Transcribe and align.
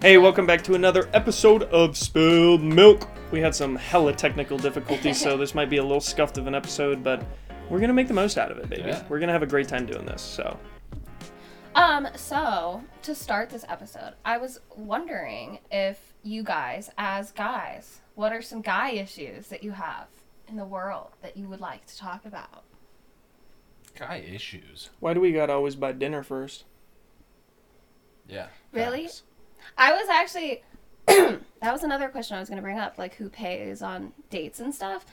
Hey, 0.00 0.16
welcome 0.16 0.46
back 0.46 0.62
to 0.62 0.74
another 0.74 1.08
episode 1.12 1.64
of 1.64 1.96
Spilled 1.96 2.62
Milk. 2.62 3.08
We 3.32 3.40
had 3.40 3.52
some 3.54 3.74
hella 3.74 4.12
technical 4.12 4.56
difficulties, 4.56 5.20
so 5.20 5.36
this 5.36 5.54
might 5.56 5.68
be 5.68 5.78
a 5.78 5.82
little 5.82 6.00
scuffed 6.00 6.38
of 6.38 6.46
an 6.46 6.54
episode, 6.54 7.02
but 7.02 7.24
we're 7.68 7.80
gonna 7.80 7.92
make 7.92 8.06
the 8.06 8.14
most 8.14 8.38
out 8.38 8.52
of 8.52 8.58
it, 8.58 8.68
baby. 8.68 8.84
Yeah. 8.88 9.02
We're 9.08 9.18
gonna 9.18 9.32
have 9.32 9.42
a 9.42 9.46
great 9.46 9.66
time 9.66 9.86
doing 9.86 10.06
this. 10.06 10.22
So, 10.22 10.56
Um, 11.74 12.08
so 12.14 12.82
to 13.02 13.14
start 13.14 13.50
this 13.50 13.64
episode, 13.68 14.14
I 14.24 14.38
was 14.38 14.60
wondering 14.76 15.58
if 15.70 16.14
you 16.22 16.42
guys, 16.44 16.90
as 16.96 17.32
guys, 17.32 18.00
what 18.14 18.32
are 18.32 18.42
some 18.42 18.62
guy 18.62 18.90
issues 18.90 19.48
that 19.48 19.64
you 19.64 19.72
have 19.72 20.06
in 20.46 20.56
the 20.56 20.64
world 20.64 21.10
that 21.22 21.36
you 21.36 21.48
would 21.48 21.60
like 21.60 21.84
to 21.86 21.98
talk 21.98 22.24
about? 22.24 22.62
Guy 23.96 24.18
issues. 24.18 24.90
why 25.00 25.12
do 25.12 25.20
we 25.20 25.32
gotta 25.32 25.52
always 25.52 25.74
buy 25.74 25.90
dinner 25.90 26.22
first? 26.22 26.64
Yeah. 28.28 28.46
Really? 28.72 29.04
facts. 29.04 29.22
I 29.76 29.92
was 29.92 30.08
actually 30.08 30.62
that 31.06 31.72
was 31.72 31.82
another 31.82 32.08
question 32.08 32.36
I 32.36 32.40
was 32.40 32.48
going 32.48 32.56
to 32.58 32.62
bring 32.62 32.78
up, 32.78 32.98
like 32.98 33.14
who 33.14 33.28
pays 33.28 33.82
on 33.82 34.12
dates 34.30 34.60
and 34.60 34.74
stuff. 34.74 35.06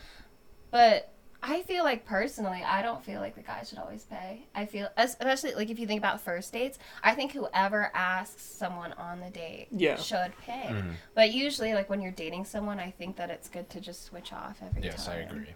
But 0.71 1.11
I 1.41 1.61
feel 1.61 1.83
like 1.83 2.05
personally, 2.05 2.63
I 2.65 2.81
don't 2.81 3.03
feel 3.03 3.21
like 3.21 3.35
the 3.35 3.41
guy 3.43 3.63
should 3.63 3.77
always 3.77 4.03
pay. 4.03 4.41
I 4.55 4.65
feel 4.65 4.89
especially 4.97 5.53
like 5.53 5.69
if 5.69 5.77
you 5.79 5.85
think 5.87 5.99
about 5.99 6.19
first 6.21 6.51
dates, 6.51 6.79
I 7.03 7.13
think 7.13 7.31
whoever 7.33 7.91
asks 7.93 8.41
someone 8.41 8.93
on 8.93 9.19
the 9.19 9.29
date 9.29 9.67
Yeah. 9.71 9.95
should 9.97 10.33
pay. 10.41 10.69
Mhm. 10.69 10.93
But 11.13 11.33
usually 11.33 11.73
like 11.73 11.89
when 11.89 12.01
you're 12.01 12.11
dating 12.11 12.45
someone, 12.45 12.79
I 12.79 12.89
think 12.91 13.15
that 13.17 13.29
it's 13.29 13.47
good 13.47 13.69
to 13.69 13.79
just 13.79 14.03
switch 14.05 14.33
off 14.33 14.57
every 14.65 14.81
Yes, 14.83 15.07
I 15.07 15.17
agree. 15.17 15.53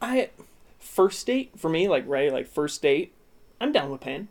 I 0.00 0.30
first 0.78 1.26
date 1.26 1.52
for 1.58 1.68
me, 1.68 1.88
like 1.88 2.04
right, 2.06 2.32
like 2.32 2.46
first 2.46 2.82
date, 2.82 3.12
I'm 3.60 3.72
down 3.72 3.90
with 3.90 4.00
paying. 4.02 4.28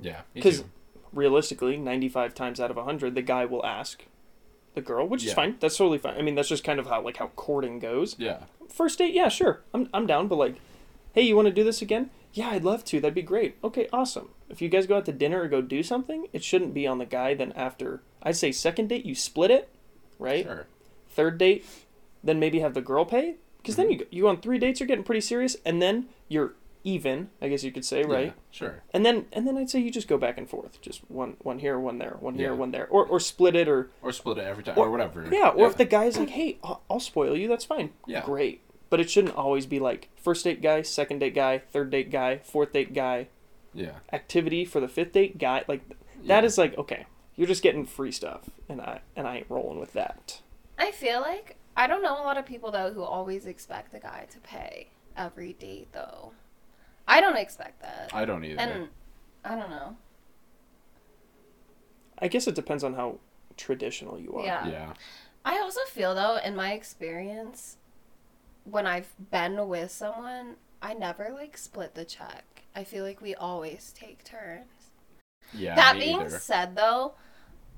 Yeah. 0.00 0.22
me 0.34 0.40
'Cause- 0.42 0.60
too. 0.62 0.70
Realistically, 1.14 1.76
95 1.76 2.34
times 2.34 2.60
out 2.60 2.70
of 2.70 2.76
100, 2.76 3.14
the 3.14 3.22
guy 3.22 3.44
will 3.44 3.64
ask 3.64 4.04
the 4.74 4.80
girl, 4.80 5.06
which 5.06 5.24
is 5.24 5.32
fine. 5.32 5.56
That's 5.60 5.76
totally 5.76 5.98
fine. 5.98 6.16
I 6.16 6.22
mean, 6.22 6.34
that's 6.34 6.48
just 6.48 6.64
kind 6.64 6.78
of 6.78 6.86
how 6.86 7.02
like 7.02 7.16
how 7.16 7.28
courting 7.36 7.78
goes. 7.78 8.16
Yeah. 8.18 8.44
First 8.68 8.98
date, 8.98 9.14
yeah, 9.14 9.28
sure. 9.28 9.62
I'm 9.72 9.88
I'm 9.94 10.06
down, 10.06 10.28
but 10.28 10.36
like, 10.36 10.56
hey, 11.12 11.22
you 11.22 11.36
want 11.36 11.46
to 11.46 11.54
do 11.54 11.64
this 11.64 11.80
again? 11.80 12.10
Yeah, 12.32 12.48
I'd 12.48 12.64
love 12.64 12.84
to. 12.86 13.00
That'd 13.00 13.14
be 13.14 13.22
great. 13.22 13.56
Okay, 13.62 13.88
awesome. 13.92 14.30
If 14.48 14.60
you 14.60 14.68
guys 14.68 14.88
go 14.88 14.96
out 14.96 15.04
to 15.06 15.12
dinner 15.12 15.42
or 15.42 15.48
go 15.48 15.62
do 15.62 15.82
something, 15.82 16.26
it 16.32 16.42
shouldn't 16.42 16.74
be 16.74 16.86
on 16.86 16.98
the 16.98 17.06
guy. 17.06 17.34
Then 17.34 17.52
after, 17.52 18.02
I'd 18.22 18.36
say 18.36 18.50
second 18.50 18.88
date, 18.88 19.06
you 19.06 19.14
split 19.14 19.52
it, 19.52 19.68
right? 20.18 20.44
Sure. 20.44 20.66
Third 21.10 21.38
date, 21.38 21.64
then 22.24 22.40
maybe 22.40 22.58
have 22.58 22.74
the 22.74 22.80
girl 22.80 23.04
pay, 23.04 23.36
because 23.58 23.76
then 23.76 23.86
mm-hmm. 23.86 24.00
you 24.00 24.06
you 24.10 24.28
on 24.28 24.40
three 24.40 24.58
dates 24.58 24.80
you're 24.80 24.88
getting 24.88 25.04
pretty 25.04 25.20
serious, 25.20 25.56
and 25.64 25.80
then 25.80 26.06
you're 26.28 26.54
even. 26.84 27.30
I 27.42 27.48
guess 27.48 27.64
you 27.64 27.72
could 27.72 27.84
say, 27.84 28.02
right? 28.04 28.26
Yeah, 28.26 28.32
sure. 28.50 28.82
And 28.92 29.04
then 29.04 29.26
and 29.32 29.46
then 29.48 29.56
I'd 29.56 29.70
say 29.70 29.80
you 29.80 29.90
just 29.90 30.06
go 30.08 30.18
back 30.18 30.38
and 30.38 30.48
forth, 30.48 30.80
just 30.80 31.00
one 31.10 31.36
one 31.42 31.58
here, 31.58 31.78
one 31.78 31.98
there, 31.98 32.16
one 32.20 32.34
here, 32.36 32.50
Yeah. 32.50 32.56
one 32.56 32.70
there, 32.70 32.86
or 32.88 33.04
or 33.06 33.18
split 33.18 33.56
it, 33.56 33.68
or 33.68 33.90
Or 34.02 34.12
split 34.12 34.38
it 34.38 34.44
every 34.44 34.62
time 34.62 34.78
Or- 34.78 34.86
or, 34.86 34.90
whatever. 34.90 35.26
yeah, 35.32 35.48
or 35.48 35.66
if 35.66 35.76
the 35.76 35.84
guy's 35.86 36.16
like, 36.18 36.30
hey, 36.30 36.58
I'll, 36.62 36.82
I'll 36.90 37.00
spoil 37.00 37.36
you, 37.36 37.48
that's 37.48 37.64
fine. 37.64 37.90
Yeah. 38.06 38.22
Great. 38.24 38.60
But 38.90 39.00
it 39.00 39.10
shouldn't 39.10 39.34
always 39.34 39.66
be 39.66 39.80
like 39.80 40.10
first 40.16 40.44
date 40.44 40.62
guy, 40.62 40.82
second 40.82 41.18
date 41.18 41.34
guy, 41.34 41.58
third 41.58 41.90
date 41.90 42.10
guy, 42.10 42.38
fourth 42.38 42.72
date 42.72 42.92
guy, 42.94 43.28
Yeah. 43.72 43.98
activity 44.12 44.64
for 44.64 44.78
the 44.78 44.88
fifth 44.88 45.12
date 45.12 45.38
guy. 45.38 45.64
Like 45.66 45.88
that 46.26 46.42
Yeah. 46.42 46.46
is 46.46 46.58
like 46.58 46.76
okay, 46.78 47.06
you're 47.34 47.48
just 47.48 47.62
getting 47.62 47.86
free 47.86 48.12
stuff, 48.12 48.50
and 48.68 48.80
I 48.80 49.00
and 49.16 49.26
I 49.26 49.38
ain't 49.38 49.46
rolling 49.50 49.80
with 49.80 49.94
that. 49.94 50.42
I 50.78 50.90
feel 50.90 51.20
like 51.20 51.56
I 51.76 51.86
don't 51.88 52.02
know 52.02 52.12
a 52.14 52.22
lot 52.22 52.36
of 52.36 52.46
people 52.46 52.70
though 52.70 52.92
who 52.92 53.02
always 53.02 53.46
expect 53.46 53.90
the 53.90 53.98
guy 54.00 54.26
to 54.30 54.38
pay 54.40 54.88
every 55.16 55.54
date 55.54 55.88
though. 55.92 56.32
I 57.06 57.20
don't 57.20 57.36
expect 57.36 57.82
that. 57.82 58.10
I 58.12 58.24
don't 58.24 58.44
either. 58.44 58.60
and 58.60 58.88
I 59.44 59.56
don't 59.56 59.70
know. 59.70 59.96
I 62.18 62.28
guess 62.28 62.46
it 62.46 62.54
depends 62.54 62.84
on 62.84 62.94
how 62.94 63.18
traditional 63.56 64.18
you 64.18 64.34
are. 64.34 64.44
Yeah. 64.44 64.66
yeah. 64.66 64.92
I 65.44 65.58
also 65.58 65.80
feel 65.88 66.14
though, 66.14 66.38
in 66.42 66.56
my 66.56 66.72
experience, 66.72 67.76
when 68.64 68.86
I've 68.86 69.12
been 69.30 69.68
with 69.68 69.90
someone, 69.90 70.56
I 70.80 70.94
never 70.94 71.30
like 71.32 71.58
split 71.58 71.94
the 71.94 72.04
check. 72.04 72.62
I 72.74 72.84
feel 72.84 73.04
like 73.04 73.20
we 73.20 73.34
always 73.34 73.92
take 73.96 74.24
turns. 74.24 74.66
Yeah. 75.52 75.74
that 75.76 75.96
me 75.96 76.04
being 76.04 76.20
either. 76.22 76.38
said 76.38 76.76
though, 76.76 77.14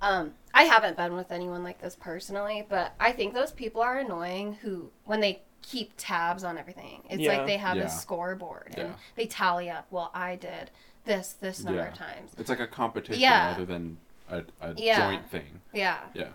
um, 0.01 0.35
I 0.55 0.65
haven't 0.65 0.97
been 0.97 1.15
with 1.15 1.33
anyone 1.33 1.65
like 1.65 1.81
this 1.81 1.97
personally, 1.97 2.65
but 2.69 2.95
I 3.01 3.13
think 3.13 3.35
those 3.35 3.53
people 3.53 3.81
are 3.83 3.99
annoying 3.99 4.55
who 4.63 4.91
when 5.05 5.21
they 5.21 5.43
keep 5.69 5.93
tabs 5.97 6.45
on 6.45 6.57
everything. 6.57 7.03
It's 7.11 7.21
Yeah. 7.23 7.39
like 7.39 7.47
they 7.47 7.57
have 7.57 7.77
Yeah. 7.77 7.85
a 7.85 7.89
scoreboard 7.91 8.75
and 8.77 8.91
Yeah. 8.91 8.95
they 9.17 9.27
tally 9.27 9.69
up, 9.69 9.87
well, 9.91 10.11
I 10.15 10.37
did 10.37 10.71
this 11.05 11.33
this 11.35 11.63
number 11.65 11.81
Yeah. 11.81 11.89
of 11.89 11.95
times. 11.95 12.33
It's 12.39 12.49
like 12.49 12.61
a 12.61 12.67
competition 12.67 13.21
Yeah. 13.21 13.49
rather 13.51 13.65
than 13.65 13.99
a, 14.29 14.45
a 14.61 14.75
Yeah. 14.77 14.99
joint 15.11 15.29
thing. 15.31 15.61
Yeah. 15.73 15.99
Yeah. 16.15 16.31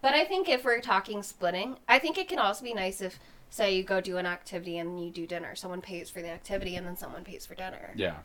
But 0.00 0.14
I 0.14 0.24
think 0.24 0.48
if 0.48 0.64
we're 0.64 0.80
talking 0.80 1.22
splitting, 1.22 1.78
I 1.88 1.98
think 1.98 2.16
it 2.16 2.28
can 2.28 2.38
also 2.38 2.64
be 2.64 2.72
nice 2.72 3.00
if, 3.00 3.18
say, 3.50 3.74
you 3.74 3.82
go 3.82 4.00
do 4.00 4.16
an 4.18 4.26
activity 4.26 4.78
and 4.78 5.04
you 5.04 5.10
do 5.10 5.26
dinner. 5.26 5.54
Someone 5.54 5.80
pays 5.82 6.08
for 6.08 6.22
the 6.22 6.30
activity 6.30 6.76
and 6.76 6.86
then 6.86 6.96
someone 6.96 7.24
pays 7.24 7.44
for 7.46 7.54
dinner. 7.54 7.92
Yeah. 7.96 8.18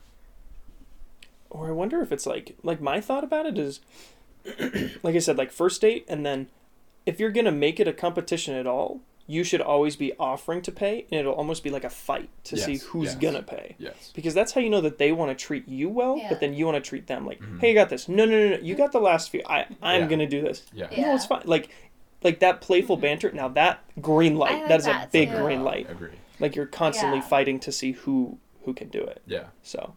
Or 1.49 1.67
I 1.67 1.71
wonder 1.71 2.01
if 2.01 2.11
it's 2.11 2.25
like 2.25 2.55
like 2.63 2.81
my 2.81 3.01
thought 3.01 3.23
about 3.23 3.45
it 3.45 3.57
is 3.57 3.79
like 5.03 5.15
I 5.15 5.19
said, 5.19 5.37
like 5.37 5.51
first 5.51 5.81
date 5.81 6.05
and 6.07 6.25
then 6.25 6.49
if 7.05 7.19
you're 7.19 7.31
gonna 7.31 7.51
make 7.51 7.79
it 7.79 7.87
a 7.87 7.93
competition 7.93 8.55
at 8.55 8.67
all, 8.67 9.01
you 9.27 9.43
should 9.43 9.61
always 9.61 9.95
be 9.95 10.13
offering 10.19 10.61
to 10.61 10.71
pay 10.71 11.05
and 11.11 11.19
it'll 11.19 11.33
almost 11.33 11.63
be 11.63 11.69
like 11.71 11.83
a 11.83 11.89
fight 11.89 12.29
to 12.43 12.55
see 12.57 12.77
who's 12.77 13.13
yes. 13.13 13.15
gonna 13.15 13.41
pay. 13.41 13.75
Yes. 13.79 14.11
Because 14.13 14.33
that's 14.33 14.51
how 14.51 14.61
you 14.61 14.69
know 14.69 14.81
that 14.81 14.97
they 14.99 15.11
want 15.11 15.37
to 15.37 15.45
treat 15.45 15.67
you 15.67 15.89
well, 15.89 16.17
Yeah. 16.17 16.29
but 16.29 16.39
then 16.39 16.53
you 16.53 16.65
want 16.65 16.83
to 16.83 16.87
treat 16.87 17.07
them 17.07 17.25
like, 17.25 17.39
mm-hmm. 17.39 17.59
hey, 17.59 17.69
you 17.69 17.73
got 17.75 17.89
this. 17.89 18.07
No, 18.07 18.25
no, 18.25 18.31
no, 18.31 18.49
no, 18.55 18.61
you 18.61 18.75
got 18.75 18.91
the 18.91 18.99
last 18.99 19.31
few. 19.31 19.41
I, 19.47 19.65
I'm 19.81 20.01
Yeah. 20.01 20.07
gonna 20.07 20.27
do 20.27 20.41
this. 20.41 20.63
Yeah. 20.73 20.87
Yeah. 20.91 21.07
No, 21.07 21.15
it's 21.15 21.25
fine. 21.25 21.41
Like, 21.45 21.69
like 22.23 22.39
that 22.39 22.61
playful 22.61 22.97
mm-hmm. 22.97 23.01
banter. 23.03 23.31
Now 23.31 23.47
that 23.49 23.83
green 24.01 24.35
light, 24.35 24.59
like 24.59 24.67
that 24.67 24.79
is 24.81 24.87
a 24.87 25.09
big 25.11 25.31
too. 25.31 25.37
green 25.37 25.63
light. 25.63 25.89
Agree. 25.89 26.11
Like 26.39 26.55
you're 26.55 26.65
constantly 26.67 27.19
Yeah. 27.19 27.25
fighting 27.27 27.59
to 27.61 27.71
see 27.71 27.93
who 27.93 28.37
who 28.63 28.73
can 28.73 28.89
do 28.89 29.01
it. 29.01 29.21
Yeah. 29.25 29.45
So 29.63 29.95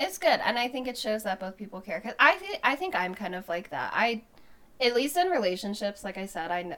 It's 0.00 0.18
good, 0.18 0.40
and 0.44 0.58
I 0.58 0.66
think 0.68 0.88
it 0.88 0.96
shows 0.98 1.22
that 1.24 1.38
both 1.38 1.56
people 1.56 1.80
care. 1.80 2.00
Cause 2.00 2.14
I 2.18 2.34
think 2.36 2.58
I 2.64 2.74
think 2.76 2.94
I'm 2.96 3.14
kind 3.14 3.34
of 3.36 3.48
like 3.48 3.70
that. 3.70 3.92
I, 3.94 4.22
at 4.80 4.94
least 4.94 5.16
in 5.16 5.28
relationships, 5.28 6.02
like 6.02 6.16
I 6.18 6.26
said, 6.26 6.50
I, 6.50 6.60
n- 6.60 6.76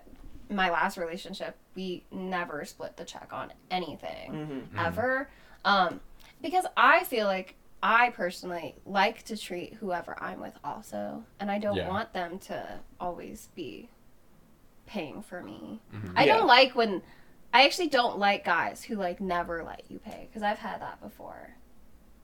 my 0.54 0.70
last 0.70 0.96
relationship, 0.96 1.56
we 1.74 2.04
never 2.10 2.64
split 2.64 2.96
the 2.96 3.04
check 3.04 3.32
on 3.32 3.52
anything 3.70 4.32
Mm-hmm. 4.32 4.78
ever, 4.78 5.28
um, 5.64 6.00
because 6.42 6.64
I 6.76 7.04
feel 7.04 7.26
like 7.26 7.56
I 7.82 8.10
personally 8.10 8.76
like 8.86 9.24
to 9.24 9.36
treat 9.36 9.74
whoever 9.74 10.16
I'm 10.22 10.40
with 10.40 10.56
also, 10.64 11.24
and 11.40 11.50
I 11.50 11.58
don't 11.58 11.76
Yeah. 11.76 11.88
want 11.88 12.12
them 12.12 12.38
to 12.40 12.80
always 12.98 13.48
be 13.54 13.88
paying 14.86 15.22
for 15.22 15.42
me. 15.42 15.80
Mhm. 15.94 16.12
I 16.16 16.24
Yeah. 16.24 16.36
don't 16.38 16.46
like 16.46 16.74
when. 16.74 17.02
I 17.52 17.64
actually 17.66 17.88
don't 17.88 18.18
like 18.18 18.44
guys 18.44 18.82
who 18.82 18.96
like 18.96 19.20
never 19.20 19.62
let 19.62 19.88
you 19.90 19.98
pay 19.98 20.26
because 20.28 20.42
I've 20.42 20.58
had 20.58 20.80
that 20.82 21.00
before. 21.00 21.54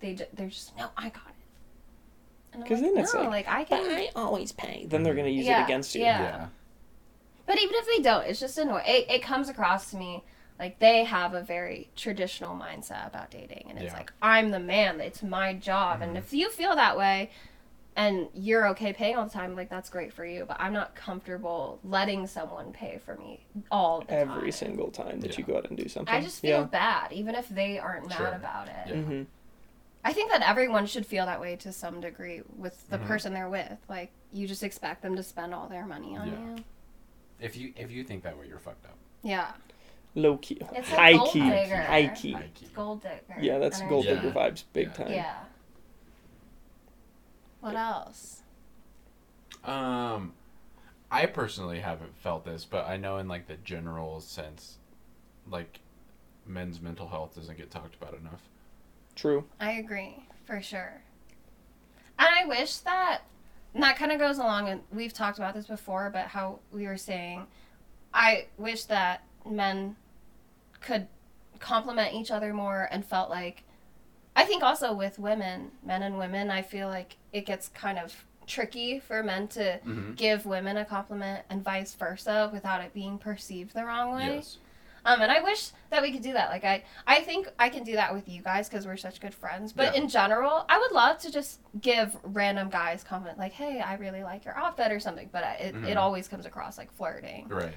They 0.01 0.15
ju- 0.15 0.27
they're 0.33 0.49
just 0.49 0.77
no, 0.77 0.89
I 0.97 1.11
got 1.11 1.23
it. 1.29 2.59
Because 2.63 2.81
like, 2.81 2.91
then 2.95 3.03
it's 3.03 3.15
no, 3.15 3.21
like, 3.21 3.47
like 3.47 3.49
I 3.49 3.65
can. 3.65 3.91
I 3.91 4.11
always 4.17 4.51
pay. 4.53 4.87
Then 4.89 5.03
they're 5.05 5.15
gonna 5.15 5.29
use 5.29 5.47
Yeah, 5.47 5.61
it 5.61 5.65
against 5.65 5.95
you. 5.95 6.03
yeah. 6.03 6.49
Yeah. 7.51 7.55
But 7.55 7.63
even 7.63 7.75
if 7.77 7.87
they 7.97 8.03
don't, 8.03 8.27
it's 8.27 8.41
just 8.41 8.59
annoying. 8.59 8.85
It, 8.87 9.11
it 9.11 9.23
comes 9.23 9.49
across 9.49 9.91
to 9.91 9.97
me 9.97 10.25
like 10.59 10.79
they 10.79 11.05
have 11.05 11.35
a 11.35 11.43
very 11.43 11.91
traditional 11.97 12.55
mindset 12.55 13.07
about 13.07 13.31
dating, 13.31 13.67
and 13.71 13.79
it's 13.79 13.85
Yeah. 13.85 13.89
Mm-hmm. 13.91 13.97
like 13.99 14.13
I'm 14.23 14.51
the 14.51 14.61
man. 14.61 15.01
It's 15.01 15.23
my 15.23 15.55
job, 15.55 16.03
and 16.03 16.17
if 16.17 16.33
you 16.33 16.51
feel 16.51 16.75
that 16.77 16.97
way. 16.97 17.31
And 17.97 18.29
you're 18.35 18.69
okay 18.69 18.93
paying 18.93 19.17
all 19.17 19.25
the 19.25 19.31
time, 19.33 19.57
like 19.57 19.69
that's 19.69 19.91
great 19.91 20.13
for 20.13 20.25
you. 20.25 20.45
But 20.47 20.59
I'm 20.61 20.73
not 20.73 20.95
comfortable 20.95 21.81
letting 21.83 22.29
someone 22.29 22.73
pay 22.73 22.99
for 23.05 23.17
me 23.17 23.41
all 23.71 24.01
the 24.01 24.07
time. 24.07 24.31
Every 24.31 24.53
single 24.53 24.93
time 24.93 25.21
that 25.21 25.37
you 25.37 25.43
go 25.45 25.57
out 25.57 25.69
and 25.69 25.77
do 25.77 25.89
something. 25.89 26.15
I 26.15 26.21
just 26.23 26.41
feel 26.41 26.61
yeah. 26.61 26.65
bad, 26.65 27.13
even 27.13 27.35
if 27.35 27.49
they 27.49 27.81
aren't 27.81 28.09
mad 28.09 28.17
Sure. 28.17 28.29
about 28.29 28.69
it. 28.69 28.95
Yeah. 28.95 29.03
hmm 29.03 29.23
I 30.05 30.13
think 30.13 30.31
that 30.31 30.41
everyone 30.49 30.87
should 30.87 31.05
feel 31.05 31.27
that 31.27 31.41
way 31.41 31.57
to 31.57 31.73
some 31.73 32.01
degree 32.01 32.43
with 32.57 32.89
the 32.89 32.99
Mhm. 32.99 33.07
person 33.07 33.35
they're 33.35 33.51
with. 33.51 33.77
Like 33.89 34.13
you 34.33 34.47
just 34.47 34.63
expect 34.63 35.03
them 35.03 35.17
to 35.17 35.23
spend 35.25 35.53
all 35.53 35.69
their 35.69 35.85
money 35.85 36.17
on 36.17 36.29
Yeah. 36.29 36.35
you. 36.57 36.65
If 37.41 37.57
you 37.57 37.73
if 37.77 37.91
you 37.91 38.05
think 38.05 38.23
that 38.25 38.39
way, 38.39 38.47
you're 38.49 38.59
fucked 38.59 38.85
up. 38.87 38.97
Yeah, 39.23 39.53
Low 40.15 40.39
key, 40.39 40.59
It's 40.75 40.91
a 40.91 40.97
high 40.97 41.13
gold 41.13 41.31
key, 41.33 41.49
digger. 41.49 41.77
high 41.77 42.09
key. 42.09 42.33
High 42.33 42.51
key. 42.55 42.67
gold 42.75 43.03
digger. 43.03 43.41
Yeah, 43.41 43.59
that's 43.59 43.79
energy. 43.79 43.89
gold 43.91 44.05
Yeah. 44.07 44.15
digger 44.15 44.31
vibes, 44.33 44.65
big 44.73 44.89
Yeah. 44.89 44.93
time. 44.95 45.13
Yeah. 45.13 45.39
What 47.61 47.77
else? 47.77 48.43
Um, 49.65 50.33
I 51.11 51.27
personally 51.27 51.81
haven't 51.81 52.17
felt 52.17 52.45
this, 52.45 52.65
but 52.65 52.87
I 52.87 52.97
know 52.97 53.19
in 53.19 53.29
like 53.29 53.47
the 53.47 53.57
general 53.57 54.21
sense, 54.21 54.79
like 55.49 55.81
men's 56.47 56.81
mental 56.81 57.09
health 57.09 57.35
doesn't 57.35 57.57
get 57.59 57.71
talked 57.71 57.95
about 57.95 58.15
enough. 58.15 58.49
True. 59.15 59.45
I 59.61 59.73
agree 59.73 60.25
for 60.45 60.61
sure. 60.63 61.03
And 62.19 62.29
I 62.35 62.47
wish 62.47 62.79
that 62.79 63.23
and 63.75 63.83
that 63.83 63.97
kind 63.97 64.13
of 64.13 64.19
goes 64.19 64.39
along 64.39 64.69
and 64.69 64.81
we've 64.93 65.13
talked 65.13 65.39
about 65.39 65.55
this 65.55 65.67
before, 65.67 66.11
but 66.11 66.27
how 66.27 66.59
we 66.73 66.87
were 66.87 66.97
saying 66.97 67.47
I 68.13 68.47
wish 68.59 68.85
that 68.85 69.23
men 69.49 69.97
could 70.81 71.07
compliment 71.61 72.15
each 72.15 72.31
other 72.31 72.53
more 72.53 72.89
and 72.91 73.05
felt 73.05 73.31
like 73.31 73.63
I 74.35 74.45
think 74.45 74.63
also 74.63 74.93
with 74.95 75.19
women, 75.19 75.73
men 75.85 76.03
and 76.03 76.17
women, 76.19 76.51
I 76.51 76.63
feel 76.63 76.89
like 76.89 77.17
it 77.33 77.45
gets 77.47 77.69
kind 77.69 77.99
of 77.99 78.25
tricky 78.47 78.99
for 78.99 79.23
men 79.23 79.47
to 79.49 79.79
Mhm. 79.85 80.17
give 80.17 80.47
women 80.47 80.77
a 80.77 80.85
compliment 80.85 81.45
and 81.51 81.63
vice 81.63 81.95
versa 81.95 82.49
without 82.53 82.81
it 82.81 82.93
being 82.95 83.19
perceived 83.19 83.75
the 83.75 83.85
wrong 83.85 84.15
way. 84.17 84.37
Yes. 84.37 84.59
Um, 85.05 85.23
and 85.23 85.33
I 85.33 85.41
wish 85.41 85.71
that 85.91 86.03
we 86.03 86.13
could 86.13 86.23
do 86.23 86.33
that. 86.35 86.51
Like 86.51 86.65
I, 86.65 86.85
I 87.07 87.21
think 87.21 87.49
I 87.59 87.69
can 87.69 87.83
do 87.85 87.93
that 87.95 88.13
with 88.13 88.29
you 88.29 88.43
guys 88.43 88.69
because 88.69 88.87
we're 88.87 88.97
such 88.97 89.21
good 89.21 89.35
friends. 89.35 89.73
But 89.73 89.95
Yeah. 89.95 90.03
in 90.03 90.09
general, 90.09 90.65
I 90.69 90.79
would 90.79 90.93
love 90.93 91.19
to 91.21 91.31
just 91.33 91.61
give 91.81 92.17
random 92.23 92.69
guys 92.71 93.03
comment 93.03 93.39
like, 93.39 93.53
"Hey, 93.53 93.81
I 93.81 93.95
really 93.95 94.23
like 94.23 94.45
your 94.45 94.57
outfit" 94.57 94.93
or 94.93 95.01
something. 95.01 95.29
But 95.33 95.45
it, 95.61 95.75
Mhm. 95.75 95.87
it 95.89 95.97
always 95.97 96.29
comes 96.29 96.47
across 96.47 96.77
like 96.79 96.93
flirting. 96.93 97.49
Right. 97.49 97.75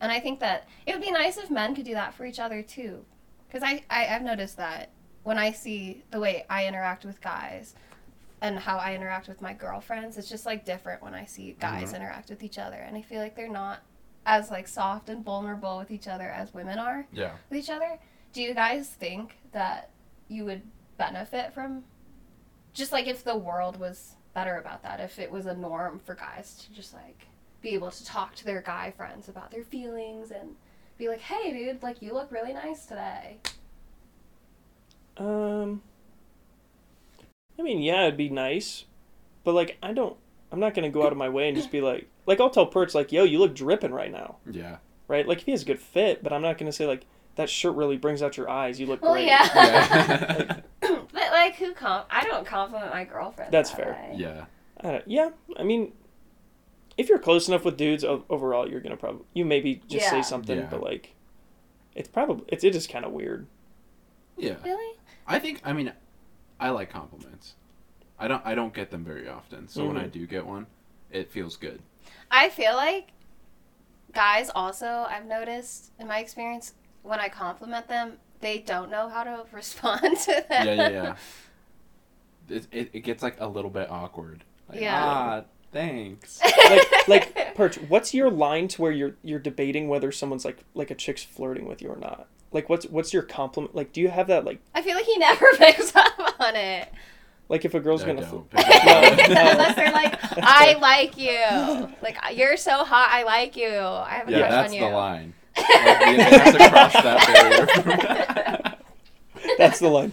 And 0.00 0.12
I 0.12 0.20
think 0.20 0.40
that 0.40 0.68
it 0.86 0.92
would 0.94 1.02
be 1.02 1.10
nice 1.10 1.36
if 1.36 1.50
men 1.50 1.74
could 1.74 1.84
do 1.86 1.94
that 1.94 2.14
for 2.14 2.24
each 2.26 2.38
other 2.38 2.62
too. 2.62 3.04
Because 3.46 3.62
I, 3.62 3.82
I, 3.88 4.06
I've 4.14 4.22
noticed 4.22 4.56
that 4.58 4.90
when 5.22 5.38
I 5.38 5.52
see 5.52 6.04
the 6.10 6.20
way 6.20 6.44
I 6.50 6.66
interact 6.66 7.04
with 7.04 7.20
guys 7.20 7.74
and 8.42 8.58
how 8.58 8.76
I 8.76 8.94
interact 8.94 9.26
with 9.28 9.40
my 9.40 9.52
girlfriends, 9.54 10.18
it's 10.18 10.28
just 10.28 10.44
like 10.46 10.64
different 10.64 11.02
when 11.02 11.14
I 11.14 11.24
see 11.24 11.56
guys 11.58 11.92
Mhm. 11.92 11.96
interact 11.96 12.28
with 12.30 12.42
each 12.42 12.58
other. 12.58 12.76
And 12.76 12.96
I 12.96 13.02
feel 13.02 13.20
like 13.20 13.34
they're 13.34 13.48
not 13.48 13.80
as 14.26 14.50
like 14.50 14.66
soft 14.68 15.08
and 15.08 15.24
vulnerable 15.24 15.78
with 15.78 15.90
each 15.90 16.08
other 16.08 16.28
as 16.28 16.52
women 16.52 16.78
are 16.78 17.06
Yeah. 17.12 17.32
with 17.48 17.58
each 17.60 17.70
other. 17.70 17.98
Do 18.32 18.42
you 18.42 18.52
guys 18.52 18.88
think 18.90 19.38
that 19.52 19.90
you 20.28 20.44
would 20.44 20.62
benefit 20.98 21.54
from 21.54 21.84
just 22.74 22.92
like 22.92 23.06
if 23.06 23.22
the 23.24 23.36
world 23.36 23.78
was 23.78 24.16
better 24.34 24.56
about 24.58 24.82
that, 24.82 25.00
if 25.00 25.18
it 25.18 25.30
was 25.30 25.46
a 25.46 25.54
norm 25.54 26.00
for 26.04 26.14
guys 26.14 26.56
to 26.64 26.72
just 26.72 26.92
like 26.92 27.26
be 27.62 27.70
able 27.70 27.90
to 27.90 28.04
talk 28.04 28.34
to 28.34 28.44
their 28.44 28.60
guy 28.60 28.90
friends 28.90 29.28
about 29.28 29.50
their 29.50 29.64
feelings 29.64 30.30
and 30.30 30.56
be 30.98 31.08
like, 31.08 31.20
"Hey, 31.20 31.52
dude, 31.52 31.82
like 31.82 32.02
you 32.02 32.12
look 32.12 32.30
really 32.30 32.52
nice 32.52 32.84
today." 32.84 33.38
Um, 35.16 35.82
I 37.58 37.62
mean, 37.62 37.80
yeah, 37.80 38.02
it'd 38.02 38.16
be 38.18 38.28
nice, 38.28 38.84
but 39.44 39.54
like, 39.54 39.78
I 39.82 39.92
don't. 39.92 40.16
I'm 40.52 40.60
not 40.60 40.74
gonna 40.74 40.90
go 40.90 41.04
out 41.06 41.12
of 41.12 41.18
my 41.18 41.28
way 41.28 41.48
and 41.48 41.56
just 41.56 41.70
be 41.70 41.80
like, 41.80 42.08
like 42.26 42.40
I'll 42.40 42.50
tell 42.50 42.66
Perch 42.66 42.94
like, 42.94 43.12
"Yo, 43.12 43.24
you 43.24 43.38
look 43.38 43.54
dripping 43.54 43.92
right 43.92 44.10
now," 44.12 44.36
Yeah. 44.50 44.76
right? 45.08 45.26
Like 45.26 45.38
if 45.38 45.44
he 45.44 45.52
has 45.52 45.62
a 45.62 45.66
good 45.66 45.80
fit, 45.80 46.22
but 46.22 46.32
I'm 46.32 46.42
not 46.42 46.58
gonna 46.58 46.72
say 46.72 46.86
like 46.86 47.06
that 47.36 47.48
shirt 47.50 47.74
really 47.76 47.96
brings 47.96 48.22
out 48.22 48.36
your 48.36 48.48
eyes. 48.50 48.80
You 48.80 48.86
look 48.86 49.02
Well, 49.02 49.12
great. 49.12 49.26
yeah. 49.26 49.46
Yeah. 49.54 50.60
but 51.12 51.30
like, 51.32 51.56
who 51.56 51.72
com? 51.74 52.04
I 52.10 52.24
don't 52.24 52.46
compliment 52.46 52.92
my 52.92 53.04
girlfriend. 53.04 53.52
That's 53.52 53.70
that 53.70 53.76
fair. 53.76 53.92
way. 53.92 54.14
yeah. 54.18 54.44
I 54.80 54.90
don't- 54.92 55.08
yeah, 55.08 55.30
I 55.58 55.62
mean, 55.62 55.92
if 56.98 57.08
you're 57.08 57.18
close 57.18 57.48
enough 57.48 57.64
with 57.64 57.76
dudes, 57.76 58.04
overall, 58.04 58.68
you're 58.68 58.80
gonna 58.80 58.96
probably 58.96 59.24
you 59.34 59.44
maybe 59.44 59.82
just 59.88 60.06
Yeah. 60.06 60.10
say 60.10 60.22
something, 60.22 60.58
Yeah. 60.58 60.68
but 60.70 60.82
like, 60.82 61.14
it's 61.94 62.08
probably 62.08 62.44
it's 62.48 62.64
it 62.64 62.74
is 62.74 62.86
kind 62.86 63.04
of 63.04 63.12
weird. 63.12 63.46
Yeah. 64.36 64.56
Really? 64.64 64.98
I 65.26 65.38
think 65.38 65.60
I 65.64 65.72
mean 65.72 65.92
I 66.60 66.70
like 66.70 66.90
compliments. 66.90 67.54
I 68.18 68.28
don't 68.28 68.44
I 68.46 68.54
don't 68.54 68.72
get 68.74 68.90
them 68.90 69.04
very 69.04 69.28
often. 69.28 69.68
So 69.68 69.86
when 69.86 69.96
I 69.96 70.04
Mhm. 70.04 70.12
do 70.12 70.26
get 70.26 70.46
one, 70.46 70.66
it 71.10 71.30
feels 71.30 71.56
good. 71.56 71.80
I 72.30 72.50
feel 72.50 72.74
like 72.74 73.08
guys 74.12 74.50
also 74.54 75.06
I've 75.08 75.26
noticed 75.26 75.92
in 75.98 76.06
my 76.06 76.18
experience 76.18 76.74
when 77.02 77.20
I 77.20 77.28
compliment 77.28 77.88
them, 77.88 78.14
they 78.40 78.58
don't 78.58 78.90
know 78.90 79.08
how 79.08 79.24
to 79.24 79.44
respond 79.52 80.16
to 80.18 80.44
that. 80.48 80.66
Yeah, 80.66 80.74
yeah, 80.74 80.88
yeah. 80.88 81.16
It, 82.48 82.66
it, 82.70 82.90
it 82.92 83.00
gets 83.00 83.22
like 83.22 83.36
a 83.40 83.46
little 83.46 83.70
bit 83.70 83.90
awkward. 83.90 84.44
Like, 84.68 84.80
Yeah. 84.80 85.00
Ah, 85.04 85.44
thanks. 85.72 86.40
Like 86.68 87.08
like 87.08 87.54
Perch, 87.54 87.76
what's 87.76 88.12
your 88.12 88.30
line 88.30 88.66
to 88.68 88.82
where 88.82 88.90
you're 88.92 89.14
you're 89.22 89.38
debating 89.38 89.88
whether 89.88 90.10
someone's 90.10 90.44
like 90.44 90.58
like 90.74 90.90
a 90.90 90.94
chick's 90.96 91.22
flirting 91.22 91.66
with 91.68 91.80
you 91.80 91.88
or 91.90 91.96
not? 91.96 92.26
Like 92.52 92.68
what's 92.68 92.86
what's 92.86 93.12
your 93.12 93.22
compliment? 93.22 93.74
Like 93.74 93.92
do 93.92 94.00
you 94.00 94.08
have 94.08 94.26
that 94.26 94.44
like 94.44 94.60
I 94.74 94.82
feel 94.82 94.94
like 94.96 95.04
he 95.06 95.16
never 95.18 95.46
picks 95.58 95.94
up 95.94 96.40
on 96.40 96.56
it. 96.56 96.88
Like 97.48 97.64
if 97.64 97.74
a 97.74 97.80
girl's 97.80 98.02
I 98.02 98.06
gonna 98.06 98.20
don't 98.22 98.30
fl- 98.30 98.56
pick 98.56 98.66
up. 98.66 99.12
Unless 99.12 99.76
they're 99.76 99.92
like, 99.92 100.18
I 100.38 100.74
like 100.80 101.16
you. 101.16 101.88
Like, 102.02 102.18
you're 102.36 102.56
so 102.56 102.84
hot, 102.84 103.08
I 103.10 103.22
like 103.22 103.56
you. 103.56 103.68
I 103.68 104.14
have 104.14 104.28
a 104.28 104.32
yeah, 104.32 104.48
crush 104.48 104.66
on 104.66 104.72
you. 104.72 104.80
Yeah, 104.82 104.90
That's 104.90 104.92
the 104.92 104.96
line. 104.96 105.34
Like, 105.56 106.00
they, 106.00 106.16
they 106.16 106.38
have 106.38 106.58
to 106.58 106.68
cross 106.68 106.92
that 106.92 108.16
barrier. 108.54 109.56
that's 109.56 109.78
the 109.78 109.88
line. 109.88 110.12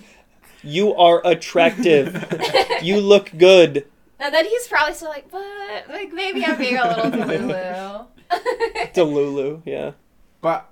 You 0.64 0.96
are 0.96 1.22
attractive. 1.26 2.26
you 2.82 3.02
look 3.02 3.30
good. 3.38 3.86
And 4.20 4.34
then 4.34 4.46
he's 4.46 4.68
probably 4.70 4.94
still 4.94 5.10
like, 5.10 5.30
but, 5.30 5.44
like, 5.90 6.14
maybe 6.14 6.46
I'm 6.46 6.58
being 6.58 6.78
a 6.78 6.88
little 6.88 7.12
delulu. 7.12 8.08
Delulu, 8.94 9.62
yeah. 9.66 9.92
But 10.40 10.70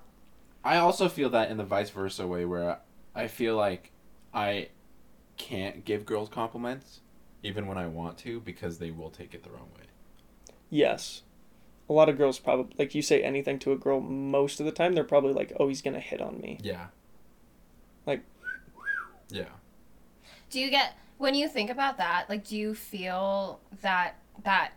I 0.64 0.78
also 0.78 1.10
feel 1.10 1.32
that 1.32 1.52
in 1.52 1.58
the 1.58 1.66
vice 1.66 1.90
versa 1.90 2.26
way 2.26 2.46
where 2.46 2.78
I 3.14 3.28
feel 3.28 3.58
like 3.58 3.92
I 4.34 4.70
can't 5.38 5.84
give 5.86 6.06
girls 6.06 6.30
compliments 6.30 7.02
even 7.44 7.66
when 7.68 7.78
I 7.78 7.88
want 7.88 8.18
to 8.20 8.40
because 8.40 8.78
they 8.78 8.92
will 8.92 9.10
take 9.10 9.34
it 9.34 9.44
the 9.44 9.50
wrong 9.50 9.70
way. 9.76 9.86
Yes. 10.70 11.24
A 11.90 11.94
lot 11.94 12.08
of 12.10 12.18
girls 12.18 12.40
probably 12.40 12.76
like 12.78 12.94
you 12.96 13.02
say 13.02 13.22
anything 13.24 13.60
to 13.60 13.72
a 13.72 13.78
girl 13.78 14.00
most 14.00 14.60
of 14.60 14.66
the 14.66 14.72
time 14.72 14.94
they're 14.94 15.04
probably 15.04 15.34
like, 15.34 15.52
"Oh, 15.60 15.68
he's 15.68 15.82
going 15.82 15.96
to 15.96 16.00
hit 16.00 16.22
on 16.22 16.40
me." 16.40 16.60
Yeah. 16.62 16.88
Like- 18.06 18.24
Yeah. 19.30 19.50
do 20.50 20.60
you 20.60 20.70
get, 20.70 20.94
when 21.18 21.34
you 21.36 21.48
think 21.48 21.70
about 21.70 21.98
that, 21.98 22.30
like, 22.30 22.46
do 22.48 22.56
you 22.58 22.74
feel 22.76 23.60
that 23.82 24.16
that 24.44 24.74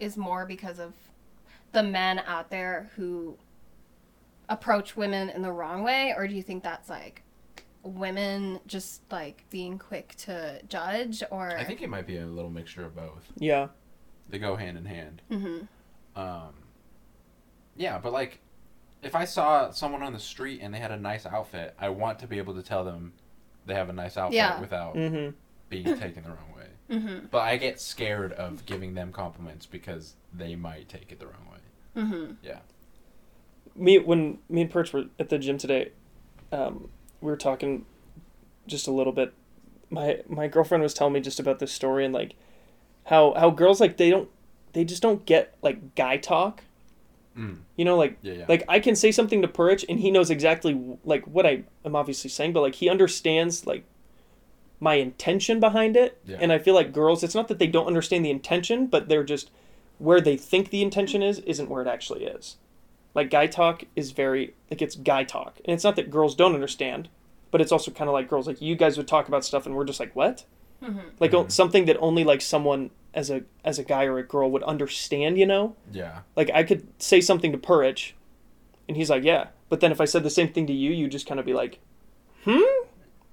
is 0.00 0.16
more 0.16 0.44
because 0.46 0.78
of 0.78 0.94
the 1.72 1.82
men 1.82 2.18
out 2.20 2.50
there 2.50 2.90
who 2.96 3.36
approach 4.48 4.96
women 4.96 5.28
in 5.28 5.42
the 5.42 5.52
wrong 5.52 5.82
way? 5.82 6.14
Or 6.16 6.26
do 6.26 6.34
you 6.34 6.42
think 6.42 6.62
that's 6.62 6.88
like 6.88 7.22
women 7.88 8.60
just 8.66 9.02
like 9.10 9.44
being 9.50 9.78
quick 9.78 10.14
to 10.18 10.60
judge? 10.68 11.22
Or. 11.30 11.56
I 11.56 11.64
think 11.64 11.82
it 11.82 11.88
might 11.88 12.06
be 12.06 12.18
a 12.18 12.26
little 12.26 12.50
mixture 12.50 12.84
of 12.84 12.94
both. 12.94 13.32
Yeah. 13.36 13.68
They 14.28 14.38
go 14.38 14.56
hand 14.56 14.76
in 14.78 14.84
hand. 14.84 15.22
hmm 15.30 15.58
Um, 16.16 16.54
yeah, 17.76 17.98
but 17.98 18.12
like, 18.12 18.40
if 19.02 19.14
I 19.14 19.24
saw 19.24 19.70
someone 19.70 20.02
on 20.02 20.12
the 20.12 20.18
street 20.18 20.60
and 20.62 20.74
they 20.74 20.78
had 20.78 20.90
a 20.90 20.96
nice 20.98 21.24
outfit, 21.26 21.74
I 21.78 21.88
want 21.90 22.18
to 22.20 22.26
be 22.26 22.38
able 22.38 22.54
to 22.54 22.62
tell 22.62 22.84
them 22.84 23.12
they 23.66 23.74
have 23.74 23.88
a 23.88 23.92
nice 23.92 24.16
outfit 24.16 24.36
Yeah. 24.36 24.60
without 24.60 24.94
Mhm. 24.94 25.34
being 25.68 25.84
taken 25.98 26.24
the 26.24 26.30
wrong 26.30 26.52
way. 26.56 26.98
hmm 26.98 27.26
But 27.30 27.42
I 27.42 27.56
get 27.58 27.80
scared 27.80 28.32
of 28.32 28.64
giving 28.66 28.94
them 28.94 29.12
compliments 29.12 29.66
because 29.66 30.16
they 30.32 30.56
might 30.56 30.88
take 30.88 31.12
it 31.12 31.20
the 31.20 31.26
wrong 31.26 31.46
way. 31.52 32.02
hmm 32.02 32.32
Yeah. 32.42 32.60
me 33.74 33.98
when 33.98 34.38
me 34.48 34.62
and 34.62 34.70
Perch 34.70 34.92
were 34.92 35.04
at 35.18 35.28
the 35.28 35.38
gym 35.38 35.56
today, 35.58 35.92
um, 36.52 36.90
we 37.20 37.30
were 37.30 37.36
talking 37.36 37.84
just 38.66 38.86
a 38.86 38.92
little 38.92 39.12
bit. 39.12 39.32
My 39.90 40.20
my 40.28 40.48
girlfriend 40.48 40.82
was 40.82 40.94
telling 40.94 41.14
me 41.14 41.20
just 41.20 41.40
about 41.40 41.58
this 41.58 41.72
story 41.72 42.04
and 42.04 42.14
like 42.14 42.34
how 43.04 43.34
how 43.34 43.50
girls 43.50 43.80
like 43.80 43.96
they 43.96 44.10
don't 44.10 44.28
they 44.72 44.84
just 44.84 45.02
don't 45.02 45.24
get 45.26 45.56
like 45.62 45.94
guy 45.94 46.16
talk. 46.16 46.62
Mm. 47.36 47.58
You 47.76 47.84
know, 47.84 47.96
like 47.96 48.18
Yeah, 48.22 48.34
yeah. 48.34 48.44
like 48.48 48.64
I 48.68 48.80
can 48.80 48.96
say 48.96 49.12
something 49.12 49.42
to 49.42 49.48
Perch 49.48 49.84
and 49.88 50.00
he 50.00 50.10
knows 50.10 50.30
exactly 50.30 50.78
like 51.04 51.24
what 51.26 51.46
I 51.46 51.64
am 51.84 51.96
obviously 51.96 52.30
saying, 52.30 52.52
but 52.52 52.60
like 52.60 52.76
he 52.76 52.88
understands 52.88 53.66
like 53.66 53.84
my 54.80 54.94
intention 54.94 55.60
behind 55.60 55.96
it. 55.96 56.20
Yeah. 56.24 56.38
And 56.40 56.52
I 56.52 56.58
feel 56.58 56.74
like 56.74 56.92
girls, 56.92 57.22
it's 57.22 57.34
not 57.34 57.48
that 57.48 57.58
they 57.58 57.66
don't 57.66 57.86
understand 57.86 58.24
the 58.24 58.30
intention, 58.30 58.86
but 58.86 59.08
they're 59.08 59.24
just 59.24 59.50
where 59.98 60.20
they 60.20 60.36
think 60.36 60.70
the 60.70 60.82
intention 60.82 61.22
is 61.22 61.40
isn't 61.40 61.68
where 61.68 61.82
it 61.82 61.88
actually 61.88 62.24
is. 62.24 62.56
Like 63.18 63.30
guy 63.30 63.46
talk 63.48 63.82
is 63.96 64.12
very 64.12 64.54
like 64.70 64.80
it's 64.82 64.94
guy 64.96 65.24
talk, 65.24 65.58
and 65.64 65.74
it's 65.74 65.84
not 65.84 65.96
that 65.96 66.10
girls 66.10 66.34
don't 66.36 66.54
understand, 66.54 67.08
but 67.50 67.60
it's 67.60 67.72
also 67.72 67.90
kind 67.90 68.08
of 68.08 68.14
like 68.14 68.28
girls 68.28 68.46
like 68.46 68.60
you 68.62 68.76
guys 68.76 68.96
would 68.96 69.08
talk 69.08 69.26
about 69.28 69.44
stuff 69.44 69.66
and 69.66 69.74
we're 69.74 69.84
just 69.84 69.98
like 70.00 70.14
what, 70.14 70.44
hmm 70.82 70.98
like 71.18 71.34
o- 71.34 71.44
Mhm. 71.44 71.50
something 71.52 71.84
that 71.86 71.96
only 71.98 72.22
like 72.24 72.40
someone 72.40 72.90
as 73.14 73.30
a 73.30 73.42
as 73.64 73.78
a 73.78 73.82
guy 73.84 74.04
or 74.04 74.18
a 74.18 74.22
girl 74.22 74.50
would 74.52 74.62
understand, 74.62 75.36
you 75.38 75.46
know? 75.46 75.74
yeah. 75.92 76.20
Like 76.36 76.50
I 76.54 76.62
could 76.62 76.86
say 77.02 77.20
something 77.20 77.50
to 77.52 77.58
Puurich, 77.58 78.12
and 78.88 78.96
he's 78.96 79.10
like, 79.10 79.24
yeah. 79.24 79.48
But 79.70 79.80
then 79.80 79.90
if 79.92 80.00
I 80.00 80.04
said 80.06 80.22
the 80.22 80.30
same 80.30 80.48
thing 80.52 80.66
to 80.68 80.72
you, 80.72 80.90
you'd 80.92 81.10
just 81.12 81.26
kind 81.26 81.40
of 81.40 81.46
be 81.46 81.54
like, 81.54 81.80
hmm, 82.44 82.62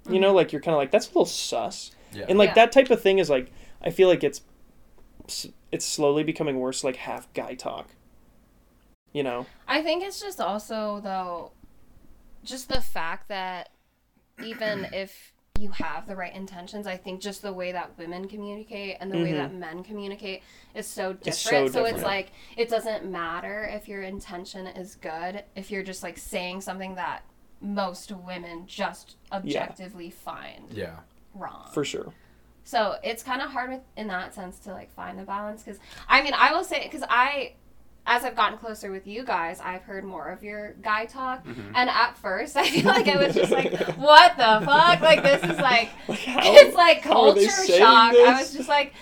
you 0.10 0.20
know, 0.20 0.34
like 0.34 0.52
you're 0.52 0.62
kind 0.62 0.74
of 0.74 0.80
like 0.80 0.92
that's 0.92 1.06
a 1.06 1.10
little 1.10 1.26
sus. 1.26 1.92
Yeah. 2.12 2.26
And 2.30 2.40
like 2.40 2.50
Yeah. 2.50 2.56
that 2.66 2.72
type 2.72 2.90
of 2.90 3.02
thing 3.02 3.20
is 3.20 3.30
like 3.30 3.52
I 3.84 3.90
feel 3.92 4.08
like 4.10 4.24
it's 4.24 4.42
it's 5.72 5.86
slowly 5.86 6.24
becoming 6.24 6.60
worse, 6.60 6.84
like 6.84 6.96
half 6.96 7.32
guy 7.34 7.54
talk. 7.56 7.90
You 9.16 9.24
know? 9.24 9.46
I 9.66 9.82
think 9.82 10.04
it's 10.04 10.20
just 10.20 10.42
also 10.42 11.00
though, 11.02 11.54
just 12.44 12.68
the 12.68 12.82
fact 12.82 13.30
that 13.30 13.70
even 14.44 14.90
if 14.94 15.32
you 15.58 15.70
have 15.70 16.06
the 16.06 16.18
right 16.18 16.36
intentions, 16.36 16.86
I 16.86 16.98
think 16.98 17.22
just 17.22 17.42
the 17.42 17.54
way 17.54 17.72
that 17.72 17.98
women 17.98 18.28
communicate 18.28 18.98
and 19.00 19.10
the 19.10 19.18
way 19.18 19.32
Mhm. 19.32 19.38
that 19.38 19.54
men 19.54 19.84
communicate 19.84 20.44
is 20.74 20.86
so 20.86 21.14
different. 21.14 21.28
It's 21.28 21.38
so 21.40 21.50
so 21.50 21.62
it's 21.64 21.72
different. 21.94 22.04
like 22.04 22.32
it 22.58 22.68
doesn't 22.68 23.10
matter 23.10 23.64
if 23.64 23.88
your 23.88 24.02
intention 24.02 24.68
is 24.68 24.96
good 24.96 25.46
if 25.56 25.72
you're 25.72 25.82
just 25.84 26.04
like 26.04 26.18
saying 26.18 26.60
something 26.60 26.96
that 26.96 27.24
most 27.62 28.12
women 28.12 28.68
just 28.68 29.16
objectively 29.32 30.10
find 30.10 30.74
yeah. 30.74 31.00
wrong. 31.34 31.70
For 31.74 31.86
sure. 31.86 32.12
So 32.66 32.98
it's 33.02 33.24
kind 33.24 33.42
of 33.42 33.52
hard 33.52 33.70
with, 33.70 33.82
in 33.96 34.08
that 34.08 34.36
sense 34.36 34.60
to 34.60 34.74
like 34.74 34.92
find 34.92 35.18
the 35.18 35.24
balance 35.24 35.64
because 35.64 35.80
I 36.10 36.22
mean 36.22 36.34
I 36.34 36.52
will 36.52 36.66
say 36.66 36.84
because 36.84 37.08
I 37.10 37.54
as 38.08 38.24
I've 38.24 38.36
gotten 38.36 38.58
closer 38.58 38.92
with 38.92 39.08
you 39.08 39.24
guys 39.24 39.60
I've 39.60 39.82
heard 39.84 40.04
more 40.04 40.28
of 40.30 40.44
your 40.44 40.74
guy 40.82 41.06
talk 41.06 41.46
Mhm. 41.46 41.72
and 41.76 41.90
at 41.90 42.18
first 42.18 42.56
I 42.56 42.68
feel 42.70 42.86
like 42.86 43.08
it 43.08 43.18
was 43.18 43.34
just 43.36 43.52
like 43.52 43.74
what 43.98 44.38
the 44.38 44.62
fuck 44.66 45.02
like 45.02 45.24
this 45.24 45.44
is 45.44 45.60
like 45.60 45.90
Like 46.08 46.20
how, 46.20 46.40
it's 46.44 46.76
like 46.76 47.02
how 47.02 47.22
are 47.30 47.34
they 47.34 47.46
culture 47.46 47.52
saying 47.64 47.80
shock 47.80 48.14
I 48.16 48.40
was 48.40 48.54
just 48.54 48.70
like 48.70 48.94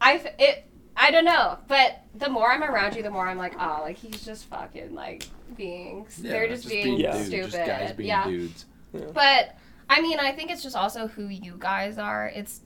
I've 0.00 0.24
it 0.38 0.64
I 1.00 1.12
don't 1.12 1.24
know, 1.24 1.58
but 1.68 2.00
the 2.16 2.28
more 2.28 2.50
I'm 2.50 2.64
around 2.64 2.96
you, 2.96 3.04
the 3.04 3.10
more 3.10 3.24
I'm 3.28 3.38
like, 3.38 3.54
oh, 3.56 3.78
like 3.82 3.96
he's 3.96 4.24
just 4.24 4.46
fucking 4.46 4.96
like 4.96 5.28
being. 5.56 6.08
Yeah, 6.20 6.32
they're 6.32 6.48
just, 6.48 6.68
being, 6.68 6.98
Yeah. 6.98 7.12
dudes, 7.12 7.26
stupid. 7.28 7.50
Just 7.52 7.56
guys 7.66 7.92
being 7.92 8.08
yeah, 8.08 8.24
dudes. 8.26 8.66
but 8.92 9.56
I 9.88 10.00
mean, 10.00 10.18
I 10.18 10.32
think 10.32 10.50
it's 10.50 10.60
just 10.60 10.74
also 10.74 11.06
who 11.06 11.28
you 11.28 11.54
guys 11.56 11.98
are. 11.98 12.26
It's. 12.34 12.62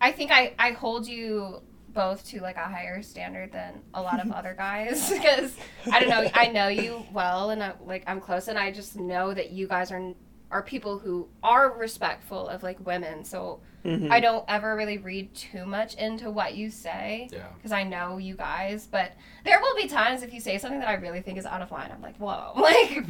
I 0.00 0.10
think 0.12 0.30
I 0.32 0.54
I 0.58 0.70
hold 0.70 1.06
you 1.06 1.60
both 1.98 2.24
to 2.28 2.40
like 2.40 2.56
a 2.56 2.60
higher 2.74 3.02
standard 3.02 3.50
than 3.52 3.80
a 3.92 4.00
lot 4.00 4.20
of 4.24 4.30
other 4.38 4.54
guys 4.56 5.10
because 5.14 5.56
I 5.92 5.98
don't 5.98 6.08
know. 6.08 6.30
I 6.32 6.46
know 6.48 6.68
you 6.68 7.04
well, 7.12 7.50
and 7.50 7.60
I, 7.62 7.72
like 7.84 8.04
I'm 8.06 8.20
close, 8.20 8.46
and 8.46 8.56
I 8.58 8.70
just 8.70 8.94
know 8.96 9.34
that 9.34 9.50
you 9.50 9.66
guys 9.66 9.90
are 9.90 10.12
are 10.50 10.62
people 10.62 10.98
who 10.98 11.28
are 11.42 11.76
respectful 11.76 12.48
of 12.48 12.62
like 12.62 12.78
women. 12.86 13.24
So 13.24 13.60
Mhm. 13.84 14.10
I 14.10 14.18
don't 14.18 14.44
ever 14.48 14.74
really 14.74 14.98
read 14.98 15.32
too 15.34 15.64
much 15.64 15.94
into 15.94 16.30
what 16.30 16.54
you 16.56 16.68
say 16.68 17.28
Yeah. 17.32 17.46
because 17.56 17.70
I 17.72 17.84
know 17.84 18.18
you 18.18 18.34
guys. 18.34 18.86
But 18.90 19.12
there 19.44 19.60
will 19.60 19.76
be 19.76 19.86
times 19.86 20.22
if 20.22 20.32
you 20.34 20.40
say 20.40 20.58
something 20.58 20.80
that 20.80 20.88
I 20.88 20.94
really 20.94 21.20
think 21.20 21.38
is 21.38 21.46
out 21.46 21.62
of 21.62 21.70
line, 21.70 21.90
I'm 21.92 22.02
like, 22.02 22.16
whoa, 22.16 22.52
like 22.56 23.06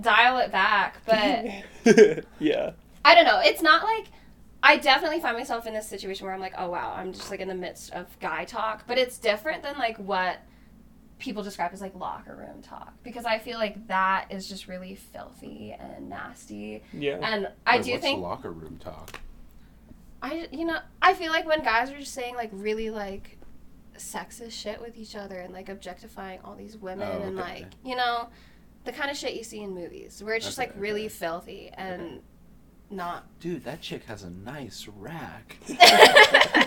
dial 0.00 0.38
it 0.38 0.52
back. 0.52 0.98
But 1.06 2.24
yeah. 2.38 2.70
I 3.04 3.14
don't 3.16 3.24
know. 3.24 3.40
It's 3.42 3.62
not 3.62 3.82
like 3.82 4.06
I 4.62 4.76
definitely 4.76 5.20
find 5.20 5.36
myself 5.36 5.66
in 5.66 5.74
this 5.74 5.88
situation 5.88 6.24
where 6.26 6.34
I'm 6.34 6.40
like, 6.40 6.54
oh 6.56 6.70
wow, 6.70 6.94
I'm 6.96 7.12
just 7.12 7.30
like 7.30 7.40
in 7.40 7.48
the 7.48 7.54
midst 7.54 7.92
of 7.92 8.18
guy 8.20 8.44
talk. 8.44 8.86
But 8.86 8.98
it's 8.98 9.18
different 9.18 9.62
than 9.62 9.76
like 9.78 9.96
what 9.98 10.38
people 11.18 11.42
describe 11.42 11.72
as 11.72 11.80
like 11.80 11.94
locker 11.94 12.34
room 12.34 12.60
talk 12.62 12.92
because 13.04 13.24
I 13.24 13.38
feel 13.38 13.56
like 13.56 13.86
that 13.86 14.26
is 14.30 14.48
just 14.48 14.66
really 14.66 14.96
filthy 14.96 15.72
and 15.78 16.08
nasty. 16.08 16.82
Yeah. 16.92 17.18
And 17.22 17.48
I 17.64 17.76
Wait, 17.76 17.84
do 17.84 17.90
what's 17.92 18.02
think 18.02 18.20
locker 18.20 18.50
room 18.50 18.78
talk? 18.78 19.20
I 20.20 20.48
you 20.52 20.64
know 20.64 20.78
I 21.00 21.14
feel 21.14 21.30
like 21.32 21.46
when 21.46 21.62
guys 21.62 21.90
are 21.90 21.98
just 21.98 22.12
saying 22.14 22.34
like 22.34 22.50
really 22.52 22.90
like 22.90 23.38
sexist 23.96 24.52
shit 24.52 24.80
with 24.80 24.96
each 24.96 25.14
other 25.14 25.36
and 25.38 25.52
like 25.52 25.68
objectifying 25.68 26.40
all 26.44 26.54
these 26.56 26.76
women 26.76 27.08
Oh, 27.08 27.22
and 27.22 27.36
like 27.36 27.66
you 27.84 27.94
know 27.94 28.28
the 28.84 28.92
kind 28.92 29.10
of 29.10 29.16
shit 29.16 29.34
you 29.34 29.44
see 29.44 29.62
in 29.62 29.74
movies 29.74 30.22
where 30.24 30.34
it's 30.34 30.44
just 30.44 30.58
Okay, 30.58 30.68
like 30.70 30.80
really 30.80 31.02
okay. 31.06 31.08
filthy 31.08 31.70
and 31.74 32.20
not 32.92 33.24
Dude, 33.40 33.64
that 33.64 33.80
chick 33.80 34.04
has 34.04 34.22
a 34.22 34.30
nice 34.30 34.86
rack. 34.96 35.56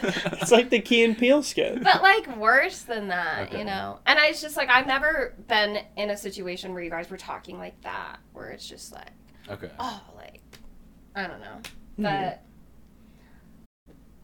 It's 0.08 0.51
like 0.51 0.70
the 0.70 0.79
Key 0.82 1.03
and 1.03 1.17
Peele 1.17 1.41
skit. 1.41 1.82
but 1.84 2.01
like 2.03 2.36
worse 2.38 2.82
than 2.84 3.08
that 3.08 3.48
Okay. 3.48 3.60
you 3.60 3.65
know 3.65 4.00
and 4.05 4.20
I, 4.20 4.27
it's 4.27 4.41
just 4.41 4.55
like 4.58 4.70
i've 4.70 4.86
never 4.88 5.34
been 5.48 5.79
in 5.98 6.10
a 6.12 6.17
situation 6.17 6.74
where 6.74 6.84
you 6.84 6.89
guys 6.91 7.10
were 7.10 7.17
talking 7.17 7.58
like 7.58 7.79
that 7.82 8.17
where 8.34 8.50
it's 8.50 8.67
just 8.67 8.94
like 8.94 9.10
Okay. 9.50 9.70
oh 9.79 10.01
like 10.15 10.41
i 11.15 11.25
don't 11.27 11.39
know 11.39 11.58
Mhm. 12.00 12.03
but 12.03 12.41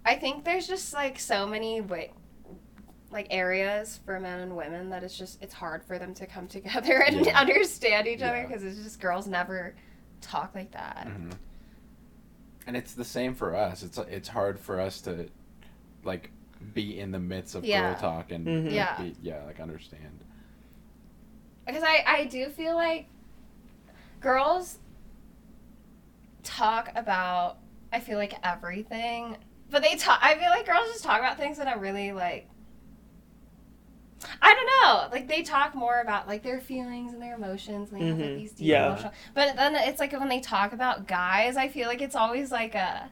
i 0.06 0.16
think 0.16 0.44
there's 0.44 0.68
just 0.68 0.94
like 0.94 1.18
so 1.20 1.48
many 1.48 1.82
way 1.82 2.12
like 3.12 3.28
areas 3.30 4.00
for 4.06 4.20
men 4.20 4.40
and 4.42 4.56
women 4.56 4.90
that 4.90 5.04
it's 5.04 5.18
just 5.18 5.42
it's 5.42 5.54
hard 5.54 5.84
for 5.84 5.98
them 5.98 6.14
to 6.16 6.26
come 6.28 6.48
together 6.58 7.02
and 7.08 7.26
Yeah. 7.26 7.40
understand 7.40 8.08
each 8.08 8.22
other 8.22 8.46
because 8.48 8.64
it's 8.64 8.78
just 8.84 9.00
girls 9.00 9.26
never 9.28 9.74
talk 10.22 10.54
like 10.54 10.72
that 10.72 11.08
hmm 11.08 11.32
And 12.68 12.78
it's 12.78 12.94
the 12.94 13.04
same 13.06 13.34
for 13.36 13.56
us. 13.56 13.84
It's 13.84 13.98
it's 13.98 14.28
hard 14.30 14.60
for 14.60 14.80
us 14.80 15.02
to 15.02 15.28
like 16.04 16.32
be 16.74 17.00
in 17.00 17.12
the 17.12 17.20
midst 17.20 17.56
of 17.56 17.66
Yeah. 17.66 17.92
girl 17.92 18.00
talk 18.00 18.32
and 18.32 18.46
Mhm. 18.48 18.72
Yeah. 18.74 19.02
be, 19.02 19.16
yeah, 19.22 19.44
like 19.46 19.60
understand. 19.60 20.24
because 21.66 21.84
I, 21.84 22.04
I 22.06 22.26
do 22.26 22.50
feel 22.50 22.76
like 22.76 23.08
girls 24.20 24.78
talk 26.44 26.90
about 26.96 27.58
I 27.94 28.00
feel 28.00 28.18
like 28.18 28.34
everything, 28.44 29.38
but 29.70 29.82
they 29.84 29.96
talk. 29.96 30.20
I 30.22 30.36
feel 30.36 30.50
like 30.50 30.66
girls 30.66 30.88
just 30.92 31.04
talk 31.04 31.20
about 31.20 31.38
things 31.38 31.58
that 31.58 31.68
are 31.68 31.78
really 31.80 32.12
like. 32.14 32.48
I 34.42 34.54
don't 34.54 34.66
know. 34.68 35.10
Like 35.12 35.28
they 35.28 35.42
talk 35.44 35.74
more 35.76 36.00
about 36.02 36.28
like 36.28 36.44
their 36.44 36.60
feelings 36.60 37.14
and 37.14 37.22
their 37.22 37.36
emotions, 37.36 37.92
and 37.92 38.00
they 38.02 38.06
have 38.08 38.18
like 38.20 38.30
Mhm. 38.30 38.38
these 38.38 38.52
deep 38.52 38.68
Yeah. 38.68 38.88
emotional. 38.88 39.14
But 39.34 39.56
then 39.56 39.76
it's 39.76 40.00
like 40.00 40.12
when 40.14 40.30
they 40.30 40.40
talk 40.40 40.74
about 40.74 41.08
guys, 41.08 41.58
I 41.58 41.68
feel 41.68 41.88
like 41.88 42.02
it's 42.02 42.16
always 42.16 42.52
like 42.52 42.76
a, 42.76 43.10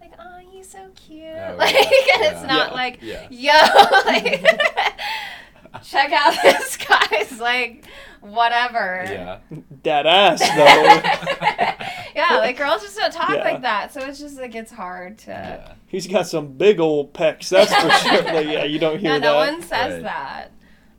like 0.00 0.12
oh 0.18 0.38
he's 0.50 0.68
so 0.68 0.90
cute, 0.94 1.24
Oh, 1.36 1.54
like 1.58 1.72
yeah. 1.74 1.80
and 1.80 2.24
it's 2.24 2.42
Yeah. 2.42 2.46
not 2.46 2.68
Yeah. 2.70 2.74
like 2.74 2.98
Yeah. 3.02 3.26
yo, 3.30 3.52
like, 4.06 4.44
check 5.84 6.12
out 6.12 6.34
this 6.42 6.76
guy's 6.76 7.40
like 7.40 7.84
whatever. 8.24 9.04
Yeah. 9.06 9.38
That 9.82 10.06
ass 10.06 10.40
though. 10.40 12.14
yeah, 12.14 12.36
like 12.38 12.56
girls 12.56 12.82
just 12.82 12.96
don't 12.96 13.12
talk 13.12 13.30
Yeah. 13.30 13.44
like 13.44 13.62
that, 13.62 13.92
so 13.92 14.00
it's 14.00 14.18
just 14.18 14.38
like 14.38 14.54
it's 14.54 14.72
hard 14.72 15.18
to. 15.18 15.30
Yeah. 15.30 15.74
He's 15.86 16.06
got 16.06 16.26
some 16.26 16.54
big 16.54 16.80
old 16.80 17.12
pecs, 17.14 17.48
that's 17.50 17.72
for 17.74 17.90
sure. 18.08 18.22
Like, 18.34 18.46
yeah, 18.46 18.64
you 18.64 18.78
don't 18.78 18.98
hear 18.98 19.12
Yeah, 19.12 19.18
that. 19.18 19.24
no 19.24 19.36
one 19.36 19.62
says 19.62 19.94
Right. 19.94 20.02
that. 20.02 20.50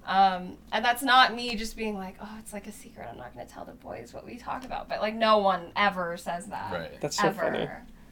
Um, 0.08 0.58
and 0.72 0.86
that's 0.86 1.02
not 1.02 1.34
me 1.34 1.56
just 1.56 1.76
being 1.76 1.96
like, 1.96 2.16
oh, 2.22 2.30
it's 2.40 2.54
like 2.54 2.68
a 2.68 2.72
secret. 2.72 3.08
I'm 3.12 3.18
not 3.18 3.34
going 3.34 3.46
to 3.46 3.52
tell 3.52 3.66
the 3.66 3.72
boys 3.74 4.14
what 4.14 4.24
we 4.24 4.38
talk 4.38 4.64
about. 4.64 4.88
But 4.88 5.02
like, 5.02 5.16
no 5.16 5.40
one 5.40 5.72
ever 5.76 6.16
says 6.16 6.46
that. 6.48 6.72
Right. 6.72 7.02
That's 7.02 7.18
so 7.18 7.30
ever. 7.30 7.42
funny. 7.42 7.68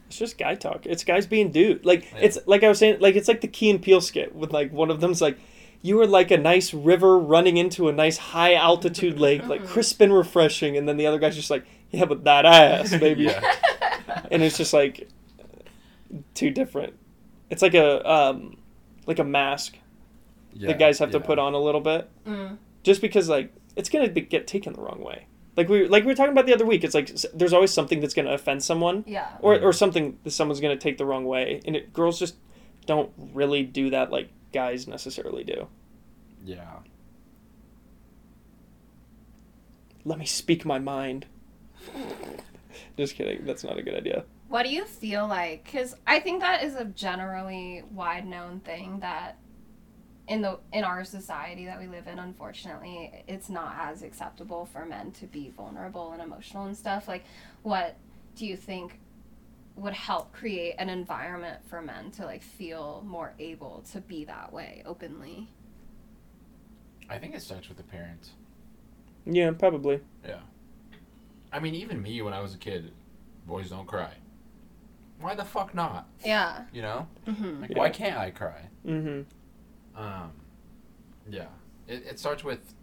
It's 0.08 0.18
just 0.18 0.40
guy 0.40 0.56
talk. 0.56 0.88
It's 0.88 1.04
guys 1.04 1.28
being 1.28 1.52
dude. 1.52 1.86
Like 1.86 2.12
Yeah. 2.12 2.18
it's 2.22 2.38
like 2.48 2.64
I 2.64 2.70
was 2.70 2.80
saying. 2.80 3.00
Like 3.00 3.16
it's 3.16 3.28
like 3.28 3.42
the 3.42 3.48
Key 3.48 3.70
and 3.70 3.80
Peele 3.82 4.02
skit 4.02 4.34
with 4.36 4.52
like 4.52 4.72
one 4.74 4.90
of 4.90 5.02
them's 5.02 5.22
like, 5.22 5.38
you 5.84 5.98
were 5.98 6.08
like 6.08 6.32
a 6.32 6.38
nice 6.38 6.74
river 6.74 7.20
running 7.20 7.58
into 7.58 7.88
a 7.90 7.92
nice 7.92 8.18
high 8.18 8.56
altitude 8.56 9.20
lake, 9.20 9.46
like 9.48 9.62
Mhm. 9.62 9.68
crisp 9.68 10.02
and 10.02 10.12
refreshing, 10.14 10.76
and 10.78 10.88
then 10.90 10.98
the 10.98 11.06
other 11.06 11.20
guy's 11.20 11.36
just 11.36 11.52
like, 11.52 11.66
yeah, 11.92 12.06
but 12.06 12.24
that 12.24 12.46
ass, 12.46 12.96
baby. 13.00 13.26
Yeah. 13.26 13.42
and 14.32 14.42
it's 14.42 14.58
just 14.58 14.74
like 14.74 15.08
two 16.34 16.50
different. 16.50 16.94
It's 17.50 17.62
like 17.62 17.74
a 17.76 18.10
um, 18.10 18.58
like 19.06 19.20
a 19.20 19.24
mask 19.24 19.78
Yeah, 20.54 20.68
that 20.70 20.80
guys 20.80 21.00
have 21.00 21.12
to 21.12 21.20
put 21.20 21.38
on 21.40 21.54
a 21.54 21.60
little 21.60 21.82
bit, 21.82 22.10
Mm. 22.26 22.58
just 22.84 23.02
because 23.02 23.30
like 23.30 23.54
it's 23.76 23.90
gonna 23.90 24.10
be, 24.10 24.22
get 24.22 24.48
taken 24.48 24.74
the 24.74 24.82
wrong 24.82 25.02
way. 25.04 25.28
Like 25.58 25.70
we 25.70 25.88
like 25.88 26.04
we 26.04 26.08
were 26.12 26.16
talking 26.16 26.32
about 26.32 26.46
the 26.46 26.54
other 26.54 26.66
week. 26.66 26.84
It's 26.84 26.96
like 26.96 27.08
there's 27.34 27.54
always 27.54 27.72
something 27.72 28.00
that's 28.00 28.14
gonna 28.14 28.32
offend 28.34 28.64
someone 28.64 29.04
Yeah. 29.08 29.28
or, 29.42 29.56
Mm-hmm. 29.56 29.66
or 29.66 29.74
something 29.74 30.18
that 30.24 30.32
someone's 30.32 30.60
going 30.62 30.76
to 30.78 30.82
take 30.82 30.98
the 30.98 31.06
wrong 31.06 31.26
way 31.26 31.62
and 31.66 31.76
it, 31.76 31.94
girls 31.94 32.18
just 32.20 32.36
don't 32.86 33.12
really 33.34 33.64
do 33.64 33.90
that 33.92 34.12
like 34.12 34.30
guys 34.54 34.88
necessarily 34.88 35.44
do 35.44 35.68
Yeah. 36.46 36.80
let 40.06 40.20
me 40.20 40.26
speak 40.26 40.66
my 40.66 40.80
mind 40.80 41.26
just 42.98 43.16
kidding 43.16 43.46
that's 43.46 43.64
not 43.64 43.78
a 43.78 43.82
good 43.84 43.96
idea 43.96 44.24
What 44.50 44.64
do 44.64 44.70
you 44.72 44.86
feel 44.86 45.28
like? 45.28 45.64
Because 45.64 45.96
I 46.06 46.20
think 46.20 46.42
that 46.42 46.64
is 46.64 46.76
a 46.76 46.86
generally 46.86 47.84
wide 47.92 48.26
known 48.28 48.60
thing 48.60 49.00
that 49.00 49.38
in 50.28 50.42
the 50.42 50.60
in 50.72 50.84
our 50.84 51.04
society 51.04 51.66
that 51.66 51.80
we 51.80 51.88
live 51.88 52.06
in, 52.08 52.20
unfortunately, 52.20 53.24
it's 53.28 53.50
not 53.50 53.76
as 53.80 54.04
acceptable 54.04 54.66
for 54.72 54.86
men 54.86 55.12
to 55.14 55.26
be 55.26 55.50
vulnerable 55.58 56.12
and 56.14 56.22
emotional 56.22 56.66
and 56.68 56.78
stuff. 56.78 57.08
Like, 57.08 57.24
what 57.64 57.98
do 58.36 58.46
you 58.46 58.56
think 58.56 59.00
would 59.76 59.94
help 59.94 60.32
create 60.34 60.76
an 60.78 60.90
environment 60.90 61.60
for 61.68 61.82
men 61.82 62.12
to 62.12 62.26
like 62.26 62.44
feel 62.44 63.04
more 63.06 63.34
able 63.40 63.84
to 63.92 64.00
be 64.02 64.26
that 64.26 64.54
way 64.54 64.84
openly? 64.86 65.50
I 67.10 67.18
think 67.18 67.36
it 67.36 67.42
starts 67.42 67.68
with 67.68 67.78
the 67.78 67.84
parents. 67.84 68.32
yeah 69.26 69.52
probably 69.52 70.02
Yeah. 70.26 70.40
I 71.52 71.60
mean, 71.60 71.76
even 71.76 72.02
me 72.02 72.22
when 72.22 72.34
I 72.34 72.40
was 72.40 72.56
a 72.56 72.58
kid, 72.58 72.92
boys 73.46 73.70
don't 73.70 73.86
cry. 73.88 74.14
Why 75.20 75.36
the 75.36 75.46
fuck 75.46 75.74
not? 75.76 76.08
Yeah. 76.26 76.64
You 76.74 76.82
know? 76.82 77.08
Mm-hmm. 77.28 77.62
Like, 77.62 77.70
Yeah. 77.72 77.78
why 77.80 77.90
can't 77.90 78.18
I 78.18 78.32
cry? 78.32 78.70
mm-hmm 78.86 80.00
Um, 80.02 80.32
yeah. 81.30 81.48
It, 81.88 82.04
it 82.08 82.20
starts 82.20 82.44
with 82.44 82.74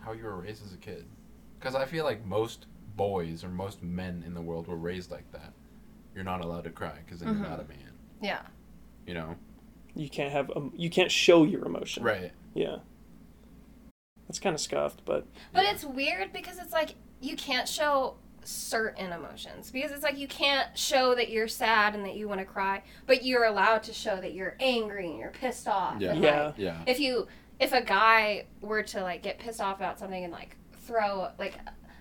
how 0.00 0.12
you 0.12 0.24
were 0.24 0.36
raised 0.40 0.64
as 0.64 0.72
a 0.72 0.76
kid. 0.78 1.04
Because 1.58 1.74
I 1.74 1.84
feel 1.84 2.04
like 2.04 2.24
most 2.24 2.66
boys 2.96 3.44
or 3.44 3.48
most 3.48 3.82
men 3.82 4.22
in 4.26 4.34
the 4.34 4.40
world 4.42 4.66
were 4.68 4.76
raised 4.76 5.10
like 5.10 5.30
that. 5.32 5.52
You're 6.18 6.24
not 6.24 6.44
allowed 6.44 6.64
to 6.64 6.70
cry 6.70 6.94
because 7.04 7.20
then 7.20 7.28
Mhm. 7.32 7.38
you're 7.38 7.48
not 7.48 7.60
a 7.60 7.68
man. 7.68 7.92
Yeah. 8.20 8.40
You 9.06 9.14
know? 9.14 9.36
you 9.94 10.08
can't 10.10 10.32
have 10.32 10.50
um, 10.56 10.72
you 10.76 10.90
can't 10.90 11.10
show 11.12 11.44
your 11.44 11.64
emotion 11.64 12.02
Right. 12.04 12.30
yeah 12.54 12.76
that's 14.26 14.38
kind 14.38 14.54
of 14.54 14.60
scuffed 14.60 15.04
but 15.04 15.26
But 15.52 15.64
Yeah. 15.64 15.70
it's 15.72 15.84
weird 15.84 16.32
because 16.32 16.58
it's 16.58 16.72
like 16.72 16.94
you 17.20 17.36
can't 17.36 17.68
show 17.68 18.16
certain 18.44 19.12
emotions 19.12 19.70
because 19.70 19.90
it's 19.92 20.02
like 20.02 20.16
you 20.18 20.28
can't 20.28 20.76
show 20.76 21.14
that 21.14 21.30
you're 21.30 21.48
sad 21.48 21.94
and 21.94 22.04
that 22.04 22.14
you 22.16 22.28
want 22.28 22.40
to 22.40 22.46
cry, 22.46 22.82
but 23.06 23.24
you're 23.24 23.44
allowed 23.44 23.82
to 23.84 23.92
show 23.92 24.16
that 24.20 24.34
you're 24.34 24.56
angry 24.60 25.08
and 25.10 25.18
you're 25.18 25.30
pissed 25.30 25.66
off. 25.68 26.00
Yeah. 26.00 26.12
Yeah. 26.14 26.46
Like, 26.46 26.54
Yeah. 26.58 26.82
if 26.86 26.98
you 27.00 27.26
if 27.60 27.72
a 27.72 27.80
guy 27.82 28.46
were 28.60 28.82
to 28.84 29.02
like 29.02 29.22
get 29.22 29.38
pissed 29.38 29.60
off 29.60 29.76
about 29.78 29.98
something 29.98 30.22
and 30.24 30.32
like 30.32 30.56
throw 30.86 31.30
like 31.38 31.54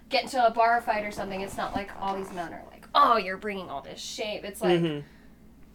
get 0.10 0.24
into 0.24 0.46
a 0.46 0.52
bar 0.52 0.82
fight 0.82 1.04
or 1.04 1.12
something, 1.12 1.42
it's 1.42 1.58
not 1.58 1.74
like 1.76 1.90
all 2.00 2.16
these 2.16 2.32
men 2.32 2.54
are 2.54 2.64
like, 2.72 2.87
oh, 2.98 3.18
you're 3.18 3.38
bringing 3.38 3.70
all 3.70 3.82
this 3.82 4.01
shame. 4.01 4.44
It's 4.44 4.62
like 4.62 4.80
mhm. 4.82 5.04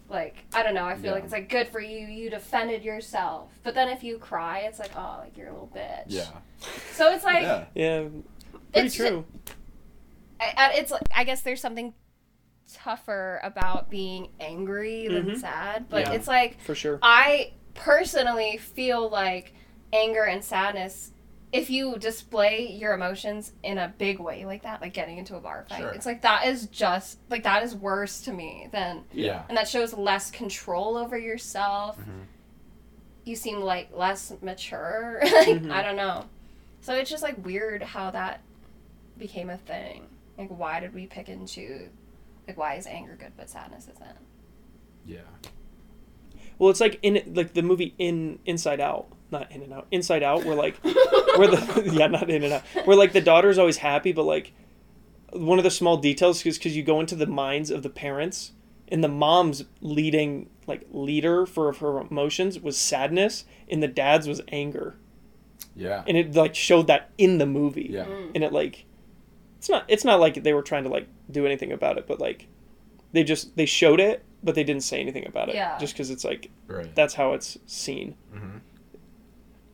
like 0.09 0.45
I 0.53 0.63
don't 0.63 0.75
know. 0.75 0.85
I 0.85 0.95
feel 0.97 1.07
Yeah. 1.07 1.13
like 1.13 1.25
it's 1.25 1.33
like 1.33 1.49
good 1.49 1.69
for 1.69 1.81
you. 1.81 2.07
You 2.07 2.29
defended 2.31 2.83
yourself. 2.85 3.51
But 3.63 3.75
then 3.75 3.89
if 3.89 4.03
you 4.03 4.19
cry, 4.19 4.61
it's 4.61 4.79
like 4.79 4.91
oh, 4.97 5.19
like 5.21 5.37
you're 5.37 5.49
a 5.49 5.53
little 5.53 5.71
bitch. 5.75 6.05
Yeah. 6.09 6.27
So 6.93 7.13
it's 7.13 7.25
like 7.25 7.43
yeah. 7.43 7.65
yeah 7.75 8.01
pretty 8.73 8.87
It's 8.87 8.95
true 8.95 9.25
I, 10.41 10.53
I- 10.57 10.73
it's 10.75 10.91
like 10.91 11.03
I 11.15 11.25
guess 11.25 11.43
there's 11.43 11.61
something 11.61 11.95
tougher 12.73 13.41
about 13.43 13.91
being 13.91 14.29
angry 14.41 15.07
than 15.09 15.27
Mhm. 15.27 15.39
sad, 15.41 15.87
but 15.89 16.03
Yeah. 16.07 16.13
it's 16.13 16.27
like 16.29 16.61
for 16.61 16.75
sure 16.75 16.99
I 17.03 17.53
personally 17.75 18.57
feel 18.59 19.09
like 19.09 19.53
anger 19.93 20.23
and 20.25 20.43
sadness 20.45 21.13
if 21.53 21.69
you 21.69 21.97
display 21.99 22.67
your 22.73 22.95
emotions 22.95 23.53
in 23.63 23.77
a 23.79 23.93
big 23.99 24.19
way 24.19 24.45
like 24.47 24.63
that 24.63 24.81
like 24.81 24.95
getting 24.95 25.19
into 25.19 25.37
a 25.37 25.41
bar 25.41 25.67
fight 25.69 25.81
Sure. 25.81 25.91
it's 25.91 26.07
like 26.07 26.23
that 26.23 26.47
is 26.47 26.67
just 26.69 27.19
like 27.29 27.43
that 27.43 27.63
is 27.63 27.75
worse 27.75 28.23
to 28.23 28.33
me 28.33 28.69
than 28.73 29.05
Yeah. 29.13 29.43
and 29.49 29.57
that 29.59 29.69
shows 29.69 29.93
less 29.93 30.31
control 30.31 30.97
over 30.97 31.17
yourself 31.19 31.99
Mhm. 31.99 32.25
you 33.25 33.37
seem 33.37 33.61
like 33.61 33.91
less 33.95 34.33
mature 34.41 35.21
like 35.23 35.49
Mhm. 35.63 35.71
i 35.71 35.83
don't 35.83 35.97
know 35.97 36.25
so 36.81 36.95
it's 36.95 37.11
just 37.11 37.23
like 37.23 37.45
weird 37.45 37.83
how 37.83 38.11
that 38.11 38.41
became 39.19 39.51
a 39.51 39.59
thing 39.59 40.07
like 40.39 40.49
why 40.49 40.81
did 40.81 40.95
we 40.95 41.07
pick 41.07 41.29
and 41.29 41.47
choose 41.47 41.91
like 42.49 42.57
why 42.57 42.75
is 42.77 42.87
anger 42.87 43.15
good 43.19 43.33
but 43.37 43.49
sadness 43.51 43.89
isn't 43.95 44.17
Yeah. 45.07 45.19
Well, 46.59 46.71
it's 46.71 46.81
like 46.81 46.99
in 47.03 47.33
like 47.35 47.55
the 47.55 47.63
movie 47.63 47.93
in 47.99 48.39
Inside 48.47 48.79
Out, 48.81 49.07
not 49.33 49.51
In 49.51 49.63
and 49.63 49.73
Out, 49.73 49.87
Inside 49.91 50.23
Out, 50.23 50.45
where 50.45 50.55
like 50.55 50.77
where 50.85 51.49
the 51.49 51.91
yeah, 51.95 52.07
not 52.07 52.29
In 52.31 52.45
and 52.45 52.53
Out, 52.55 52.63
where 52.85 52.97
like 52.97 53.13
the 53.13 53.21
daughter's 53.21 53.59
always 53.59 53.79
happy, 53.79 54.13
but 54.13 54.25
like 54.25 54.53
one 55.33 55.59
of 55.59 55.65
the 55.65 55.71
small 55.71 55.97
details 55.97 56.45
is 56.47 56.59
because 56.59 56.77
you 56.77 56.83
go 56.83 57.01
into 57.01 57.17
the 57.17 57.27
minds 57.27 57.71
of 57.71 57.83
the 57.83 57.89
parents, 57.91 58.53
and 58.89 59.03
the 59.03 59.09
mom's 59.09 59.65
leading 59.81 60.51
like 60.67 60.87
leader 60.93 61.47
for 61.47 61.73
her 61.73 61.99
emotions 62.01 62.61
was 62.61 62.77
sadness, 62.79 63.45
and 63.69 63.83
the 63.83 63.89
dad's 63.89 64.29
was 64.29 64.41
anger, 64.49 64.97
Yeah. 65.75 66.05
and 66.07 66.17
it 66.17 66.35
like 66.35 66.55
showed 66.55 66.87
that 66.89 67.11
in 67.19 67.39
the 67.39 67.47
movie, 67.47 67.89
Yeah. 67.91 68.07
and 68.35 68.45
it 68.45 68.53
like 68.53 68.85
it's 69.59 69.69
not 69.69 69.85
it's 69.89 70.05
not 70.05 70.21
like 70.21 70.43
they 70.43 70.53
were 70.53 70.63
trying 70.63 70.85
to 70.85 70.91
like 70.91 71.09
do 71.31 71.47
anything 71.47 71.73
about 71.73 71.97
it, 71.99 72.07
but 72.07 72.21
like 72.21 72.47
they 73.13 73.25
just 73.25 73.57
they 73.57 73.67
showed 73.67 74.01
it, 74.01 74.25
but 74.43 74.55
they 74.55 74.65
didn't 74.65 74.83
say 74.83 75.01
anything 75.01 75.27
about 75.27 75.49
it, 75.49 75.55
Yeah. 75.55 75.79
just 75.79 75.95
because 75.95 76.11
it's 76.11 76.25
like 76.25 76.51
Right. 76.67 76.95
that's 76.95 77.15
how 77.15 77.33
it's 77.33 77.57
seen. 77.67 78.15
hmm 78.33 78.59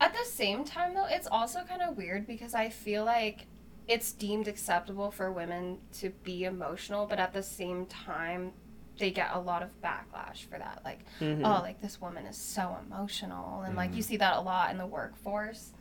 At 0.01 0.13
the 0.13 0.25
same 0.25 0.63
time, 0.63 0.93
though, 0.93 1.05
it's 1.09 1.27
also 1.27 1.63
kind 1.63 1.81
of 1.81 1.97
weird 1.97 2.25
because 2.25 2.53
I 2.53 2.69
feel 2.69 3.03
like 3.03 3.47
it's 3.87 4.11
deemed 4.11 4.47
acceptable 4.47 5.11
for 5.11 5.31
women 5.31 5.79
to 5.93 6.09
be 6.23 6.45
emotional, 6.45 7.05
but 7.05 7.19
at 7.19 7.33
the 7.33 7.43
same 7.43 7.85
time, 7.87 8.53
they 8.97 9.11
get 9.11 9.31
a 9.33 9.39
lot 9.39 9.63
of 9.63 9.69
backlash 9.81 10.45
for 10.45 10.57
that. 10.59 10.81
Like, 10.85 10.99
Mhm. 11.19 11.41
oh, 11.43 11.61
like 11.61 11.81
this 11.81 11.99
woman 11.99 12.25
is 12.25 12.37
so 12.37 12.77
emotional, 12.85 13.61
and 13.61 13.75
like 13.75 13.95
you 13.95 14.01
see 14.01 14.17
that 14.17 14.37
a 14.37 14.41
lot 14.41 14.71
in 14.71 14.77
the 14.77 14.85
workforce. 14.85 15.73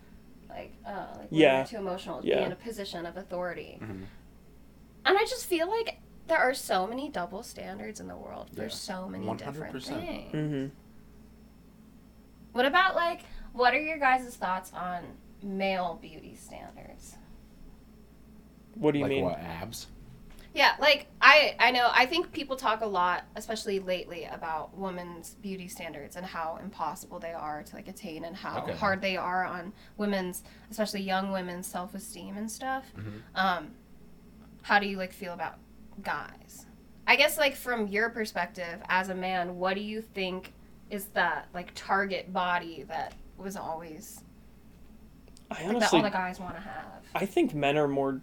Like, 0.48 0.72
uh, 0.87 1.06
like 1.18 1.30
women 1.30 1.30
Yeah. 1.30 1.62
are 1.62 1.66
too 1.66 1.76
emotional 1.76 2.22
to 2.22 2.26
Yeah. 2.26 2.38
be 2.38 2.44
in 2.44 2.52
a 2.52 2.56
position 2.56 3.06
of 3.06 3.16
authority, 3.16 3.76
hmm 3.81 4.04
and 5.04 5.16
I 5.16 5.24
just 5.24 5.46
feel 5.46 5.68
like 5.70 6.00
there 6.26 6.38
are 6.38 6.52
so 6.52 6.87
many 6.87 7.09
double 7.09 7.42
standards 7.42 7.98
in 8.00 8.09
the 8.09 8.16
world 8.16 8.50
for 8.54 8.64
Yeah. 8.64 8.68
so 8.68 9.09
many 9.09 9.24
different 9.37 9.72
100%. 9.74 10.07
things. 10.07 10.33
Mhm. 10.35 10.70
What 12.52 12.66
about 12.66 12.94
like 12.94 13.22
what 13.59 13.75
are 13.75 13.81
your 13.81 13.99
guys' 13.99 14.37
thoughts 14.37 14.73
on 14.73 15.03
male 15.42 15.99
beauty 16.01 16.37
standards? 16.40 17.16
What 18.75 18.92
do 18.92 18.99
you 18.99 19.05
like 19.05 19.11
mean? 19.11 19.25
what 19.25 19.38
abs? 19.40 19.88
Yeah, 20.55 20.75
like 20.81 21.07
I 21.21 21.57
I 21.59 21.71
know 21.73 21.90
I 21.92 22.07
think 22.07 22.33
people 22.33 22.57
talk 22.57 22.81
a 22.81 22.87
lot, 22.87 23.25
especially 23.37 23.81
lately, 23.81 24.25
about 24.25 24.77
women's 24.77 25.35
beauty 25.35 25.68
standards 25.68 26.16
and 26.16 26.25
how 26.25 26.59
impossible 26.62 27.18
they 27.18 27.33
are 27.33 27.62
to 27.64 27.77
like 27.77 27.88
attain 27.88 28.25
and 28.25 28.35
how 28.37 28.62
Okay. 28.62 28.73
hard 28.77 29.01
they 29.03 29.16
are 29.16 29.44
on 29.44 29.73
women's, 29.97 30.42
especially 30.71 31.01
young 31.03 31.33
women's 31.33 31.66
self 31.66 31.94
esteem 31.94 32.37
and 32.37 32.51
stuff. 32.51 32.87
Mhm. 32.97 33.21
Um, 33.35 33.71
how 34.62 34.79
do 34.79 34.87
you 34.87 34.97
like 34.97 35.12
feel 35.12 35.33
about 35.33 35.59
guys? 36.03 36.66
I 37.07 37.16
guess 37.16 37.38
like 37.38 37.55
from 37.57 37.88
your 37.88 38.11
perspective 38.11 38.81
as 38.88 39.09
a 39.09 39.14
man, 39.14 39.59
what 39.59 39.75
do 39.75 39.81
you 39.81 40.01
think 40.01 40.53
is 40.90 41.07
that 41.09 41.49
like 41.53 41.73
target 41.75 42.33
body 42.33 42.85
that 42.88 43.12
was 43.38 43.57
always 43.57 44.20
I 45.51 45.55
like, 45.55 45.62
that 45.64 45.74
honestly, 45.77 45.98
all 45.98 46.05
the 46.05 46.11
guys 46.11 46.40
want 46.40 46.55
to 46.57 46.61
have? 46.61 46.85
I 47.14 47.24
think 47.27 47.55
men 47.55 47.77
are 47.79 47.88
more 47.88 48.20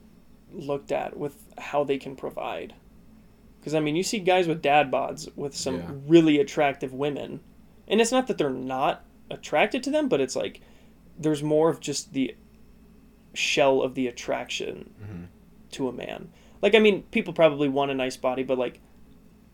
looked 0.51 0.91
at 0.91 1.17
with 1.17 1.35
how 1.57 1.83
they 1.83 1.97
can 1.97 2.15
provide. 2.15 2.73
Because 3.59 3.73
I 3.73 3.79
mean, 3.79 3.95
you 3.95 4.03
see 4.03 4.19
guys 4.19 4.47
with 4.47 4.61
dad 4.61 4.91
bods 4.91 5.27
with 5.35 5.55
some 5.55 5.77
Yeah. 5.77 5.91
really 6.07 6.39
attractive 6.39 6.93
women, 6.93 7.39
and 7.87 7.99
it's 7.99 8.11
not 8.11 8.27
that 8.27 8.37
they're 8.37 8.49
not 8.49 9.03
attracted 9.31 9.81
to 9.83 9.89
them, 9.89 10.07
but 10.07 10.21
it's 10.21 10.35
like 10.35 10.61
there's 11.17 11.41
more 11.41 11.69
of 11.69 11.79
just 11.79 12.13
the 12.13 12.35
shell 13.33 13.81
of 13.81 13.95
the 13.95 14.07
attraction 14.07 14.93
Mhm. 15.01 15.27
to 15.71 15.87
a 15.87 15.91
man. 15.91 16.29
Like 16.61 16.75
I 16.75 16.79
mean, 16.79 17.03
people 17.11 17.33
probably 17.33 17.67
want 17.67 17.89
a 17.91 17.95
nice 17.95 18.17
body, 18.17 18.43
but 18.43 18.57
like 18.57 18.79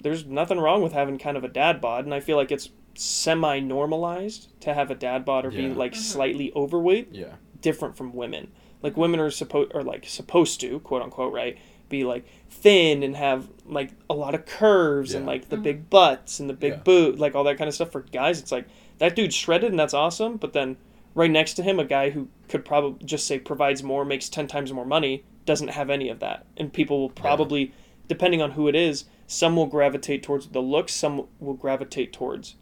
there's 0.01 0.25
nothing 0.25 0.59
wrong 0.59 0.81
with 0.81 0.93
having 0.93 1.17
kind 1.17 1.37
of 1.37 1.43
a 1.43 1.47
dad 1.47 1.79
bod, 1.79 2.03
and 2.05 2.13
I 2.13 2.19
feel 2.19 2.35
like 2.35 2.51
it's 2.51 2.69
semi 2.95 3.59
normalized 3.59 4.49
to 4.61 4.73
have 4.73 4.91
a 4.91 4.95
dad 4.95 5.25
bod 5.25 5.45
or 5.45 5.51
be 5.51 5.63
Yeah. 5.63 5.73
like 5.73 5.93
Mhm. 5.93 5.97
slightly 5.97 6.51
overweight 6.55 7.09
Yeah. 7.11 7.35
different 7.61 7.95
from 7.95 8.13
women. 8.13 8.51
Like 8.81 8.97
women 8.97 9.19
are 9.19 9.29
supposed 9.31 9.71
or 9.73 9.83
like 9.83 10.05
supposed 10.07 10.59
to, 10.61 10.79
quote 10.79 11.01
unquote, 11.01 11.33
right? 11.33 11.57
Be 11.89 12.03
like 12.03 12.25
thin 12.49 13.03
and 13.03 13.15
have 13.15 13.47
like 13.65 13.91
a 14.09 14.13
lot 14.13 14.33
of 14.35 14.45
curves 14.45 15.13
and 15.13 15.25
like 15.25 15.49
the 15.49 15.57
Mhm. 15.57 15.63
big 15.63 15.89
butts 15.89 16.39
and 16.39 16.49
the 16.49 16.53
big 16.53 16.73
Yeah. 16.73 16.79
boot, 16.79 17.19
like 17.19 17.35
all 17.35 17.43
that 17.43 17.57
kind 17.57 17.67
of 17.67 17.73
stuff. 17.75 17.91
For 17.91 18.01
guys, 18.01 18.39
it's 18.39 18.51
like 18.51 18.65
that 18.97 19.15
dude's 19.15 19.35
shredded 19.35 19.71
and 19.71 19.79
that's 19.79 19.93
awesome, 19.93 20.37
but 20.37 20.53
then 20.53 20.77
right 21.15 21.29
next 21.31 21.53
to 21.55 21.63
him, 21.63 21.79
a 21.79 21.85
guy 21.85 22.09
who 22.11 22.27
could 22.47 22.63
probably 22.65 23.05
just 23.05 23.27
say 23.27 23.37
provides 23.39 23.83
more, 23.83 24.05
makes 24.05 24.29
ten 24.29 24.47
times 24.47 24.71
more 24.73 24.85
money, 24.85 25.23
doesn't 25.45 25.69
have 25.69 25.89
any 25.89 26.07
of 26.09 26.19
that, 26.19 26.45
and 26.57 26.71
people 26.71 26.99
will 26.99 27.09
probably, 27.09 27.71
depending 28.07 28.41
on 28.41 28.51
who 28.51 28.67
it 28.67 28.75
is, 28.75 29.05
some 29.27 29.55
will 29.55 29.65
gravitate 29.65 30.21
towards 30.23 30.47
the 30.49 30.61
looks, 30.61 30.93
some 30.93 31.27
will 31.39 31.53
gravitate 31.55 32.13
towards 32.13 32.55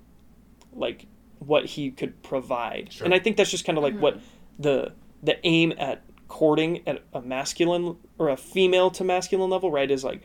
like 0.74 1.06
what 1.40 1.66
he 1.66 1.92
could 1.92 2.22
provide, 2.24 2.92
Sure. 2.92 3.06
and 3.06 3.14
I 3.14 3.20
think 3.20 3.38
that's 3.38 3.52
just 3.52 3.66
kind 3.66 3.78
of 3.78 3.84
like 3.84 3.96
Mhm. 3.96 4.00
what 4.02 4.20
the 4.58 4.94
the 5.24 5.38
aim 5.46 5.74
at 5.78 6.02
courting 6.30 6.82
at 6.88 7.02
a 7.14 7.22
masculine 7.22 7.98
or 8.18 8.30
a 8.30 8.38
female 8.38 8.90
to 8.92 9.04
masculine 9.04 9.50
level, 9.50 9.72
right, 9.72 9.90
is 9.90 10.04
like 10.04 10.22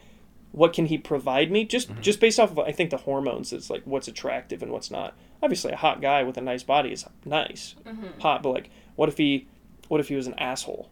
what 0.53 0.73
can 0.73 0.87
he 0.87 0.97
provide 0.99 1.51
me? 1.51 1.65
Just 1.65 1.89
Mhm. 1.93 2.01
just 2.01 2.21
based 2.21 2.39
off 2.39 2.53
of 2.53 2.59
I 2.61 2.71
think 2.73 2.91
the 2.91 2.97
hormones 2.99 3.53
it's 3.53 3.71
like 3.71 3.83
what's 3.85 4.07
attractive 4.09 4.63
and 4.63 4.71
what's 4.71 4.91
not. 4.91 5.17
Obviously, 5.43 5.73
a 5.73 5.77
hot 5.77 6.01
guy 6.01 6.23
with 6.23 6.37
a 6.37 6.41
nice 6.41 6.63
body 6.63 6.91
is 6.93 7.05
nice, 7.25 7.75
Mm-hmm. 7.85 8.21
hot, 8.21 8.43
but 8.43 8.51
like 8.51 8.71
what 8.97 9.09
if 9.09 9.19
he 9.19 9.47
what 9.89 10.01
if 10.01 10.09
he 10.09 10.15
was 10.15 10.27
an 10.27 10.35
asshole? 10.39 10.89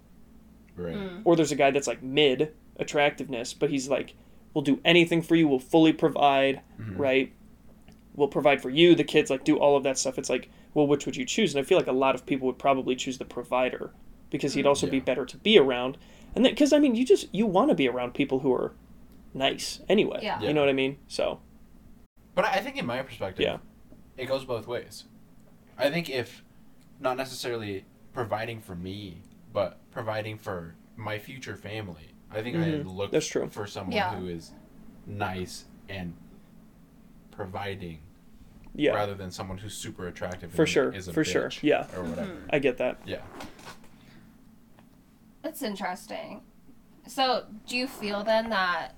Right. 0.76 0.94
Mm. 0.96 1.20
Or 1.24 1.36
there's 1.36 1.52
a 1.52 1.56
guy 1.56 1.70
that's 1.70 1.86
like 1.86 2.02
mid 2.02 2.52
attractiveness, 2.78 3.54
but 3.54 3.70
he's 3.70 3.88
like 3.88 4.14
will 4.54 4.62
do 4.62 4.80
anything 4.84 5.22
for 5.22 5.34
you, 5.34 5.48
will 5.48 5.58
fully 5.58 5.92
provide, 5.94 6.60
Mhm. 6.78 6.98
right? 6.98 7.32
Will 8.14 8.28
provide 8.28 8.60
for 8.60 8.68
you, 8.70 8.94
the 8.94 9.04
kids, 9.04 9.30
like 9.30 9.42
do 9.44 9.56
all 9.58 9.76
of 9.76 9.82
that 9.84 9.96
stuff. 9.98 10.18
It's 10.18 10.28
like, 10.28 10.50
well, 10.74 10.86
which 10.86 11.06
would 11.06 11.16
you 11.16 11.24
choose? 11.24 11.54
And 11.54 11.64
I 11.64 11.66
feel 11.66 11.78
like 11.78 11.86
a 11.86 11.92
lot 11.92 12.14
of 12.14 12.26
people 12.26 12.46
would 12.46 12.58
probably 12.58 12.94
choose 12.94 13.16
the 13.18 13.24
provider 13.24 13.92
because 14.30 14.52
he'd 14.54 14.64
Mm. 14.64 14.68
also 14.68 14.86
be 14.86 15.00
better 15.00 15.24
to 15.24 15.36
be 15.38 15.58
around. 15.58 15.96
And 16.34 16.44
then, 16.44 16.52
because 16.52 16.72
I 16.72 16.78
mean, 16.78 16.94
you 16.94 17.06
just 17.06 17.28
you 17.32 17.46
want 17.46 17.70
to 17.70 17.74
be 17.74 17.88
around 17.88 18.12
people 18.14 18.40
who 18.40 18.52
are 18.52 18.72
nice 19.34 19.80
anyway. 19.88 20.20
Yeah. 20.22 20.40
You 20.42 20.52
know 20.52 20.60
what 20.60 20.68
I 20.68 20.74
mean? 20.74 20.98
So 21.08 21.40
But 22.34 22.44
I 22.46 22.58
think 22.60 22.76
in 22.76 22.86
my 22.86 23.00
perspective, 23.02 23.42
Yeah. 23.44 23.58
it 24.16 24.26
goes 24.26 24.44
both 24.44 24.66
ways. 24.66 25.04
I 25.78 25.90
think 25.90 26.08
if 26.10 26.44
not 27.00 27.16
necessarily 27.16 27.84
providing 28.12 28.60
for 28.60 28.74
me, 28.74 29.22
but 29.52 29.78
providing 29.90 30.36
for 30.38 30.74
my 30.96 31.18
future 31.18 31.56
family, 31.56 32.10
I 32.30 32.42
think 32.42 32.56
Mhm. 32.56 32.80
I'd 32.80 32.86
look 32.86 33.10
That's 33.10 33.26
true. 33.26 33.48
for 33.48 33.66
someone 33.66 33.92
Yeah. 33.96 34.14
who 34.14 34.28
is 34.28 34.52
nice 35.06 35.64
and 35.88 36.14
providing 37.32 37.98
yeah, 38.74 38.92
rather 38.92 39.14
than 39.14 39.30
someone 39.30 39.58
who's 39.58 39.74
super 39.74 40.06
attractive 40.06 40.52
For 40.52 40.62
and 40.62 40.68
sure, 40.70 40.92
is 40.92 41.08
a 41.08 41.12
for 41.12 41.24
sure, 41.24 41.50
yeah. 41.60 41.86
or 41.96 42.04
whatever. 42.04 42.32
Mhm. 42.32 42.48
I 42.50 42.58
get 42.60 42.78
that. 42.78 43.00
Yeah. 43.04 43.20
That's 45.42 45.62
interesting. 45.62 46.42
So, 47.08 47.46
do 47.66 47.76
you 47.76 47.88
feel 47.88 48.22
then 48.22 48.48
that 48.50 48.94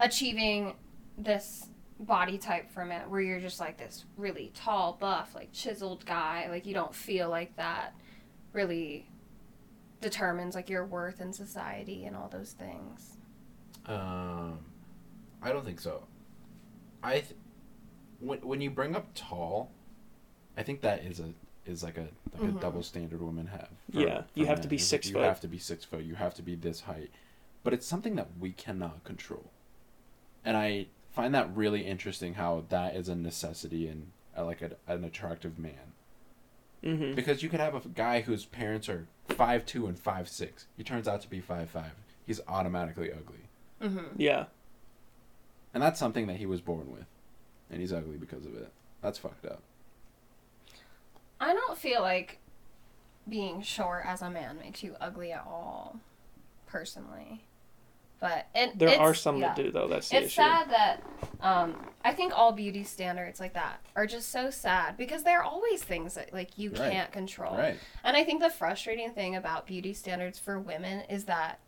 achieving 0.00 0.74
this 1.18 1.66
body 2.00 2.38
type 2.38 2.70
from 2.70 2.90
it 2.90 3.08
where 3.08 3.20
you're 3.20 3.38
just 3.38 3.60
like 3.60 3.76
this 3.76 4.04
really 4.16 4.50
tall, 4.54 4.96
buff, 4.98 5.34
like 5.34 5.52
chiseled 5.52 6.04
guy, 6.06 6.48
like 6.48 6.66
you 6.66 6.74
don't 6.74 6.94
feel 6.94 7.28
like 7.28 7.54
that 7.56 7.94
really 8.52 9.08
determines 10.00 10.54
like 10.54 10.68
your 10.68 10.84
worth 10.84 11.20
in 11.20 11.32
society 11.32 12.06
and 12.06 12.16
all 12.16 12.28
those 12.28 12.52
things? 12.52 13.18
Um, 13.86 14.58
I 15.42 15.52
don't 15.52 15.64
think 15.64 15.80
so. 15.80 16.04
I 17.02 17.12
th- 17.20 17.34
when 18.20 18.38
when 18.40 18.60
you 18.60 18.70
bring 18.70 18.94
up 18.94 19.08
tall, 19.14 19.70
I 20.56 20.62
think 20.62 20.80
that 20.82 21.04
is 21.04 21.20
a 21.20 21.32
is 21.66 21.82
like 21.82 21.96
a 21.98 22.08
like 22.32 22.42
Mhm. 22.42 22.56
a 22.56 22.60
double 22.60 22.82
standard 22.82 23.20
women 23.22 23.46
have. 23.48 23.70
Yeah, 23.90 24.22
you 24.34 24.46
have 24.46 24.60
to 24.62 24.68
be 24.68 24.76
It's 24.76 24.84
six 24.84 25.06
like 25.06 25.12
foot. 25.14 25.20
You 25.20 25.24
have 25.28 25.40
to 25.40 25.48
be 25.48 25.58
six 25.58 25.84
foot. 25.84 26.04
You 26.04 26.14
have 26.16 26.34
to 26.34 26.42
be 26.42 26.54
this 26.54 26.82
height, 26.82 27.10
but 27.62 27.72
it's 27.72 27.86
something 27.86 28.16
that 28.16 28.28
we 28.38 28.52
cannot 28.52 29.04
control, 29.04 29.50
and 30.44 30.56
I 30.56 30.86
find 31.10 31.34
that 31.34 31.54
really 31.54 31.84
interesting. 31.86 32.34
How 32.34 32.64
that 32.68 32.96
is 32.96 33.08
a 33.08 33.14
necessity 33.16 33.88
in 33.88 34.12
uh, 34.36 34.44
like 34.44 34.62
a, 34.62 34.76
an 34.86 35.04
attractive 35.04 35.58
man 35.58 35.92
hmm 36.82 37.14
because 37.14 37.42
you 37.44 37.48
could 37.48 37.60
have 37.60 37.74
a 37.76 37.88
guy 37.88 38.22
whose 38.22 38.44
parents 38.44 38.88
are 38.88 39.06
five 39.28 39.64
two 39.64 39.86
and 39.86 39.98
five 39.98 40.28
six. 40.28 40.66
He 40.76 40.82
turns 40.82 41.06
out 41.06 41.20
to 41.22 41.28
be 41.30 41.40
five 41.40 41.70
five. 41.70 41.92
He's 42.26 42.40
automatically 42.48 43.12
ugly. 43.12 43.48
Mm-hmm. 43.80 44.14
Yeah, 44.20 44.46
And 45.74 45.82
that's 45.82 45.98
something 45.98 46.26
that 46.26 46.36
he 46.36 46.46
was 46.46 46.60
born 46.60 46.90
with. 46.92 47.06
And 47.70 47.80
he's 47.80 47.92
ugly 47.92 48.16
because 48.16 48.44
of 48.44 48.54
it. 48.54 48.70
That's 49.00 49.18
fucked 49.18 49.46
up. 49.46 49.62
I 51.40 51.52
don't 51.54 51.78
feel 51.78 52.02
like 52.02 52.38
being 53.28 53.62
short 53.62 54.04
as 54.06 54.22
a 54.22 54.30
man 54.30 54.58
makes 54.58 54.82
you 54.82 54.96
ugly 55.00 55.32
at 55.32 55.44
all, 55.46 55.98
personally. 56.66 57.44
But 58.20 58.46
it, 58.54 58.78
There 58.78 59.00
are 59.00 59.14
some 59.14 59.38
yeah. 59.38 59.48
that 59.48 59.56
do 59.56 59.72
though. 59.72 59.88
That's 59.88 60.08
the 60.08 60.18
It's 60.18 60.26
issue. 60.26 60.34
sad 60.42 60.70
that 60.70 61.02
um, 61.40 61.74
I 62.04 62.12
think 62.12 62.32
all 62.38 62.52
beauty 62.52 62.84
standards 62.84 63.40
like 63.40 63.54
that 63.54 63.80
are 63.96 64.06
just 64.06 64.30
so 64.30 64.48
sad 64.50 64.96
because 64.96 65.24
there 65.24 65.40
are 65.40 65.44
always 65.44 65.82
things 65.82 66.14
that 66.14 66.32
like 66.32 66.56
you 66.56 66.70
Right. 66.70 66.92
can't 66.92 67.10
control. 67.10 67.56
Right. 67.56 67.76
And 68.04 68.16
I 68.16 68.22
think 68.22 68.40
the 68.40 68.50
frustrating 68.50 69.10
thing 69.10 69.34
about 69.34 69.66
beauty 69.66 69.92
standards 69.92 70.38
for 70.38 70.60
women 70.60 71.00
is 71.10 71.24
that 71.24 71.58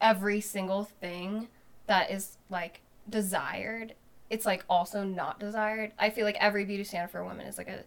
every 0.00 0.40
single 0.40 0.82
thing 0.82 1.46
that 1.86 2.10
is 2.10 2.38
like 2.50 2.80
desired, 3.08 3.94
it's 4.30 4.44
like 4.46 4.64
also 4.68 5.04
not 5.04 5.40
desired. 5.40 5.92
I 5.98 6.10
feel 6.10 6.24
like 6.24 6.36
every 6.40 6.64
beauty 6.64 6.84
standard 6.84 7.10
for 7.10 7.24
women 7.24 7.46
is 7.46 7.58
like 7.58 7.68
a 7.68 7.84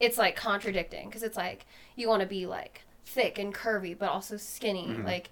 it's 0.00 0.18
like 0.18 0.36
contradicting 0.36 1.08
because 1.08 1.22
it's 1.22 1.36
like 1.36 1.66
you 1.96 2.08
want 2.08 2.20
to 2.20 2.26
be 2.26 2.46
like 2.46 2.82
thick 3.04 3.38
and 3.38 3.54
curvy 3.54 3.96
but 3.96 4.08
also 4.10 4.36
skinny. 4.36 4.88
Mhm. 4.88 5.04
Like 5.04 5.30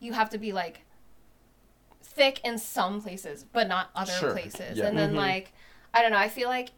you 0.00 0.12
have 0.12 0.30
to 0.30 0.38
be 0.38 0.52
like 0.52 0.82
thick 2.02 2.40
in 2.44 2.58
some 2.58 3.00
places 3.02 3.44
but 3.52 3.66
not 3.68 3.90
other 3.94 4.12
Sure. 4.12 4.32
places. 4.32 4.78
Yeah. 4.78 4.86
And 4.86 4.96
then 4.98 5.12
Mhm. 5.12 5.16
like 5.16 5.52
I 5.94 6.02
don't 6.02 6.10
know, 6.12 6.18
I 6.18 6.28
feel 6.28 6.48
like 6.48 6.70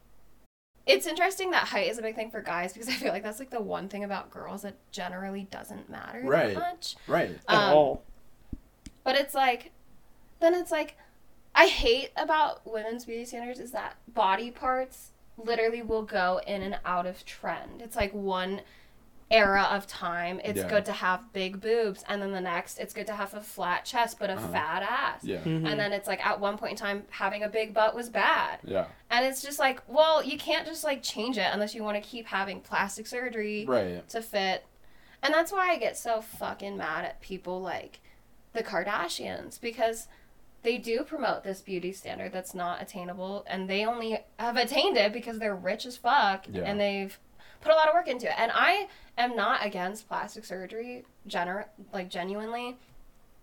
it's 0.86 1.06
interesting 1.06 1.50
that 1.50 1.68
height 1.68 1.88
is 1.90 1.98
a 1.98 2.02
big 2.02 2.14
thing 2.14 2.30
for 2.30 2.40
guys 2.40 2.72
because 2.72 2.88
I 2.88 2.92
feel 2.92 3.12
like 3.12 3.22
that's 3.22 3.38
like 3.40 3.50
the 3.50 3.60
one 3.60 3.88
thing 3.90 4.04
about 4.04 4.30
girls 4.30 4.62
that 4.62 4.76
generally 4.90 5.42
doesn't 5.50 5.90
matter 5.90 6.22
Right. 6.24 6.54
that 6.54 6.60
much. 6.60 6.96
Right. 7.06 7.38
At 7.46 7.54
um, 7.54 7.74
all. 7.76 8.02
But 9.04 9.16
it's 9.16 9.34
like, 9.34 9.72
then 10.40 10.54
it's 10.54 10.70
like, 10.70 10.96
I 11.58 11.66
hate 11.66 12.12
about 12.16 12.64
women's 12.64 13.04
beauty 13.04 13.24
standards 13.24 13.58
is 13.58 13.72
that 13.72 13.96
body 14.06 14.50
parts 14.52 15.10
literally 15.36 15.82
will 15.82 16.04
go 16.04 16.40
in 16.46 16.62
and 16.62 16.78
out 16.84 17.04
of 17.04 17.24
trend. 17.26 17.82
It's 17.82 17.96
like 17.96 18.12
one 18.14 18.60
era 19.30 19.66
of 19.72 19.86
time, 19.88 20.40
it's 20.44 20.60
Yeah. 20.60 20.68
good 20.68 20.84
to 20.86 20.92
have 20.92 21.32
big 21.32 21.60
boobs, 21.60 22.04
and 22.08 22.22
then 22.22 22.30
the 22.32 22.40
next, 22.40 22.78
it's 22.78 22.94
good 22.94 23.06
to 23.08 23.12
have 23.14 23.34
a 23.34 23.40
flat 23.42 23.84
chest 23.84 24.18
but 24.20 24.30
a 24.30 24.34
Uh-huh. 24.34 24.48
fat 24.52 24.82
ass. 24.84 25.24
Yeah. 25.24 25.38
Mhm. 25.40 25.68
And 25.68 25.78
then 25.80 25.92
it's 25.92 26.06
like 26.06 26.24
at 26.24 26.38
one 26.40 26.56
point 26.58 26.70
in 26.72 26.76
time, 26.78 27.06
having 27.10 27.42
a 27.42 27.48
big 27.48 27.74
butt 27.74 27.94
was 27.94 28.08
bad. 28.08 28.60
Yeah. 28.62 28.86
And 29.10 29.26
it's 29.26 29.42
just 29.42 29.58
like, 29.58 29.82
well, 29.88 30.22
you 30.22 30.38
can't 30.38 30.64
just 30.64 30.84
like 30.84 31.02
change 31.02 31.38
it 31.38 31.48
unless 31.52 31.74
you 31.74 31.82
want 31.82 32.02
to 32.02 32.08
keep 32.08 32.28
having 32.28 32.60
plastic 32.60 33.06
surgery 33.08 33.66
Right. 33.66 34.08
to 34.10 34.22
fit. 34.22 34.64
And 35.22 35.34
that's 35.34 35.50
why 35.52 35.70
I 35.72 35.76
get 35.76 35.96
so 35.96 36.20
fucking 36.22 36.76
mad 36.76 37.04
at 37.04 37.20
people 37.20 37.60
like 37.60 37.98
the 38.54 38.62
Kardashians 38.62 39.60
because 39.60 40.06
they 40.62 40.76
do 40.78 41.04
promote 41.04 41.44
this 41.44 41.60
beauty 41.60 41.92
standard 41.92 42.32
that's 42.32 42.54
not 42.54 42.82
attainable 42.82 43.44
and 43.48 43.68
they 43.70 43.84
only 43.84 44.18
have 44.38 44.56
attained 44.56 44.96
it 44.96 45.12
because 45.12 45.38
they're 45.38 45.54
rich 45.54 45.86
as 45.86 45.96
fuck 45.96 46.46
Yeah. 46.50 46.62
and 46.62 46.80
they've 46.80 47.18
put 47.60 47.72
a 47.72 47.74
lot 47.74 47.88
of 47.88 47.94
work 47.94 48.08
into 48.08 48.26
it. 48.28 48.34
And 48.36 48.50
I 48.54 48.88
am 49.16 49.36
not 49.36 49.64
against 49.64 50.08
plastic 50.08 50.44
surgery 50.44 51.04
gener- 51.28 51.66
like 51.92 52.08
genuinely, 52.10 52.76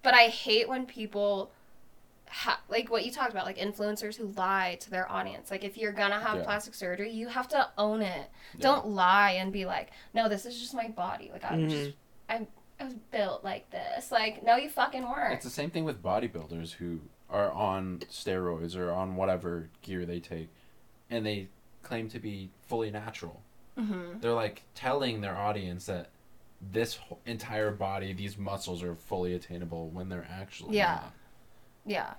but 0.04 0.14
I 0.14 0.28
hate 0.28 0.68
when 0.70 0.86
people 0.86 1.52
ha- 2.30 2.60
like 2.70 2.90
what 2.92 3.06
you 3.06 3.12
talked 3.12 3.32
about 3.32 3.46
like 3.46 3.58
influencers 3.58 4.16
who 4.18 4.28
lie 4.36 4.78
to 4.82 4.90
their 4.90 5.10
audience. 5.12 5.50
Like 5.52 5.64
if 5.64 5.78
you're 5.78 5.92
going 5.94 6.12
to 6.12 6.20
have 6.20 6.38
Yeah. 6.40 6.44
plastic 6.44 6.74
surgery, 6.76 7.12
you 7.12 7.28
have 7.30 7.48
to 7.50 7.70
own 7.78 8.02
it. 8.02 8.30
Yeah. 8.56 8.62
Don't 8.62 8.88
lie 8.88 9.32
and 9.32 9.54
be 9.54 9.66
like, 9.66 9.92
"No, 10.14 10.28
this 10.28 10.46
is 10.46 10.60
just 10.60 10.74
my 10.74 10.88
body. 10.90 11.30
Like 11.32 11.44
I'm 11.50 11.68
Mhm. 11.68 11.70
just 11.70 11.92
I'm 12.28 12.48
I 12.80 12.84
was 12.86 12.94
built 13.12 13.44
like 13.44 13.70
this." 13.72 14.12
Like, 14.12 14.44
no 14.44 14.56
you 14.56 14.70
fucking 14.70 15.04
weren't. 15.04 15.34
It's 15.34 15.46
the 15.46 15.50
same 15.52 15.70
thing 15.70 15.86
with 15.86 16.02
bodybuilders 16.04 16.74
who 16.74 17.02
are 17.30 17.52
on 17.52 18.00
steroids 18.12 18.76
or 18.78 18.92
on 18.92 19.16
whatever 19.16 19.70
gear 19.82 20.06
they 20.06 20.20
take, 20.20 20.50
and 21.10 21.26
they 21.26 21.48
claim 21.84 22.10
to 22.10 22.20
be 22.20 22.50
fully 22.68 22.92
natural. 22.92 23.42
hmm 23.78 24.20
They're 24.20 24.34
like 24.34 24.64
telling 24.74 25.22
their 25.22 25.36
audience 25.38 25.86
that 25.88 26.10
this 26.72 26.98
entire 27.26 27.72
body, 27.72 28.14
these 28.14 28.38
muscles 28.38 28.82
are 28.84 28.96
fully 28.96 29.34
attainable 29.34 29.90
when 29.90 30.10
they're 30.10 30.28
actually 30.32 30.78
Yeah. 30.78 30.96
not. 30.96 31.14
Yeah. 31.86 32.14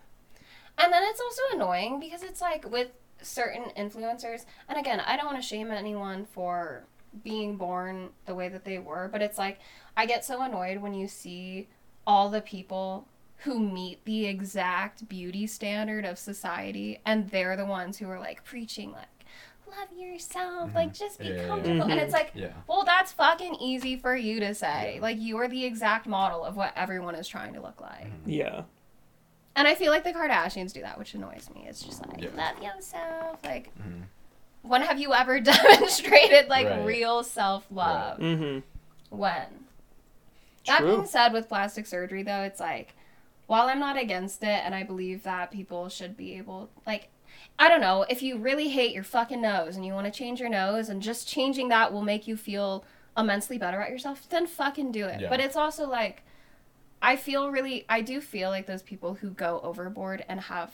And 0.79 0.93
then 0.93 1.03
it's 1.05 1.21
also 1.21 1.43
annoying 1.55 1.99
because 1.99 2.23
it's 2.23 2.41
like 2.41 2.71
with 2.71 2.89
certain 3.23 3.65
influencers, 3.77 4.45
and 4.69 4.79
again, 4.79 5.01
I 5.01 5.17
don't 5.17 5.27
want 5.27 5.39
to 5.39 5.43
shame 5.47 5.71
anyone 5.71 6.27
for 6.27 6.85
being 7.23 7.57
born 7.57 8.11
the 8.27 8.35
way 8.35 8.49
that 8.49 8.65
they 8.65 8.79
were, 8.79 9.09
but 9.11 9.23
it's 9.23 9.39
like 9.39 9.59
I 9.97 10.07
get 10.07 10.25
so 10.25 10.43
annoyed 10.43 10.79
when 10.79 10.95
you 10.95 11.09
see 11.09 11.69
all 12.07 12.31
the 12.31 12.41
people 12.41 13.09
who 13.41 13.59
meet 13.59 14.05
the 14.05 14.27
exact 14.27 15.09
beauty 15.09 15.47
standard 15.47 16.05
of 16.05 16.19
society 16.19 17.01
and 17.05 17.29
they're 17.31 17.57
the 17.57 17.67
ones 17.67 17.99
who 17.99 18.09
are 18.09 18.19
like 18.19 18.45
preaching 18.45 18.93
like 18.93 19.07
love 19.69 19.89
yourself, 19.99 20.75
like 20.75 20.95
just 20.95 21.19
be 21.19 21.27
Mm-hmm. 21.27 21.35
Yeah, 21.35 21.37
yeah, 21.37 21.43
yeah. 21.43 21.49
comfortable. 21.49 21.83
And 21.91 22.01
it's 22.01 22.13
like 22.13 22.31
Yeah. 22.35 22.53
well, 22.67 22.85
that's 22.85 23.13
fucking 23.13 23.57
easy 23.57 23.97
for 23.97 24.15
you 24.17 24.41
to 24.41 24.55
say. 24.55 24.95
Yeah. 24.97 25.03
Like 25.03 25.19
you 25.21 25.37
are 25.39 25.49
the 25.49 25.65
exact 25.65 26.07
model 26.07 26.45
of 26.45 26.57
what 26.57 26.73
everyone 26.77 27.15
is 27.15 27.27
trying 27.29 27.53
to 27.55 27.61
look 27.61 27.81
like. 27.81 28.07
Mhm. 28.07 28.21
Yeah. 28.27 28.63
And 29.57 29.67
I 29.67 29.75
feel 29.75 29.91
like 29.91 30.05
the 30.05 30.13
Kardashians 30.13 30.73
do 30.73 30.83
that, 30.83 30.99
which 30.99 31.15
annoys 31.15 31.49
me. 31.55 31.65
It's 31.69 31.83
just 31.83 32.07
like 32.07 32.23
Yeah. 32.23 32.29
love 32.37 32.63
yourself. 32.63 33.41
Like 33.45 33.73
Mhm. 33.79 34.05
When 34.69 34.83
have 34.83 34.99
you 35.01 35.13
ever 35.15 35.41
demonstrated 35.81 36.49
like 36.49 36.67
Right. 36.69 36.85
real 36.85 37.23
self 37.23 37.67
love? 37.71 38.19
Mm-hmm. 38.19 38.61
When? 39.17 39.47
That 40.67 40.83
being 40.83 41.07
said, 41.07 41.33
with 41.33 41.49
plastic 41.49 41.87
surgery 41.87 42.23
though, 42.23 42.43
it's 42.43 42.59
like 42.61 42.95
while 43.47 43.69
I'm 43.69 43.79
not 43.79 43.97
against 43.97 44.43
it 44.43 44.61
and 44.65 44.75
I 44.75 44.83
believe 44.83 45.23
that 45.23 45.51
people 45.53 45.89
should 45.89 46.17
be 46.17 46.37
able 46.39 46.71
like 46.87 47.09
I 47.59 47.69
don't 47.69 47.81
know, 47.81 48.05
if 48.09 48.23
you 48.23 48.37
really 48.39 48.69
hate 48.69 48.93
your 48.93 49.05
fucking 49.05 49.41
nose 49.41 49.77
and 49.77 49.87
you 49.87 49.93
want 49.95 50.07
to 50.07 50.11
change 50.11 50.41
your 50.41 50.49
nose 50.49 50.89
and 50.89 51.01
just 51.01 51.29
changing 51.29 51.69
that 51.69 51.93
will 51.93 52.03
make 52.03 52.27
you 52.27 52.37
feel 52.37 52.85
immensely 53.17 53.57
better 53.57 53.81
at 53.81 53.91
yourself, 53.91 54.29
then 54.29 54.47
fucking 54.47 54.93
do 54.93 55.07
it. 55.07 55.23
Yeah. 55.23 55.29
But 55.31 55.41
it's 55.41 55.57
also 55.57 55.89
like 55.89 56.23
I 57.01 57.17
feel 57.17 57.51
really 57.51 57.85
I 57.89 58.01
do 58.01 58.21
feel 58.21 58.51
like 58.51 58.67
those 58.67 58.83
people 58.83 59.15
who 59.15 59.31
go 59.31 59.61
overboard 59.63 60.25
and 60.29 60.41
have 60.41 60.73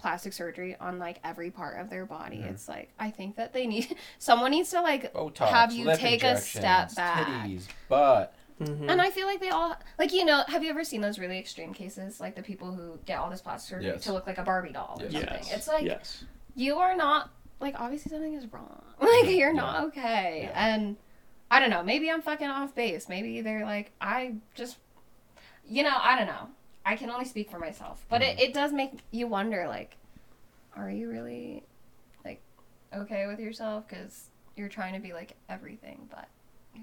plastic 0.00 0.32
surgery 0.32 0.76
on 0.80 0.98
like 0.98 1.20
every 1.24 1.50
part 1.50 1.78
of 1.78 1.90
their 1.90 2.06
body. 2.06 2.38
Mhm. 2.38 2.50
It's 2.50 2.68
like 2.68 2.90
I 2.98 3.10
think 3.10 3.36
that 3.36 3.52
they 3.52 3.66
need 3.66 3.96
someone 4.18 4.50
needs 4.50 4.70
to 4.70 4.80
like 4.80 5.12
Botox, 5.12 5.48
have 5.48 5.72
you 5.72 5.94
take 5.96 6.22
a 6.24 6.36
step 6.36 6.94
back. 6.94 7.26
Titties, 7.26 7.66
butt. 7.88 8.34
Mm-hmm. 8.60 8.90
And 8.90 9.00
I 9.00 9.08
feel 9.10 9.26
like 9.26 9.40
they 9.40 9.48
all 9.48 9.74
like 9.98 10.12
you 10.12 10.24
know. 10.24 10.42
Have 10.48 10.62
you 10.62 10.68
ever 10.70 10.84
seen 10.84 11.00
those 11.00 11.18
really 11.18 11.38
extreme 11.38 11.72
cases, 11.72 12.20
like 12.20 12.34
the 12.36 12.42
people 12.42 12.72
who 12.72 12.98
get 13.06 13.18
all 13.18 13.30
this 13.30 13.40
plastic 13.40 13.70
surgery 13.76 13.92
Yes. 13.92 14.04
to 14.04 14.12
look 14.12 14.26
like 14.26 14.36
a 14.38 14.42
Barbie 14.42 14.72
doll 14.72 14.98
or 15.00 15.04
Yes. 15.06 15.12
something? 15.12 15.28
yes. 15.44 15.52
It's 15.56 15.68
like 15.68 15.84
yes. 15.84 16.24
you 16.54 16.76
are 16.76 16.94
not 16.94 17.30
like 17.60 17.74
obviously 17.80 18.10
something 18.10 18.34
is 18.34 18.46
wrong. 18.52 18.82
Like 19.00 19.30
you're 19.30 19.54
not 19.54 19.84
okay, 19.84 20.50
Yeah. 20.52 20.74
and 20.74 20.96
I 21.50 21.58
don't 21.58 21.70
know. 21.70 21.82
Maybe 21.82 22.10
I'm 22.10 22.20
fucking 22.20 22.46
off 22.48 22.74
base. 22.74 23.08
Maybe 23.08 23.40
they're 23.40 23.64
like 23.64 23.92
I 24.00 24.34
just, 24.54 24.76
you 25.66 25.82
know, 25.82 25.96
I 25.98 26.16
don't 26.18 26.26
know. 26.26 26.48
I 26.84 26.96
can 26.96 27.10
only 27.10 27.24
speak 27.24 27.50
for 27.50 27.58
myself, 27.58 28.04
but 28.08 28.22
Mm-hmm. 28.22 28.38
it, 28.38 28.48
it 28.48 28.54
does 28.54 28.72
make 28.72 28.92
you 29.10 29.26
wonder. 29.26 29.66
Like, 29.68 29.96
are 30.76 30.90
you 30.90 31.08
really 31.08 31.62
like 32.24 32.40
okay 32.94 33.26
with 33.26 33.38
yourself? 33.38 33.86
Because 33.88 34.28
you're 34.56 34.68
trying 34.68 34.94
to 34.94 35.00
be 35.00 35.12
like 35.12 35.36
everything, 35.48 36.08
but 36.10 36.28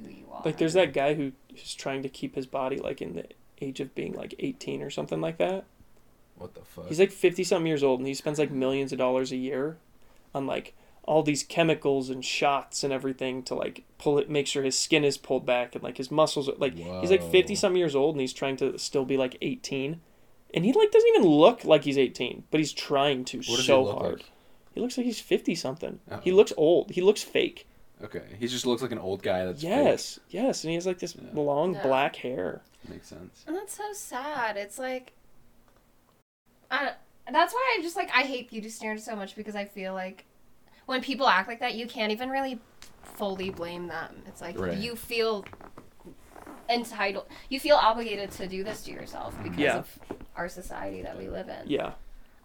who 0.02 0.10
you 0.10 0.28
are. 0.32 0.42
Like 0.46 0.58
there's 0.58 0.74
that 0.74 0.94
guy 0.94 1.14
who 1.16 1.32
is 1.56 1.74
trying 1.74 2.04
to 2.04 2.10
keep 2.10 2.36
his 2.36 2.46
body 2.46 2.78
like 2.78 3.02
in 3.02 3.16
the 3.16 3.26
age 3.62 3.80
of 3.80 3.96
being 3.96 4.14
like 4.14 4.36
18 4.40 4.82
or 4.82 4.90
something 4.90 5.20
like 5.22 5.38
that. 5.38 5.66
What 6.36 6.54
the 6.54 6.62
fuck? 6.62 6.88
He's 6.88 7.00
like 7.00 7.12
50 7.12 7.44
something 7.44 7.66
years 7.66 7.84
old 7.84 8.00
and 8.00 8.08
he 8.08 8.14
spends 8.14 8.38
like 8.38 8.52
millions 8.52 8.92
of 8.92 9.00
dollars 9.00 9.32
a 9.32 9.36
year 9.38 9.78
on 10.36 10.46
like 10.46 10.76
all 11.08 11.24
these 11.24 11.42
chemicals 11.42 12.10
and 12.12 12.24
shots 12.24 12.84
and 12.84 12.94
everything 12.94 13.42
to 13.42 13.56
like 13.56 13.84
pull 13.98 14.20
it 14.20 14.30
make 14.30 14.46
sure 14.46 14.62
his 14.62 14.78
skin 14.78 15.04
is 15.04 15.18
pulled 15.18 15.46
back 15.46 15.74
and 15.74 15.84
like 15.84 15.98
his 15.98 16.12
muscles 16.12 16.48
are 16.48 16.56
like 16.58 16.76
he's 16.76 17.10
like 17.10 17.24
50 17.24 17.54
Whoa. 17.54 17.56
something 17.56 17.80
years 17.80 17.96
old 17.96 18.14
and 18.14 18.22
he's 18.22 18.34
trying 18.34 18.58
to 18.58 18.78
still 18.78 19.06
be 19.06 19.18
like 19.18 19.38
18 19.42 20.00
and 20.54 20.66
he 20.66 20.74
like 20.74 20.92
doesn't 20.92 21.10
even 21.16 21.28
look 21.28 21.64
like 21.66 21.84
he's 21.86 21.98
18 21.98 22.44
but 22.52 22.60
he's 22.60 22.74
trying 22.74 23.24
to 23.26 23.38
What 23.38 23.46
does 23.58 23.66
so 23.66 23.80
he 23.82 23.88
look 23.88 23.98
hard 24.00 24.14
like? 24.20 24.32
he 24.76 24.82
looks 24.82 24.98
like 24.98 25.06
he's 25.06 25.20
50 25.22 25.56
something 25.56 26.00
he 26.22 26.32
looks 26.32 26.52
old 26.58 26.92
he 26.92 27.02
looks 27.02 27.24
fake 27.24 27.66
Okay, 28.04 28.22
he 28.38 28.48
just 28.48 28.68
looks 28.68 28.84
like 28.84 28.92
an 28.92 29.00
old 29.00 29.24
guy. 29.24 29.44
That's 29.46 29.62
fake. 29.64 29.72
yes 29.72 30.20
yes 30.30 30.64
and 30.64 30.70
he 30.70 30.76
has 30.76 30.86
like 30.86 31.00
this 31.00 31.16
Yeah. 31.16 31.30
long 31.34 31.74
Yeah. 31.74 31.82
black 31.82 32.18
hair 32.18 32.62
makes 32.88 33.08
sense. 33.08 33.44
And 33.48 33.56
that's 33.56 33.76
so 33.76 33.92
sad. 33.94 34.56
It's 34.56 34.78
like, 34.78 35.14
I. 36.70 36.92
That's 37.32 37.54
why 37.54 37.76
I 37.78 37.82
just 37.82 37.96
like 37.96 38.10
I 38.14 38.22
hate 38.22 38.50
beauty 38.52 38.70
standards 38.70 39.04
so 39.04 39.16
much 39.16 39.36
because 39.36 39.56
I 39.56 39.66
feel 39.66 39.94
like 39.94 40.26
when 40.88 41.02
people 41.02 41.28
act 41.28 41.48
like 41.48 41.60
that, 41.60 41.76
you 41.76 41.86
can't 41.86 42.12
even 42.12 42.30
really 42.30 42.60
fully 43.04 43.50
blame 43.52 43.88
them. 43.88 44.24
It's 44.26 44.42
like 44.42 44.58
Right. 44.60 44.78
you 44.78 44.96
feel 44.96 45.46
entitled, 46.70 47.26
you 47.50 47.60
feel 47.60 47.76
obligated 47.76 48.32
to 48.32 48.48
do 48.48 48.64
this 48.64 48.84
to 48.86 48.92
yourself 48.92 49.36
because 49.44 49.60
Yeah. 49.60 49.78
of 49.78 50.00
our 50.36 50.50
society 50.50 51.02
that 51.04 51.18
we 51.18 51.30
live 51.30 51.48
in. 51.50 51.68
yeah 51.68 51.94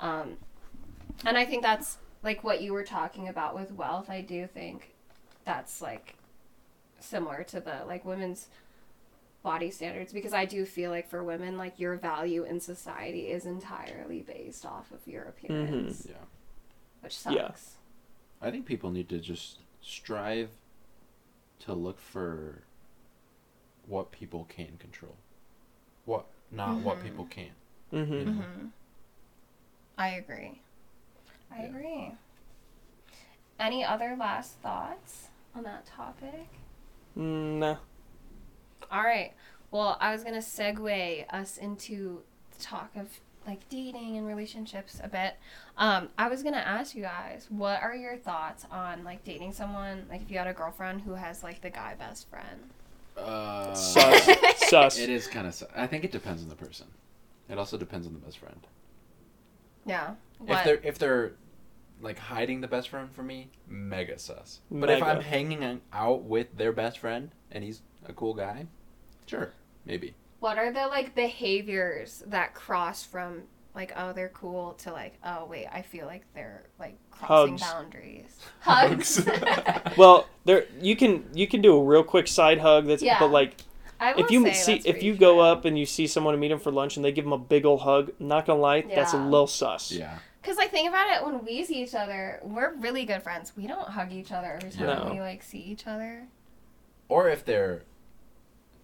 Um, 0.00 0.36
and 1.24 1.36
I 1.38 1.44
think 1.44 1.62
that's 1.62 1.98
like 2.22 2.42
what 2.44 2.60
you 2.62 2.72
were 2.72 2.84
talking 2.84 3.28
about 3.28 3.54
with 3.54 3.72
wealth. 3.72 4.10
I 4.10 4.20
do 4.20 4.46
think 4.46 4.94
that's 5.44 5.80
like 5.82 6.14
similar 7.00 7.42
to 7.44 7.60
the 7.60 7.82
like 7.86 8.04
women's 8.04 8.48
body 9.42 9.70
standards 9.72 10.12
because 10.12 10.32
I 10.32 10.44
do 10.44 10.64
feel 10.64 10.90
like 10.90 11.08
for 11.08 11.22
women, 11.24 11.56
like 11.56 11.78
your 11.80 11.96
value 11.96 12.44
in 12.44 12.60
society 12.60 13.28
is 13.28 13.44
entirely 13.44 14.20
based 14.22 14.64
off 14.64 14.90
of 14.92 15.06
your 15.06 15.24
appearance, 15.24 16.06
Yeah, 16.08 16.14
which 17.00 17.16
sucks. 17.18 17.36
Yeah. 17.36 17.50
I 18.42 18.50
think 18.50 18.66
people 18.66 18.90
need 18.90 19.08
to 19.10 19.18
just 19.20 19.60
strive 19.80 20.50
to 21.60 21.72
look 21.72 22.00
for 22.00 22.62
what 23.86 24.10
people 24.10 24.44
can 24.48 24.76
control. 24.78 25.16
What 26.04 26.26
not 26.50 26.80
what 26.80 26.98
Mhm. 26.98 27.02
people 27.02 27.24
can't. 27.26 27.54
Mm-hmm. 27.92 28.12
you 28.12 28.24
know? 28.24 28.32
hmm 28.32 28.66
I 29.96 30.08
agree. 30.08 30.60
I 31.50 31.60
Yeah. 31.62 31.66
agree. 31.68 32.12
Any 33.58 33.84
other 33.84 34.16
last 34.18 34.58
thoughts 34.58 35.28
on 35.54 35.62
that 35.64 35.86
topic? 35.86 36.48
Mm, 37.16 37.58
nah. 37.58 37.76
All 38.90 39.02
right. 39.02 39.34
Well, 39.70 39.96
I 40.00 40.12
was 40.12 40.24
gonna 40.24 40.38
segue 40.38 41.26
us 41.32 41.56
into 41.58 42.22
the 42.50 42.58
talk 42.62 42.96
of 42.96 43.20
like 43.46 43.68
dating 43.68 44.16
and 44.16 44.26
relationships 44.26 45.00
a 45.02 45.08
bit. 45.08 45.34
Um, 45.76 46.08
I 46.18 46.28
was 46.28 46.42
gonna 46.42 46.58
ask 46.58 46.94
you 46.94 47.02
guys, 47.02 47.46
what 47.50 47.82
are 47.82 47.94
your 47.94 48.16
thoughts 48.16 48.66
on 48.70 49.04
like 49.04 49.24
dating 49.24 49.52
someone? 49.52 50.06
Like, 50.10 50.22
if 50.22 50.30
you 50.30 50.38
had 50.38 50.46
a 50.46 50.52
girlfriend 50.52 51.02
who 51.02 51.14
has 51.14 51.42
like 51.42 51.60
the 51.60 51.70
guy 51.70 51.94
best 51.98 52.28
friend. 52.28 52.70
Uh, 53.16 53.74
Sus. 53.74 54.28
Sus. 54.68 54.98
It 54.98 55.10
is 55.10 55.26
kind 55.26 55.46
of. 55.46 55.62
I 55.76 55.86
think 55.86 56.04
it 56.04 56.12
depends 56.12 56.42
on 56.42 56.48
the 56.48 56.54
person. 56.54 56.86
It 57.48 57.58
also 57.58 57.76
depends 57.76 58.06
on 58.06 58.14
the 58.14 58.20
best 58.20 58.38
friend. 58.38 58.66
Yeah. 59.84 60.14
What? 60.38 60.58
If 60.58 60.64
they're 60.64 60.80
if 60.82 60.98
they're 60.98 61.32
like 62.00 62.18
hiding 62.18 62.60
the 62.60 62.68
best 62.68 62.88
friend 62.88 63.10
from 63.12 63.26
me, 63.26 63.50
mega 63.66 64.18
sus. 64.18 64.60
But 64.70 64.90
if 64.90 65.02
I'm 65.02 65.20
hanging 65.20 65.80
out 65.92 66.22
with 66.22 66.56
their 66.56 66.72
best 66.72 66.98
friend 66.98 67.30
and 67.50 67.62
he's 67.62 67.82
a 68.06 68.12
cool 68.12 68.34
guy, 68.34 68.66
sure, 69.26 69.52
maybe. 69.84 70.14
What 70.42 70.58
are 70.58 70.72
the 70.72 70.88
like 70.88 71.14
behaviors 71.14 72.22
that 72.26 72.52
cross 72.54 73.04
from 73.04 73.42
like 73.76 73.92
oh 73.96 74.12
they're 74.12 74.28
cool 74.30 74.72
to 74.74 74.92
like 74.92 75.14
oh 75.24 75.46
wait 75.46 75.66
I 75.72 75.82
feel 75.82 76.04
like 76.06 76.24
they're 76.34 76.64
like 76.80 76.96
crossing 77.12 77.56
Hugs. 77.58 77.62
boundaries. 77.62 78.36
Hugs. 78.60 79.28
Well, 79.96 80.26
there 80.44 80.64
you 80.80 80.96
can 80.96 81.24
you 81.32 81.46
can 81.46 81.60
do 81.62 81.76
a 81.76 81.82
real 81.84 82.02
quick 82.02 82.26
side 82.26 82.58
hug. 82.58 82.86
That's 82.86 83.02
Yeah. 83.02 83.18
but 83.20 83.30
like 83.30 83.54
if 84.00 84.32
you 84.32 84.52
see 84.52 84.74
if 84.74 84.82
pretty 84.84 85.06
you 85.06 85.14
go 85.14 85.38
up 85.38 85.64
and 85.64 85.78
you 85.78 85.86
see 85.86 86.08
someone 86.08 86.34
and 86.34 86.40
meet 86.40 86.48
them 86.48 86.58
for 86.58 86.72
lunch 86.72 86.96
and 86.96 87.04
they 87.04 87.12
give 87.12 87.24
them 87.24 87.32
a 87.32 87.38
big 87.38 87.64
old 87.64 87.82
hug, 87.82 88.10
not 88.18 88.44
gonna 88.46 88.58
lie, 88.60 88.80
that's 88.82 89.14
a 89.14 89.16
Yeah. 89.16 89.24
little 89.26 89.46
sus. 89.46 89.92
Yeah. 89.92 90.18
Cause 90.42 90.56
like 90.56 90.72
think 90.72 90.88
about 90.88 91.08
it, 91.08 91.24
when 91.24 91.44
we 91.44 91.62
see 91.64 91.84
each 91.84 91.94
other, 91.94 92.40
we're 92.42 92.74
really 92.74 93.04
good 93.04 93.22
friends. 93.22 93.52
We 93.56 93.68
don't 93.68 93.88
hug 93.88 94.10
each 94.12 94.32
other 94.32 94.54
every 94.54 94.70
time 94.70 94.86
No. 95.06 95.12
we 95.14 95.20
like 95.20 95.40
see 95.44 95.60
each 95.60 95.86
other. 95.86 96.26
Or 97.08 97.28
if 97.28 97.44
they're 97.44 97.84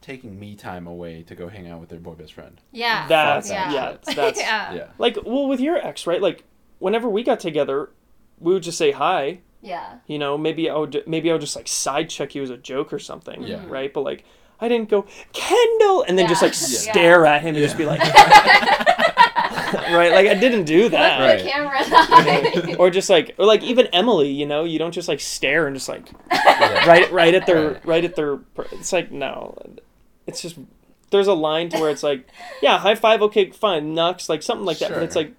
taking 0.01 0.39
me 0.39 0.55
time 0.55 0.87
away 0.87 1.23
to 1.25 1.35
go 1.35 1.49
hang 1.49 1.69
out 1.69 1.81
with 1.81 1.89
their 1.89 1.99
boy 1.99 2.15
best 2.15 2.33
friend. 2.35 2.61
Yeah. 2.73 3.07
That's 3.09 3.51
yeah. 3.51 3.73
yeah, 3.73 3.97
that's 4.15 4.39
yeah. 4.41 4.73
Yeah. 4.75 4.89
like 4.99 5.19
well 5.25 5.49
with 5.49 5.61
your 5.61 5.77
ex, 5.77 6.07
right? 6.07 6.21
Like 6.23 6.45
whenever 6.79 7.09
we 7.09 7.23
got 7.23 7.41
together, 7.41 7.91
we 8.39 8.53
would 8.55 8.63
just 8.63 8.79
say 8.79 8.93
hi. 8.93 9.41
Yeah. 9.61 9.97
You 10.07 10.19
know, 10.19 10.39
maybe 10.39 10.71
I 10.71 10.77
would 10.77 11.03
maybe 11.07 11.31
I 11.31 11.33
would 11.33 11.41
just 11.41 11.57
like 11.57 11.67
side 11.69 12.09
check 12.09 12.35
you 12.35 12.43
as 12.43 12.51
a 12.51 12.57
joke 12.57 12.93
or 12.93 12.99
something. 12.99 13.43
Yeah. 13.43 13.57
Mm-hmm. 13.59 13.71
Right? 13.71 13.93
But 13.93 14.03
like 14.03 14.25
I 14.61 14.69
didn't 14.69 14.89
go 14.89 15.07
Kendall 15.33 16.03
and 16.03 16.19
then 16.19 16.29
just 16.29 16.43
like 16.43 16.53
Yeah. 16.53 16.93
stare 16.93 17.27
at 17.27 17.43
him 17.43 17.55
and 17.57 17.65
just 17.65 17.77
be 17.79 17.85
like 17.85 18.01
right? 19.91 20.13
Like 20.13 20.27
I 20.29 20.35
didn't 20.35 20.65
do 20.65 20.89
that. 20.89 21.21
Look 21.21 21.29
Right. 21.29 21.45
the 21.45 22.61
camera 22.63 22.77
or 22.79 22.91
just 22.91 23.11
like 23.11 23.35
or 23.39 23.45
like 23.47 23.63
even 23.63 23.87
Emily, 23.89 24.31
you 24.31 24.47
know, 24.47 24.65
you 24.65 24.79
don't 24.79 24.93
just 24.93 25.09
like 25.09 25.21
stare 25.21 25.67
and 25.67 25.77
just 25.77 25.89
like 25.89 26.09
Yeah. 26.33 26.87
right 26.89 27.11
right 27.13 27.35
at 27.35 27.47
their 27.47 27.73
Right. 27.73 27.87
right 27.87 28.05
at 28.05 28.15
their 28.17 28.39
it's 28.73 28.93
like 28.93 29.11
no. 29.11 29.59
It's 30.29 30.41
just 30.43 30.57
there's 31.11 31.27
a 31.27 31.33
line 31.35 31.71
to 31.71 31.81
where 31.81 31.91
it's 31.91 32.03
like, 32.05 32.29
yeah, 32.63 32.79
high 32.79 32.95
five, 32.95 33.23
okay, 33.23 33.51
fine, 33.51 33.95
nux, 33.95 34.29
like 34.29 34.43
something 34.43 34.65
like 34.67 34.79
that. 34.79 34.91
But 34.91 35.03
it's 35.03 35.17
like 35.17 35.33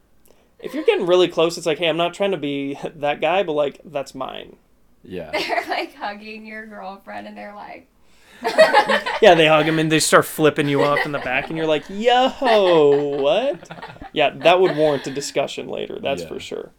if 0.60 0.73
you're 0.73 0.84
getting 0.84 1.06
really 1.06 1.30
close, 1.30 1.58
it's 1.58 1.65
like, 1.65 1.78
hey, 1.78 1.88
I'm 1.88 1.95
not 1.95 2.13
trying 2.13 2.32
to 2.32 2.38
be 2.38 2.78
that 2.95 3.21
guy, 3.21 3.43
but 3.43 3.54
like 3.54 3.80
that's 3.86 4.13
mine. 4.13 4.58
Yeah. 5.04 5.32
they're 5.34 5.65
like 5.69 5.95
hugging 5.95 6.45
your 6.45 6.65
girlfriend 6.65 7.28
and 7.28 7.38
they're 7.38 7.56
like 7.56 7.88
Yeah, 9.21 9.36
they 9.36 9.47
hug 9.47 9.65
him 9.65 9.80
and 9.80 9.91
they 9.91 9.99
start 9.99 10.25
flipping 10.25 10.67
you 10.69 10.82
off 10.84 11.06
in 11.06 11.12
the 11.12 11.19
back, 11.19 11.49
and 11.49 11.58
you're 11.58 11.67
like, 11.67 11.84
yo, 11.89 12.30
what? 13.21 13.69
Yeah, 14.13 14.30
that 14.30 14.60
would 14.62 14.75
warrant 14.78 15.06
a 15.08 15.12
discussion 15.12 15.67
later. 15.67 15.99
That's 16.02 16.21
Yeah. 16.23 16.28
for 16.30 16.39
sure. 16.39 16.71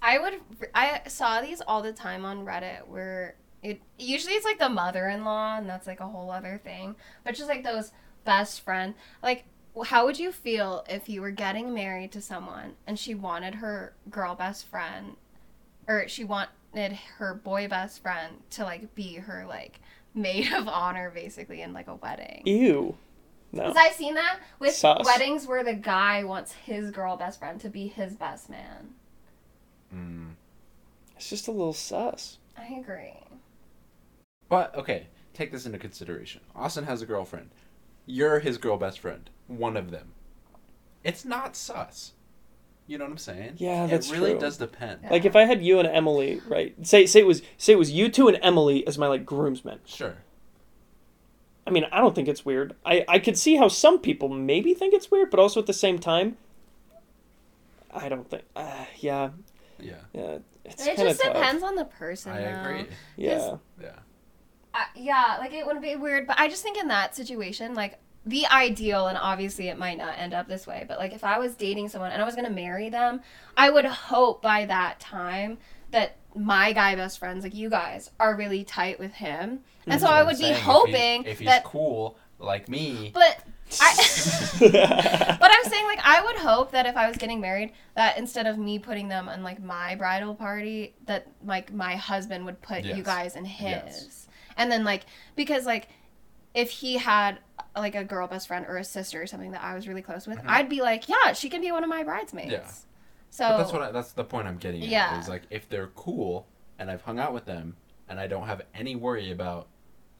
I 0.00 0.18
would 0.18 0.34
I 0.74 1.00
saw 1.08 1.40
these 1.40 1.60
all 1.66 1.82
the 1.82 1.92
time 1.92 2.24
on 2.24 2.44
Reddit 2.44 2.86
where 2.86 3.34
it 3.64 3.80
usually 3.98 4.34
it's 4.34 4.44
like 4.44 4.58
the 4.58 4.68
mother-in-law 4.68 5.56
and 5.58 5.68
that's 5.68 5.86
like 5.86 6.00
a 6.00 6.06
whole 6.06 6.30
other 6.30 6.60
thing. 6.62 6.94
But 7.24 7.34
just 7.34 7.48
like 7.48 7.64
those 7.64 7.90
best 8.24 8.60
friend 8.60 8.94
like 9.22 9.44
how 9.86 10.04
would 10.04 10.18
you 10.18 10.30
feel 10.30 10.84
if 10.88 11.08
you 11.08 11.20
were 11.20 11.32
getting 11.32 11.74
married 11.74 12.12
to 12.12 12.20
someone 12.20 12.74
and 12.86 12.98
she 12.98 13.14
wanted 13.14 13.56
her 13.56 13.92
girl 14.08 14.34
best 14.34 14.66
friend 14.66 15.16
or 15.88 16.06
she 16.06 16.22
wanted 16.24 16.92
her 17.18 17.34
boy 17.34 17.66
best 17.66 18.00
friend 18.00 18.36
to 18.50 18.62
like 18.62 18.94
be 18.94 19.14
her 19.16 19.44
like 19.48 19.80
maid 20.14 20.52
of 20.52 20.68
honor 20.68 21.10
basically 21.10 21.60
in 21.62 21.72
like 21.72 21.88
a 21.88 21.96
wedding? 21.96 22.42
Ew. 22.44 22.96
No. 23.52 23.62
Because 23.68 23.76
I've 23.76 23.94
seen 23.94 24.14
that 24.14 24.40
with 24.58 24.74
Sus. 24.74 25.04
weddings 25.04 25.46
where 25.46 25.64
the 25.64 25.74
guy 25.74 26.24
wants 26.24 26.52
his 26.52 26.90
girl 26.90 27.16
best 27.16 27.38
friend 27.38 27.60
to 27.60 27.68
be 27.68 27.88
his 27.88 28.14
best 28.14 28.50
man. 28.50 28.94
Mm. 29.94 30.30
It's 31.16 31.30
just 31.30 31.46
a 31.48 31.52
little 31.52 31.72
sus. 31.72 32.38
I 32.58 32.74
agree. 32.74 33.14
But 34.54 34.74
okay, 34.76 35.08
take 35.32 35.50
this 35.50 35.66
into 35.66 35.78
consideration. 35.78 36.40
Austin 36.54 36.84
has 36.84 37.02
a 37.02 37.06
girlfriend. 37.06 37.50
You're 38.06 38.38
his 38.38 38.56
girl 38.58 38.76
best 38.76 39.00
friend. 39.00 39.28
One 39.48 39.76
of 39.76 39.90
them. 39.90 40.12
It's 41.02 41.24
not 41.24 41.56
sus. 41.56 42.12
You 42.86 42.98
know 42.98 43.04
what 43.04 43.10
I'm 43.12 43.18
saying? 43.18 43.54
Yeah, 43.56 43.86
that's 43.86 44.10
It 44.10 44.12
really 44.14 44.30
true. 44.32 44.40
does 44.40 44.58
depend. 44.58 45.00
Yeah. 45.02 45.10
Like 45.10 45.24
if 45.24 45.34
I 45.34 45.44
had 45.44 45.64
you 45.64 45.78
and 45.80 45.88
Emily, 45.88 46.40
right? 46.48 46.74
Say 46.86 47.06
say 47.06 47.18
it 47.20 47.26
was 47.26 47.42
say 47.56 47.72
it 47.72 47.78
was 47.78 47.90
you 47.90 48.08
two 48.08 48.28
and 48.28 48.38
Emily 48.42 48.86
as 48.86 48.96
my 48.96 49.06
like 49.08 49.24
groomsmen. 49.26 49.80
Sure. 49.86 50.18
I 51.66 51.70
mean, 51.70 51.86
I 51.90 52.00
don't 52.00 52.14
think 52.14 52.28
it's 52.28 52.44
weird. 52.44 52.76
I 52.86 53.04
I 53.08 53.18
could 53.18 53.36
see 53.38 53.56
how 53.56 53.66
some 53.68 53.98
people 53.98 54.28
maybe 54.28 54.72
think 54.74 54.94
it's 54.94 55.10
weird, 55.10 55.30
but 55.30 55.40
also 55.40 55.58
at 55.60 55.66
the 55.66 55.72
same 55.72 55.98
time, 55.98 56.36
I 57.90 58.08
don't 58.08 58.28
think. 58.30 58.44
Uh, 58.54 58.84
yeah, 58.98 59.30
Yeah. 59.80 59.94
yeah. 60.12 60.38
It's 60.64 60.82
it 60.86 60.96
kind 60.96 61.08
of 61.08 61.14
just 61.14 61.22
tough. 61.22 61.32
depends 61.34 61.62
on 61.62 61.74
the 61.74 61.84
person. 61.86 62.32
I 62.32 62.42
though. 62.42 62.60
agree. 62.60 62.86
Yeah. 63.16 63.56
Yeah. 63.82 63.92
Uh, 64.74 64.78
yeah, 64.96 65.36
like 65.38 65.52
it 65.52 65.64
wouldn't 65.64 65.84
be 65.84 65.94
weird, 65.96 66.26
but 66.26 66.38
I 66.38 66.48
just 66.48 66.62
think 66.62 66.76
in 66.76 66.88
that 66.88 67.14
situation, 67.14 67.74
like 67.74 67.98
the 68.26 68.46
ideal, 68.46 69.06
and 69.06 69.16
obviously 69.16 69.68
it 69.68 69.78
might 69.78 69.98
not 69.98 70.18
end 70.18 70.34
up 70.34 70.48
this 70.48 70.66
way, 70.66 70.84
but 70.88 70.98
like 70.98 71.12
if 71.12 71.22
I 71.22 71.38
was 71.38 71.54
dating 71.54 71.88
someone 71.90 72.10
and 72.10 72.20
I 72.20 72.24
was 72.24 72.34
gonna 72.34 72.50
marry 72.50 72.88
them, 72.88 73.20
I 73.56 73.70
would 73.70 73.84
hope 73.84 74.42
by 74.42 74.64
that 74.66 74.98
time 74.98 75.58
that 75.92 76.16
my 76.34 76.72
guy 76.72 76.96
best 76.96 77.18
friends, 77.20 77.44
like 77.44 77.54
you 77.54 77.70
guys, 77.70 78.10
are 78.18 78.34
really 78.34 78.64
tight 78.64 78.98
with 78.98 79.12
him, 79.12 79.60
and 79.86 80.00
so 80.00 80.08
I 80.08 80.22
would 80.24 80.38
be 80.38 80.42
saying. 80.42 80.52
If 80.54 80.58
he- 80.58 80.64
hoping 80.64 81.24
if 81.24 81.38
he's 81.38 81.46
that. 81.48 81.62
cool 81.64 82.16
like 82.40 82.68
me. 82.68 83.12
But 83.14 83.38
I. 83.80 83.94
But 85.40 85.50
I'm 85.52 85.64
saying, 85.70 85.86
like, 85.86 86.00
I 86.02 86.22
would 86.24 86.36
hope 86.36 86.70
that 86.72 86.86
if 86.86 86.96
I 86.96 87.08
was 87.08 87.16
getting 87.16 87.40
married, 87.40 87.72
that 87.96 88.18
instead 88.18 88.46
of 88.46 88.58
me 88.58 88.78
putting 88.78 89.08
them 89.08 89.28
on 89.28 89.42
like 89.42 89.62
my 89.62 89.94
bridal 89.94 90.34
party, 90.34 90.94
that 91.06 91.26
like 91.44 91.72
my 91.72 91.96
husband 91.96 92.44
would 92.46 92.60
put 92.62 92.84
you 92.84 93.02
guys 93.02 93.36
in 93.36 93.44
his, 93.44 93.70
Yes. 93.70 94.23
And 94.56 94.70
then 94.70 94.84
like 94.84 95.04
because 95.36 95.66
like 95.66 95.88
if 96.54 96.70
he 96.70 96.96
had 96.98 97.38
like 97.76 97.94
a 97.94 98.04
girl 98.04 98.26
best 98.28 98.46
friend 98.48 98.64
or 98.68 98.76
a 98.76 98.84
sister 98.84 99.20
or 99.20 99.26
something 99.26 99.50
that 99.52 99.62
I 99.62 99.74
was 99.74 99.88
really 99.88 100.02
close 100.02 100.26
with, 100.26 100.38
Mhm. 100.38 100.44
I'd 100.48 100.68
be 100.68 100.80
like, 100.80 101.08
yeah, 101.08 101.32
she 101.32 101.48
can 101.48 101.60
be 101.60 101.72
one 101.72 101.82
of 101.82 101.90
my 101.90 102.04
bridesmaids. 102.04 102.52
Yeah. 102.52 102.70
So 103.30 103.48
But 103.48 103.58
that's 103.58 103.72
what 103.72 103.82
I, 103.82 103.90
that's 103.90 104.12
the 104.12 104.22
point 104.24 104.46
I'm 104.46 104.58
getting 104.58 104.82
at. 104.82 104.88
Yeah. 104.88 105.18
Is 105.20 105.28
like 105.28 105.42
if 105.50 105.68
they're 105.68 105.88
cool 105.96 106.46
and 106.78 106.90
I've 106.90 107.02
hung 107.02 107.18
out 107.18 107.34
with 107.34 107.44
them 107.46 107.76
and 108.08 108.20
I 108.20 108.26
don't 108.28 108.46
have 108.46 108.62
any 108.74 108.94
worry 108.94 109.32
about 109.32 109.66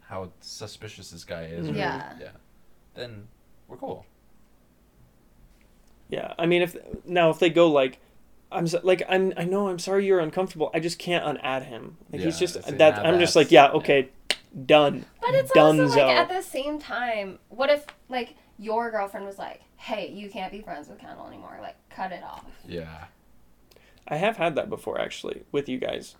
how 0.01 0.33
suspicious 0.40 1.11
this 1.12 1.25
guy 1.25 1.44
is. 1.44 1.68
or- 1.68 1.73
Yeah. 1.73 2.14
yeah. 2.20 2.29
Then 2.94 3.29
we're 3.68 3.77
cool. 3.77 4.05
Yeah, 6.09 6.35
I 6.38 6.47
mean, 6.47 6.62
if 6.62 6.77
now 7.05 7.31
if 7.31 7.38
they 7.38 7.51
go 7.51 7.70
like, 7.70 7.99
I'm 8.53 8.66
so, 8.66 8.81
like 8.83 9.03
I'm 9.09 9.33
I 9.37 9.44
know 9.44 9.68
I'm 9.68 9.79
sorry 9.79 10.07
you're 10.07 10.20
uncomfortable. 10.20 10.70
I 10.75 10.81
just 10.81 10.99
can't 10.99 11.25
unadd 11.25 11.64
him. 11.66 11.97
Like 12.12 12.23
he's 12.23 12.38
just 12.38 12.55
that. 12.79 12.99
I'm 12.99 13.18
just 13.18 13.35
like 13.37 13.51
yeah 13.51 13.66
yeah. 13.68 13.73
Okay, 14.55 14.64
done. 14.67 15.05
But 15.21 15.35
it's 15.35 15.53
Dunzo. 15.53 15.83
also 15.85 16.07
like 16.07 16.17
at 16.17 16.29
the 16.29 16.43
same 16.43 16.79
time, 16.79 17.38
what 17.49 17.71
if 17.71 17.85
like 18.09 18.37
your 18.59 18.90
girlfriend 18.90 19.27
was 19.27 19.38
like, 19.38 19.62
hey, 19.77 20.11
you 20.11 20.29
can't 20.31 20.53
be 20.53 20.61
friends 20.61 20.88
with 20.88 20.99
Kendall 20.99 21.27
anymore, 21.27 21.59
like 21.61 21.77
cut 21.90 22.12
it 22.12 22.23
off. 22.23 22.45
Yeah. 22.67 23.07
I 24.07 24.17
have 24.17 24.37
had 24.37 24.55
that 24.57 24.69
before 24.69 25.01
actually 25.01 25.43
with 25.51 25.69
you 25.69 25.79
guys. 25.79 26.17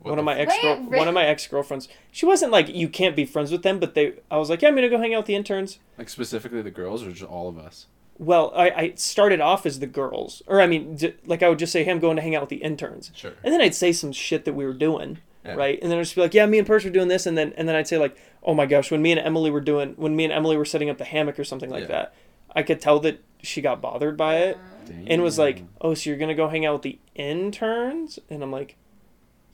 What 0.00 0.10
one 0.10 0.18
of 0.18 0.24
my 0.24 0.36
ex 0.38 0.52
Wait, 0.62 0.78
re- 0.88 0.98
one 0.98 1.08
of 1.08 1.14
my 1.14 1.24
ex 1.24 1.46
girlfriends. 1.46 1.88
She 2.12 2.26
wasn't 2.26 2.52
like 2.52 2.68
you 2.68 2.88
can't 2.88 3.16
be 3.16 3.24
friends 3.24 3.50
with 3.50 3.62
them, 3.62 3.78
but 3.78 3.94
they. 3.94 4.14
I 4.30 4.36
was 4.36 4.50
like, 4.50 4.60
yeah, 4.62 4.68
I'm 4.68 4.74
gonna 4.74 4.88
go 4.90 4.98
hang 4.98 5.14
out 5.14 5.20
with 5.20 5.26
the 5.26 5.34
interns. 5.34 5.78
like 5.96 6.08
specifically 6.10 6.60
the 6.62 6.70
girls 6.70 7.02
or 7.02 7.10
just 7.12 7.24
all 7.30 7.48
of 7.48 7.58
us? 7.58 7.86
Well, 8.18 8.52
I, 8.56 8.70
I 8.70 8.92
started 8.96 9.40
off 9.42 9.66
as 9.66 9.78
the 9.78 9.86
girls, 9.86 10.42
or 10.46 10.60
I 10.62 10.66
mean, 10.66 10.96
d- 10.96 11.14
like 11.26 11.42
I 11.42 11.48
would 11.50 11.58
just 11.58 11.70
say, 11.72 11.84
hey, 11.84 11.90
I'm 11.90 11.98
going 11.98 12.16
to 12.16 12.22
hang 12.22 12.34
out 12.34 12.40
with 12.40 12.48
the 12.50 12.56
interns, 12.56 13.10
Sure. 13.14 13.32
and 13.44 13.52
then 13.52 13.60
I'd 13.60 13.74
say 13.74 13.92
some 13.92 14.10
shit 14.10 14.46
that 14.46 14.54
we 14.54 14.64
were 14.64 14.72
doing, 14.72 15.18
Yeah. 15.46 15.54
right? 15.54 15.78
And 15.80 15.90
then 15.90 15.98
I'd 15.98 16.02
just 16.02 16.14
be 16.14 16.20
like, 16.20 16.34
yeah, 16.34 16.46
me 16.46 16.58
and 16.58 16.66
Puurich 16.66 16.84
were 16.84 16.90
doing 16.90 17.08
this, 17.08 17.26
and 17.26 17.36
then 17.38 17.52
and 17.56 17.68
then 17.68 17.76
I'd 17.76 17.88
say 17.88 17.98
like, 17.98 18.16
oh 18.42 18.54
my 18.54 18.66
gosh, 18.66 18.90
when 18.90 19.02
me 19.02 19.12
and 19.12 19.20
Emily 19.20 19.50
were 19.50 19.60
doing, 19.60 19.94
when 19.96 20.14
me 20.16 20.24
and 20.24 20.32
Emily 20.32 20.56
were 20.56 20.64
setting 20.64 20.90
up 20.90 20.98
the 20.98 21.04
hammock 21.04 21.38
or 21.38 21.44
something 21.44 21.70
like 21.70 21.82
Yeah. 21.82 21.88
that, 21.88 22.14
I 22.54 22.62
could 22.62 22.80
tell 22.80 23.00
that 23.00 23.22
she 23.42 23.60
got 23.60 23.80
bothered 23.80 24.16
by 24.16 24.36
it, 24.38 24.58
and 25.06 25.22
was 25.22 25.38
like, 25.38 25.62
oh, 25.80 25.94
so 25.94 26.10
you're 26.10 26.18
gonna 26.18 26.34
go 26.34 26.48
hang 26.48 26.64
out 26.66 26.74
with 26.74 26.82
the 26.82 26.98
interns, 27.14 28.18
and 28.30 28.42
I'm 28.42 28.50
like, 28.52 28.76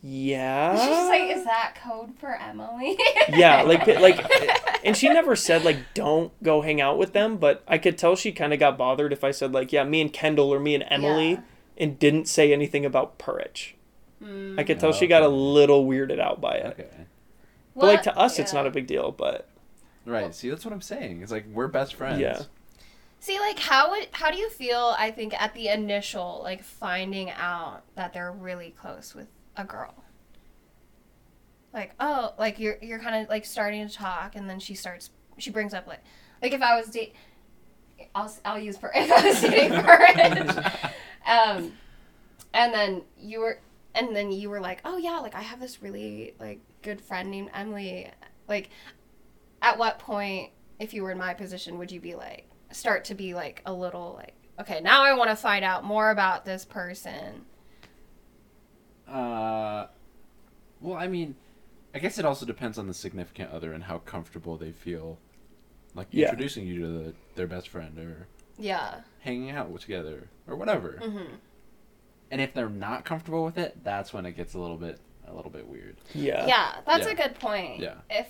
yeah. 0.05 0.77
She's 0.77 0.87
just 0.89 1.09
like, 1.09 1.31
is 1.37 1.45
that 1.45 1.75
code 1.83 2.11
for 2.19 2.35
Emily? 2.37 2.99
yeah, 3.29 3.63
like 3.63 3.87
like 4.01 4.19
and 4.85 4.97
she 4.97 5.09
never 5.09 5.37
said 5.37 5.65
like 5.65 5.77
don't 5.95 6.33
go 6.43 6.61
hang 6.63 6.81
out 6.81 6.99
with 6.99 7.13
them, 7.13 7.37
but 7.37 7.63
I 7.69 7.79
could 7.79 7.97
tell 7.97 8.17
she 8.17 8.33
kind 8.33 8.53
of 8.53 8.59
got 8.59 8.77
bothered 8.77 9.13
if 9.13 9.23
I 9.25 9.31
said 9.31 9.53
like 9.53 9.73
yeah, 9.73 9.85
me 9.85 10.01
and 10.01 10.13
Kendall 10.13 10.53
or 10.53 10.59
me 10.59 10.75
and 10.75 10.85
Emily 10.89 11.31
Yeah. 11.33 11.41
and 11.79 11.99
didn't 11.99 12.27
say 12.27 12.53
anything 12.53 12.85
about 12.85 13.19
Puurich. 13.19 13.75
Mm. 14.23 14.59
I 14.59 14.65
could 14.65 14.79
tell 14.79 14.91
Oh, 14.91 14.93
she 14.93 15.07
got 15.07 15.23
a 15.23 15.29
little 15.29 15.87
weirded 15.87 16.21
out 16.21 16.41
by 16.41 16.57
it. 16.57 16.67
Okay. 16.79 16.89
But 17.75 17.85
like 17.87 18.03
to 18.03 18.17
us 18.17 18.39
it's 18.39 18.53
not 18.53 18.67
a 18.67 18.71
big 18.71 18.87
deal, 18.87 19.13
but 19.13 19.49
Right. 20.05 20.35
See, 20.35 20.49
that's 20.51 20.65
what 20.65 20.75
I'm 20.75 20.81
saying. 20.81 21.23
It's 21.23 21.33
like 21.33 21.47
we're 21.53 21.69
best 21.69 21.95
friends. 21.95 22.21
Yeah. 22.21 22.43
See, 23.21 23.39
like, 23.39 23.59
how 23.59 23.91
would 23.91 24.09
how 24.11 24.31
do 24.31 24.39
you 24.39 24.51
feel? 24.51 24.97
I 24.99 25.13
think 25.13 25.41
at 25.41 25.55
the 25.55 25.69
initial, 25.69 26.41
like, 26.43 26.65
finding 26.65 27.31
out 27.31 27.83
that 27.95 28.13
they're 28.13 28.33
really 28.33 28.75
close 28.77 29.15
with 29.15 29.29
a 29.57 29.65
girl. 29.65 29.95
Like, 31.73 31.95
oh, 32.01 32.35
like 32.39 32.59
you're 32.59 32.79
you're 32.83 32.99
kind 32.99 33.23
of 33.23 33.29
like 33.29 33.45
starting 33.45 33.87
to 33.87 33.95
talk, 33.95 34.35
and 34.35 34.51
then 34.51 34.59
she 34.59 34.75
starts. 34.75 35.11
She 35.39 35.51
brings 35.51 35.73
up 35.73 35.87
like, 35.87 36.01
like 36.43 36.53
if 36.53 36.63
I 36.63 36.77
was 36.77 36.89
date, 36.89 37.15
I'll 38.15 38.35
I'll 38.45 38.59
use 38.59 38.77
for 38.77 38.91
if 38.95 39.11
I 39.11 39.29
was 39.29 39.41
dating 39.41 39.71
Puurich, 39.79 40.93
um, 41.25 41.73
and 42.53 42.75
then 42.75 43.03
you 43.19 43.41
were, 43.41 43.59
and 43.95 44.15
then 44.17 44.33
you 44.33 44.49
were 44.51 44.61
like, 44.61 44.81
oh 44.85 44.97
yeah, 44.97 45.19
like 45.19 45.35
I 45.35 45.41
have 45.43 45.61
this 45.61 45.83
really 45.83 46.35
like 46.41 46.61
good 46.83 47.01
friend 47.01 47.31
named 47.31 47.51
Emily. 47.55 48.11
Like, 48.49 48.71
at 49.61 49.79
what 49.79 49.99
point, 49.99 50.51
if 50.79 50.93
you 50.95 51.03
were 51.03 51.11
in 51.13 51.19
my 51.19 51.35
position, 51.35 51.79
would 51.79 51.93
you 51.93 52.01
be 52.01 52.15
like 52.15 52.49
start 52.71 53.05
to 53.07 53.15
be 53.15 53.35
like 53.35 53.63
a 53.67 53.73
little 53.73 54.15
like, 54.19 54.35
okay, 54.61 54.81
now 54.81 55.03
I 55.03 55.13
want 55.15 55.31
to 55.31 55.37
find 55.37 55.65
out 55.65 55.85
more 55.85 56.11
about 56.11 56.45
this 56.45 56.65
person. 56.65 57.45
Uh, 59.09 59.87
well, 60.81 60.97
I 60.97 61.07
mean, 61.07 61.35
I 61.95 61.99
guess 61.99 62.19
it 62.19 62.25
also 62.25 62.47
depends 62.47 62.79
on 62.79 62.87
the 62.87 62.95
significant 62.95 63.51
other 63.53 63.73
and 63.73 63.85
how 63.85 63.99
comfortable 63.99 64.57
they 64.57 64.73
feel, 64.73 65.19
like 65.95 66.09
Yeah. 66.11 66.31
introducing 66.31 66.67
you 66.67 66.81
to 66.81 66.87
the, 66.87 67.15
their 67.35 67.47
best 67.47 67.69
friend 67.69 67.99
or 67.99 68.27
Yeah. 68.59 69.01
hanging 69.21 69.51
out 69.51 69.79
together 69.81 70.29
or 70.47 70.57
whatever. 70.57 70.99
Mm-hmm. 71.03 71.35
And 72.33 72.41
if 72.41 72.53
they're 72.55 72.69
not 72.71 73.05
comfortable 73.05 73.45
with 73.45 73.59
it, 73.59 73.85
that's 73.85 74.13
when 74.13 74.25
it 74.27 74.33
gets 74.33 74.55
a 74.55 74.59
little 74.59 74.79
bit 74.79 74.99
a 75.29 75.33
little 75.35 75.51
bit 75.51 75.69
weird. 75.69 75.97
yeah. 76.15 76.47
Yeah, 76.47 76.77
that's 76.87 77.07
Yeah. 77.07 77.13
a 77.13 77.15
good 77.15 77.35
point. 77.39 77.79
Yeah. 77.81 77.95
If 78.11 78.27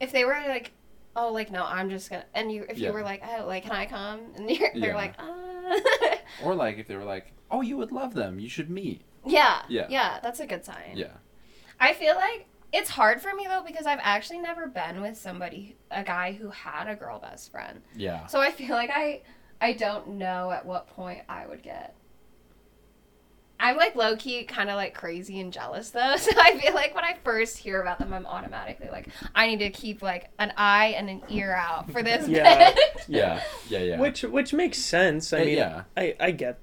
if 0.00 0.12
they 0.12 0.24
were 0.24 0.34
like, 0.46 0.72
oh, 1.16 1.32
like 1.32 1.50
no, 1.50 1.64
I'm 1.64 1.90
just 1.90 2.10
gonna, 2.10 2.24
and 2.34 2.52
you 2.52 2.64
if 2.68 2.78
Yeah. 2.78 2.88
you 2.88 2.94
were 2.94 3.02
like, 3.02 3.22
oh, 3.26 3.46
like 3.46 3.62
can 3.64 3.72
I 3.72 3.86
come? 3.86 4.20
And 4.36 4.50
you're, 4.50 4.70
they're 4.74 4.90
Yeah. 4.90 4.94
like, 4.94 5.14
uh. 5.18 6.16
Or 6.44 6.54
like 6.54 6.78
if 6.78 6.86
they 6.88 6.96
were 6.96 7.04
like, 7.04 7.32
"Oh, 7.50 7.60
you 7.60 7.76
would 7.76 7.92
love 7.92 8.14
them. 8.14 8.38
You 8.38 8.48
should 8.48 8.68
meet." 8.70 9.02
yeah, 9.24 9.62
Yeah. 9.68 9.86
yeah, 9.88 10.18
that's 10.22 10.40
a 10.40 10.46
good 10.46 10.64
sign. 10.64 10.92
Yeah. 10.94 11.12
I 11.80 11.92
feel 11.94 12.14
like 12.16 12.46
it's 12.72 12.90
hard 12.90 13.20
for 13.22 13.32
me 13.34 13.46
though 13.48 13.62
because 13.66 13.86
I've 13.86 14.00
actually 14.02 14.38
never 14.40 14.66
been 14.66 15.00
with 15.00 15.16
somebody, 15.16 15.76
a 15.90 16.02
guy 16.02 16.32
who 16.32 16.50
had 16.50 16.88
a 16.88 16.94
girl 16.96 17.18
best 17.18 17.50
friend. 17.52 17.82
Yeah. 17.94 18.26
So 18.26 18.40
I 18.40 18.50
feel 18.50 18.70
like 18.76 18.90
I 18.92 19.22
I 19.60 19.72
don't 19.74 20.08
know 20.18 20.50
at 20.50 20.66
what 20.66 20.88
point 20.88 21.22
I 21.28 21.46
would 21.46 21.62
get. 21.62 21.94
I'm 23.64 23.76
like 23.76 23.94
low 23.94 24.16
key 24.16 24.42
kind 24.44 24.68
of 24.68 24.76
like 24.76 24.92
crazy 24.92 25.40
and 25.40 25.52
jealous 25.52 25.90
though. 25.90 26.16
So 26.18 26.32
I 26.36 26.58
feel 26.58 26.74
like 26.74 26.94
when 26.94 27.04
I 27.04 27.16
first 27.24 27.56
hear 27.56 27.80
about 27.80 27.98
them 28.00 28.12
I'm 28.12 28.26
automatically 28.26 28.88
like 28.90 29.08
I 29.34 29.46
need 29.46 29.60
to 29.60 29.70
keep 29.70 30.02
like 30.02 30.30
an 30.38 30.52
eye 30.56 30.94
and 30.98 31.08
an 31.08 31.22
ear 31.30 31.52
out 31.54 31.90
for 31.92 32.02
this 32.02 32.26
Yeah. 32.28 32.74
Yeah. 33.08 33.40
Yeah. 33.68 33.78
Yeah. 33.78 34.00
Which 34.00 34.22
which 34.22 34.52
makes 34.52 34.78
sense. 34.78 35.32
I 35.32 35.42
Uh, 35.42 35.44
mean, 35.44 35.56
yeah. 35.56 35.82
I 35.96 36.14
I 36.20 36.30
get 36.32 36.58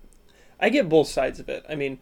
I 0.59 0.69
get 0.69 0.89
both 0.89 1.07
sides 1.07 1.39
of 1.39 1.47
it. 1.47 1.65
I 1.69 1.75
mean, 1.75 1.99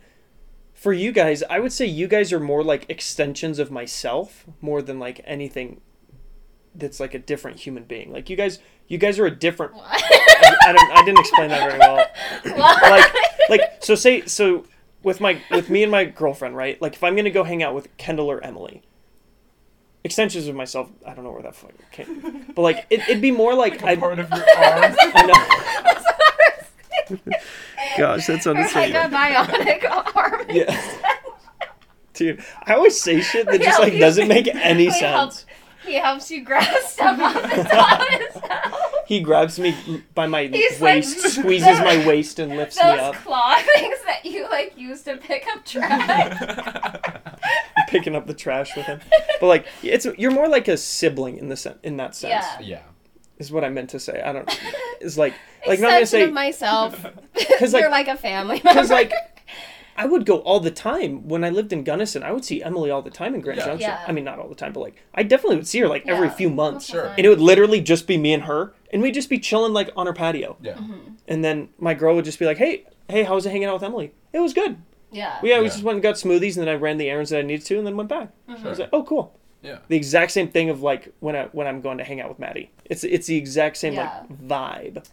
for 0.74 0.94
you 0.94 1.12
guys, 1.12 1.44
I 1.50 1.60
would 1.60 1.72
say 1.72 1.86
you 1.86 2.08
guys 2.08 2.34
are 2.34 2.40
more 2.40 2.64
like 2.64 2.90
extensions 2.90 3.60
of 3.60 3.70
myself 3.72 4.46
more 4.62 4.82
than 4.82 4.98
like 5.00 5.22
anything 5.26 5.82
that's 6.74 7.00
like 7.00 7.14
a 7.14 7.20
different 7.20 7.60
human 7.60 7.84
being. 7.84 8.12
Like 8.12 8.30
you 8.32 8.36
guys 8.36 8.60
you 8.88 8.98
guys 8.98 9.20
are 9.20 9.26
a 9.28 9.36
different 9.36 9.74
What? 9.76 9.86
I, 9.88 10.56
I 10.68 10.74
don't 10.74 10.92
I 10.92 11.06
didn't 11.06 11.20
explain 11.20 11.50
that 11.50 11.68
very 11.70 11.80
well. 11.80 12.06
Why? 12.58 12.80
Like 13.50 13.60
like 13.62 13.84
so 13.84 13.94
say 13.96 14.26
so 14.26 14.66
with 15.04 15.20
my 15.22 15.42
with 15.52 15.70
me 15.70 15.84
and 15.84 15.92
my 15.92 16.06
girlfriend, 16.06 16.56
right? 16.56 16.82
Like 16.82 16.94
if 16.94 17.04
I'm 17.04 17.16
gonna 17.16 17.30
go 17.32 17.44
hang 17.44 17.64
out 17.64 17.74
with 17.76 17.96
Kendall 17.98 18.30
or 18.32 18.44
Emily, 18.44 18.82
extensions 20.04 20.48
of 20.48 20.56
myself, 20.56 20.90
I 21.06 21.14
don't 21.14 21.24
know 21.24 21.32
where 21.32 21.44
that 21.44 21.56
fucking 21.56 21.78
came, 21.92 22.22
from. 22.22 22.46
but 22.56 22.62
like 22.62 22.86
it, 22.90 23.02
it'd 23.02 23.22
be 23.22 23.32
more 23.32 23.54
like 23.54 23.84
I, 23.84 23.96
part 23.96 24.20
of 24.20 24.30
your 24.30 24.40
arm. 24.40 24.96
I 25.00 25.26
know. 27.10 27.18
Gosh, 27.98 28.28
that 28.28 28.38
Or 28.38 28.42
sounded 28.42 28.70
so 28.70 28.80
like 28.80 28.94
a 28.94 29.10
bionic 29.10 29.90
arm. 30.16 30.46
Yeah. 30.50 30.82
Dude, 32.14 32.44
I 32.64 32.74
always 32.74 33.00
say 33.00 33.22
shit 33.22 33.46
that 33.46 33.60
He 33.60 33.66
just 33.66 33.80
like 33.80 33.98
doesn't 33.98 34.28
make 34.28 34.48
any 34.56 34.86
he 34.86 35.00
help- 35.00 35.32
sense. 35.34 35.46
He 35.88 35.96
helps 35.96 36.30
you 36.30 36.44
grab 36.44 36.84
stuff 36.84 37.20
off 37.20 37.34
the 37.56 37.64
top 37.64 38.02
of 38.02 38.08
himself. 38.20 38.84
He 39.08 39.22
grabs 39.22 39.58
me 39.58 39.74
by 40.16 40.28
my 40.28 40.48
He's 40.48 40.82
like- 40.82 40.96
waist, 40.96 41.20
squeezes 41.36 41.80
my 41.80 42.06
waist, 42.06 42.40
and 42.40 42.58
lifts 42.58 42.76
me 42.76 42.84
up. 42.84 42.98
Those 42.98 43.06
up. 43.08 43.16
claw 43.24 43.56
things 43.76 43.96
that 44.06 44.26
you 44.26 44.50
like 44.50 44.78
use 44.78 45.02
to 45.04 45.16
pick 45.16 45.48
up 45.48 45.64
trash. 45.64 47.00
picking 47.88 48.16
up 48.18 48.28
the 48.28 48.34
trash 48.34 48.76
with 48.76 48.86
him. 48.86 49.00
But 49.40 49.48
like, 49.48 49.66
it's 49.82 50.06
you're 50.18 50.32
more 50.32 50.50
like 50.50 50.68
a 50.68 50.76
sibling 50.76 51.38
in 51.38 51.48
the 51.48 51.56
sen- 51.56 51.80
in 51.84 51.96
that 51.98 52.16
sense. 52.16 52.46
Yeah. 52.60 52.60
yeah. 52.80 52.82
Is 53.38 53.50
what 53.50 53.64
I 53.64 53.70
meant 53.70 53.92
to 53.92 54.00
say. 54.00 54.22
I 54.22 54.34
don't. 54.34 54.60
It's 55.00 55.18
like 55.18 55.34
like 55.66 55.78
I'm 55.80 55.84
not 55.84 55.92
gonna 55.92 56.06
say 56.06 56.24
of 56.24 56.34
myself. 56.34 57.02
like- 57.62 57.72
You're 57.82 57.90
like 57.90 58.10
a 58.10 58.18
family 58.18 58.56
member. 58.64 58.70
because 58.74 58.90
like 58.90 59.14
I 59.98 60.06
would 60.06 60.26
go 60.26 60.38
all 60.40 60.60
the 60.60 60.70
time 60.72 61.28
when 61.28 61.44
I 61.44 61.50
lived 61.50 61.74
in 61.74 61.84
Gunnison. 61.84 62.22
I 62.24 62.32
would 62.32 62.46
see 62.46 62.62
Emily 62.62 62.92
all 62.92 63.02
the 63.02 63.10
time 63.10 63.34
in 63.34 63.42
Grand 63.42 63.58
Yeah. 63.60 63.66
Junction. 63.66 63.90
Yeah. 63.90 64.04
I 64.08 64.12
mean, 64.12 64.24
not 64.24 64.38
all 64.40 64.48
the 64.48 64.56
time, 64.56 64.72
but 64.74 64.82
like 64.82 64.96
I 65.16 65.24
definitely 65.24 65.56
would 65.58 65.68
see 65.68 65.80
her 65.80 65.88
like 65.88 66.06
every 66.08 66.28
Yeah. 66.28 66.34
few 66.34 66.50
months. 66.50 66.86
Sure. 66.88 67.08
And 67.18 67.26
it 67.26 67.30
would 67.30 67.42
literally 67.42 67.82
just 67.82 68.06
be 68.08 68.18
me 68.18 68.34
and 68.34 68.44
her, 68.44 68.74
and 68.94 69.02
we'd 69.02 69.14
just 69.16 69.30
be 69.30 69.40
chilling 69.40 69.74
like 69.74 69.90
on 69.98 70.06
her 70.06 70.14
patio. 70.14 70.56
Yeah. 70.62 70.74
Mm-hmm. 70.76 71.14
And 71.28 71.44
then 71.44 71.70
my 71.80 71.94
girl 71.94 72.16
would 72.16 72.26
just 72.26 72.38
be 72.40 72.46
like, 72.46 72.58
"Hey, 72.58 72.86
hey, 73.10 73.24
how 73.24 73.36
was 73.36 73.46
it 73.46 73.50
hanging 73.52 73.68
out 73.68 73.74
with 73.74 73.84
Emily? 73.84 74.14
It 74.34 74.40
was 74.40 74.54
good. 74.54 74.78
yeah. 75.12 75.40
We, 75.42 75.50
yeah, 75.50 75.58
we 75.60 75.64
Yeah. 75.66 75.72
just 75.72 75.84
went 75.84 75.96
and 75.96 76.04
got 76.04 76.16
smoothies, 76.16 76.58
and 76.58 76.68
then 76.68 76.70
I 76.70 76.76
ran 76.76 76.98
the 76.98 77.10
errands 77.10 77.30
that 77.32 77.40
I 77.40 77.42
needed 77.42 77.66
to, 77.68 77.78
and 77.78 77.88
then 77.88 77.96
went 77.98 78.10
back. 78.10 78.30
I 78.48 78.52
was 78.54 78.62
Sure. 78.62 78.76
like, 78.76 78.90
oh, 78.94 79.04
cool. 79.04 79.34
Yeah. 79.64 79.80
The 79.88 79.96
exact 79.96 80.32
same 80.32 80.50
thing 80.50 80.70
of 80.70 80.82
like 80.84 81.12
when 81.22 81.36
I 81.36 81.46
when 81.54 81.66
I'm 81.66 81.82
going 81.82 81.98
to 81.98 82.04
hang 82.04 82.22
out 82.22 82.30
with 82.30 82.38
Maddie. 82.40 82.70
It's 82.86 83.04
it's 83.04 83.26
the 83.28 83.36
exact 83.38 83.78
same 83.78 83.94
Yeah. 83.94 84.22
like 84.30 84.40
vibe. 84.48 85.04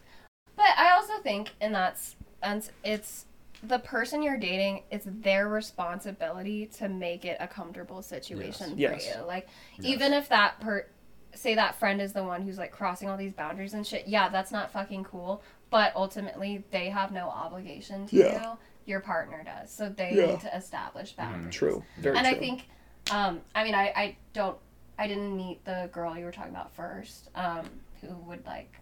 But 0.56 0.66
I 0.76 0.90
also 0.94 1.14
think 1.22 1.52
and 1.60 1.74
that's 1.74 2.16
sense, 2.42 2.70
it's 2.84 3.24
the 3.68 3.78
person 3.78 4.22
you're 4.22 4.36
dating. 4.38 4.82
It's 4.90 5.06
their 5.08 5.48
responsibility 5.48 6.66
to 6.78 6.88
make 6.88 7.24
it 7.24 7.36
a 7.40 7.46
comfortable 7.48 8.02
situation 8.02 8.74
Yes. 8.78 9.06
for 9.12 9.18
you. 9.20 9.24
Like 9.26 9.48
Yes. 9.78 9.86
even 9.86 10.12
if 10.12 10.28
that 10.28 10.60
per 10.60 10.86
say 11.34 11.56
that 11.56 11.74
friend 11.74 12.00
is 12.00 12.12
the 12.12 12.22
one 12.22 12.42
who's 12.42 12.58
like 12.58 12.70
crossing 12.70 13.08
all 13.08 13.16
these 13.16 13.32
boundaries 13.32 13.74
and 13.74 13.84
shit. 13.84 14.06
Yeah, 14.06 14.28
that's 14.28 14.52
not 14.52 14.70
fucking 14.70 15.02
cool. 15.04 15.42
But 15.70 15.92
ultimately, 15.96 16.62
they 16.70 16.88
have 16.90 17.10
no 17.10 17.28
obligation 17.28 18.06
to 18.06 18.16
Yeah. 18.16 18.50
you. 18.52 18.58
Your 18.86 19.00
partner 19.00 19.42
does, 19.42 19.72
so 19.72 19.88
they 19.88 20.12
Yeah. 20.14 20.26
need 20.26 20.40
to 20.40 20.56
establish 20.56 21.12
boundaries. 21.14 21.52
True. 21.54 21.82
Very 21.98 22.16
and 22.16 22.24
true. 22.26 22.36
I 22.36 22.38
think, 22.38 22.68
um, 23.10 23.40
I 23.54 23.64
mean, 23.64 23.74
I, 23.74 23.86
I 23.96 24.16
don't, 24.32 24.56
I 24.96 25.08
didn't 25.08 25.36
meet 25.36 25.64
the 25.64 25.88
girl 25.92 26.16
you 26.16 26.24
were 26.24 26.30
talking 26.30 26.52
about 26.52 26.72
first, 26.72 27.30
um, 27.34 27.68
who 28.00 28.14
would 28.28 28.46
like 28.46 28.78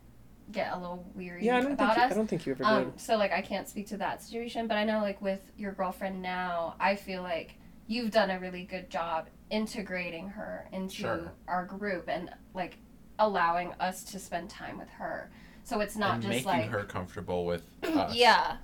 get 0.51 0.73
a 0.73 0.79
little 0.79 1.05
weary 1.15 1.45
yeah, 1.45 1.57
I 1.57 1.61
don't 1.61 1.73
about 1.73 1.95
think 1.95 1.99
you, 1.99 2.05
us. 2.05 2.13
I 2.13 2.15
don't 2.15 2.27
think 2.27 2.47
you 2.47 2.53
ever 2.53 2.65
Um, 2.65 2.85
did. 2.91 3.01
so 3.01 3.17
like 3.17 3.33
I 3.33 3.41
can't 3.43 3.69
speak 3.69 3.87
to 3.89 3.97
that 3.99 4.23
situation, 4.23 4.67
but 4.67 4.77
I 4.77 4.85
know 4.85 5.01
like 5.01 5.21
with 5.23 5.41
your 5.57 5.73
girlfriend 5.73 6.21
now, 6.21 6.75
I 6.81 6.97
feel 6.97 7.23
like 7.23 7.55
you've 7.87 8.11
done 8.11 8.31
a 8.31 8.39
really 8.41 8.65
good 8.65 8.91
job 8.91 9.29
integrating 9.51 10.29
her 10.31 10.69
into 10.73 10.95
Sure. 10.97 11.33
our 11.47 11.65
group 11.67 12.09
and 12.09 12.31
like 12.55 12.79
allowing 13.19 13.73
us 13.81 14.03
to 14.05 14.19
spend 14.19 14.51
time 14.51 14.79
with 14.79 14.89
her. 14.91 15.31
So 15.65 15.81
it's 15.81 15.97
not 15.97 16.15
and 16.15 16.23
just 16.23 16.33
making 16.47 16.47
like 16.47 16.71
her 16.71 16.85
comfortable 16.85 17.45
with 17.47 17.63
us. 17.85 18.15
yeah. 18.15 18.57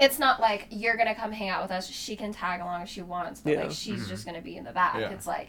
It's 0.00 0.18
not 0.20 0.40
like 0.40 0.66
you're 0.70 0.96
gonna 0.96 1.14
come 1.14 1.32
hang 1.32 1.48
out 1.48 1.62
with 1.62 1.72
us. 1.72 1.88
She 1.88 2.14
can 2.14 2.32
tag 2.32 2.60
along 2.60 2.82
if 2.82 2.88
she 2.88 3.02
wants, 3.02 3.40
but 3.40 3.52
Yeah. 3.54 3.62
like 3.62 3.70
she's 3.72 4.04
Mhm. 4.04 4.08
just 4.08 4.26
gonna 4.26 4.40
be 4.42 4.56
in 4.56 4.64
the 4.64 4.72
back. 4.72 4.96
Yeah. 4.98 5.08
It's 5.10 5.26
like, 5.26 5.48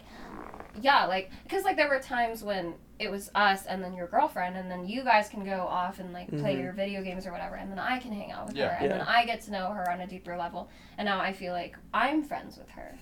yeah, 0.82 1.05
like 1.05 1.30
because 1.43 1.64
like 1.64 1.76
there 1.76 1.89
were 1.89 1.99
times 1.99 2.43
when 2.43 2.74
it 3.00 3.10
was 3.10 3.32
us 3.34 3.66
and 3.66 3.82
then 3.84 3.93
your 3.93 4.08
girlfriend, 4.08 4.58
and 4.58 4.70
then 4.70 4.86
you 4.86 5.04
guys 5.04 5.30
can 5.30 5.45
go 5.45 5.62
off 5.62 6.00
and 6.00 6.12
like 6.12 6.28
play 6.38 6.56
Mhm. 6.56 6.62
your 6.64 6.74
video 6.74 7.02
games 7.02 7.26
or 7.26 7.32
whatever, 7.32 7.56
and 7.56 7.72
then 7.72 7.80
I 7.80 7.97
can 8.00 8.12
hang 8.12 8.32
out 8.32 8.47
with 8.47 8.56
Yeah. 8.58 8.68
her, 8.68 8.76
and 8.76 8.91
Yeah. 8.91 8.97
then 8.97 9.08
I 9.08 9.26
get 9.26 9.41
to 9.41 9.52
know 9.52 9.68
her 9.72 9.89
on 9.89 10.02
a 10.02 10.08
deeper 10.08 10.36
level, 10.38 10.70
and 10.97 11.06
now 11.06 11.20
I 11.22 11.32
feel 11.34 11.54
like 11.54 11.78
I'm 11.93 12.24
friends 12.24 12.58
with 12.58 12.70
her. 12.72 12.97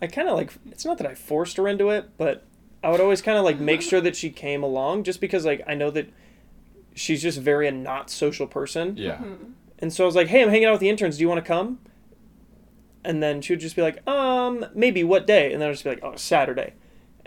I 0.00 0.06
kind 0.06 0.28
of 0.28 0.36
like. 0.36 0.52
It's 0.70 0.84
not 0.84 0.98
that 0.98 1.06
I 1.06 1.14
forced 1.14 1.56
her 1.58 1.68
into 1.68 1.90
it, 1.90 2.16
but 2.18 2.44
I 2.82 2.90
would 2.90 3.00
always 3.00 3.20
kind 3.22 3.36
of 3.38 3.44
like 3.44 3.58
make 3.60 3.82
sure 3.82 4.00
that 4.02 4.16
she 4.16 4.30
came 4.30 4.62
along, 4.62 5.04
just 5.04 5.20
because 5.20 5.44
like 5.44 5.62
I 5.66 5.74
know 5.74 5.90
that 5.90 6.08
she's 6.94 7.20
just 7.22 7.38
very 7.38 7.66
a 7.68 7.72
not 7.72 8.08
social 8.10 8.46
person. 8.46 8.96
Yeah. 8.96 9.16
Mhm. 9.18 9.52
And 9.78 9.92
so 9.92 10.04
I 10.04 10.06
was 10.06 10.16
like, 10.16 10.28
"Hey, 10.28 10.42
I'm 10.42 10.48
hanging 10.48 10.64
out 10.66 10.72
with 10.72 10.80
the 10.80 10.88
interns. 10.88 11.16
Do 11.18 11.22
you 11.22 11.28
want 11.28 11.44
to 11.44 11.46
come?" 11.46 11.78
And 13.04 13.22
then 13.22 13.40
she 13.42 13.52
would 13.52 13.60
just 13.60 13.76
be 13.76 13.82
like, 13.82 14.06
"Um, 14.08 14.64
maybe 14.74 15.04
what 15.04 15.26
day?" 15.26 15.52
And 15.52 15.60
then 15.60 15.68
I'd 15.68 15.72
just 15.72 15.84
be 15.84 15.90
like, 15.90 16.02
"Oh, 16.02 16.16
Saturday." 16.16 16.72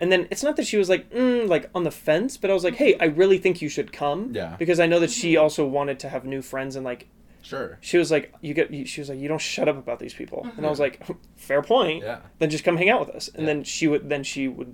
And 0.02 0.12
then 0.12 0.28
it's 0.32 0.42
not 0.44 0.56
that 0.56 0.66
she 0.66 0.78
was 0.78 0.90
like, 0.90 1.12
mm, 1.12 1.48
like 1.48 1.70
on 1.76 1.84
the 1.84 1.92
fence, 1.92 2.38
but 2.38 2.50
I 2.50 2.54
was 2.54 2.64
like, 2.64 2.76
"Hey, 2.76 2.98
I 3.00 3.06
really 3.06 3.38
think 3.38 3.62
you 3.62 3.68
should 3.70 3.92
come." 3.92 4.32
Yeah. 4.34 4.56
Because 4.58 4.80
I 4.80 4.86
know 4.88 5.00
that 5.02 5.12
she 5.12 5.36
also 5.38 5.66
wanted 5.68 6.00
to 6.00 6.10
have 6.10 6.24
new 6.26 6.42
friends 6.42 6.76
and 6.78 6.86
like 6.86 7.08
Sure. 7.42 7.78
She 7.82 7.98
was 7.98 8.10
like, 8.12 8.34
"You 8.42 8.54
get." 8.54 8.70
She 8.88 9.02
was 9.02 9.10
like, 9.10 9.20
"You 9.20 9.28
don't 9.28 9.42
shut 9.42 9.68
up 9.68 9.78
about 9.78 10.00
these 10.00 10.14
people," 10.14 10.48
and 10.58 10.66
I 10.66 10.70
was 10.70 10.80
like, 10.80 11.02
"Fair 11.36 11.62
point." 11.62 12.04
Yeah. 12.04 12.20
Then 12.40 12.50
just 12.50 12.64
come 12.64 12.78
hang 12.78 12.90
out 12.90 13.00
with 13.06 13.16
us, 13.16 13.28
and 13.30 13.42
Yeah. 13.42 13.46
then 13.48 13.64
she 13.64 13.88
would 13.88 14.10
then 14.10 14.24
she 14.24 14.48
would 14.48 14.74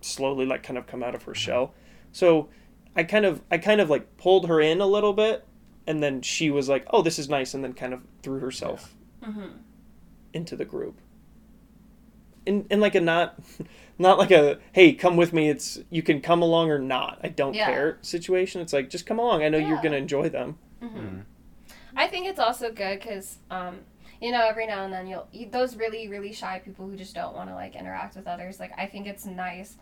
slowly 0.00 0.46
like 0.46 0.62
kind 0.62 0.78
of 0.78 0.86
come 0.86 1.02
out 1.02 1.14
of 1.14 1.22
her 1.24 1.34
shell. 1.34 1.74
So 2.12 2.48
I 2.96 3.04
kind 3.04 3.24
of 3.26 3.42
I 3.50 3.58
kind 3.58 3.80
of 3.80 3.88
like 3.90 4.16
pulled 4.16 4.48
her 4.48 4.60
in 4.60 4.80
a 4.80 4.86
little 4.86 5.12
bit, 5.12 5.44
and 5.86 6.02
then 6.02 6.20
she 6.22 6.50
was 6.50 6.68
like, 6.68 6.86
"Oh, 6.90 7.02
this 7.02 7.18
is 7.18 7.28
nice," 7.28 7.54
and 7.54 7.62
then 7.64 7.72
kind 7.74 7.92
of 7.94 8.00
threw 8.22 8.40
herself 8.40 8.94
Mm-hmm. 9.22 9.48
into 10.32 10.56
the 10.56 10.64
group. 10.64 10.98
In 12.48 12.66
in 12.70 12.80
like 12.80 12.94
a 12.94 13.00
not 13.00 13.38
not 13.98 14.16
like 14.18 14.30
a 14.30 14.58
hey 14.72 14.94
come 14.94 15.16
with 15.16 15.32
me 15.34 15.50
it's 15.50 15.78
you 15.90 16.02
can 16.02 16.20
come 16.22 16.40
along 16.40 16.70
or 16.70 16.78
not 16.78 17.18
I 17.22 17.28
don't 17.28 17.52
Yeah. 17.54 17.66
care 17.66 17.98
situation. 18.00 18.62
It's 18.62 18.72
like 18.72 18.88
just 18.88 19.04
come 19.06 19.18
along. 19.18 19.42
I 19.42 19.48
know 19.50 19.58
you're 19.58 19.82
gonna 19.82 19.98
enjoy 19.98 20.30
them. 20.30 20.56
Mm-hmm. 20.82 21.20
I 21.96 22.06
think 22.06 22.26
it's 22.26 22.38
also 22.38 22.70
good 22.72 23.00
because, 23.00 23.38
um, 23.50 23.80
you 24.22 24.30
know, 24.32 24.46
every 24.46 24.66
now 24.66 24.84
and 24.84 24.92
then 24.92 25.06
you'll 25.06 25.28
you, 25.32 25.48
those 25.50 25.76
really 25.76 26.08
really 26.08 26.32
shy 26.32 26.58
people 26.64 26.88
who 26.88 26.96
just 26.96 27.14
don't 27.14 27.34
want 27.36 27.50
to 27.50 27.54
like 27.54 27.74
interact 27.76 28.16
with 28.16 28.26
others. 28.26 28.58
Like 28.58 28.72
I 28.78 28.86
think 28.86 29.06
it's 29.06 29.26
nice. 29.26 29.76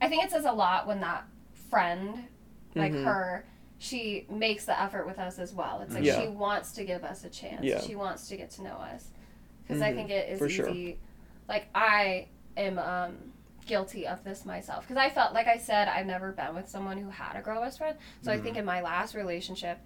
I 0.00 0.08
think 0.08 0.22
it 0.24 0.30
says 0.30 0.44
a 0.44 0.52
lot 0.52 0.86
when 0.86 1.00
that 1.00 1.24
friend, 1.70 2.28
like 2.76 2.92
Mhm. 2.92 3.04
her, 3.04 3.44
she 3.78 4.26
makes 4.30 4.64
the 4.66 4.80
effort 4.80 5.06
with 5.08 5.18
us 5.18 5.40
as 5.40 5.52
well. 5.52 5.80
It's 5.80 5.94
like 5.94 6.04
Yeah. 6.04 6.20
she 6.20 6.28
wants 6.28 6.70
to 6.72 6.84
give 6.84 7.02
us 7.02 7.24
a 7.24 7.30
chance. 7.30 7.64
Yeah. 7.64 7.80
She 7.80 7.96
wants 7.96 8.28
to 8.28 8.36
get 8.36 8.50
to 8.52 8.62
know 8.62 8.76
us. 8.76 9.08
Because 9.66 9.82
I 9.82 9.90
Mhm. 9.90 9.96
think 9.96 10.10
it 10.10 10.28
is 10.28 10.38
For 10.38 10.48
sure. 10.48 10.70
Easy. 11.46 11.48
Like 11.48 11.66
I 11.74 12.26
am 12.56 12.78
um, 12.78 13.16
guilty 13.66 14.06
of 14.06 14.22
this 14.24 14.44
myself 14.44 14.84
because 14.86 14.96
I 14.96 15.10
felt 15.10 15.34
like 15.34 15.46
I 15.46 15.58
said 15.58 15.88
I've 15.88 16.06
never 16.06 16.32
been 16.32 16.54
with 16.54 16.68
someone 16.68 16.98
who 16.98 17.10
had 17.10 17.36
a 17.36 17.42
girl 17.42 17.60
best 17.60 17.78
friend. 17.78 17.96
So 18.22 18.32
I 18.32 18.38
think 18.38 18.56
in 18.56 18.64
my 18.64 18.80
last 18.80 19.14
relationship, 19.14 19.78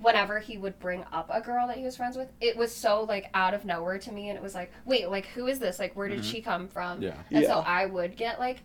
whenever 0.00 0.38
he 0.38 0.56
would 0.58 0.78
bring 0.78 1.04
up 1.12 1.28
a 1.32 1.40
girl 1.40 1.66
that 1.68 1.76
he 1.76 1.84
was 1.84 1.96
friends 1.96 2.16
with, 2.16 2.30
it 2.40 2.56
was 2.56 2.74
so 2.74 3.02
like 3.04 3.28
out 3.34 3.54
of 3.54 3.64
nowhere 3.64 3.98
to 3.98 4.12
me, 4.12 4.28
and 4.30 4.36
it 4.36 4.42
was 4.42 4.54
like, 4.54 4.72
wait, 4.84 5.08
like 5.10 5.26
who 5.26 5.46
is 5.46 5.58
this? 5.58 5.78
Like 5.78 5.94
where 5.96 6.08
did 6.08 6.20
Mhm. 6.20 6.24
she 6.30 6.40
come 6.40 6.68
from? 6.68 7.02
Yeah. 7.02 7.14
And 7.30 7.44
so 7.44 7.60
I 7.60 7.86
would 7.86 8.16
get 8.16 8.38
like 8.38 8.58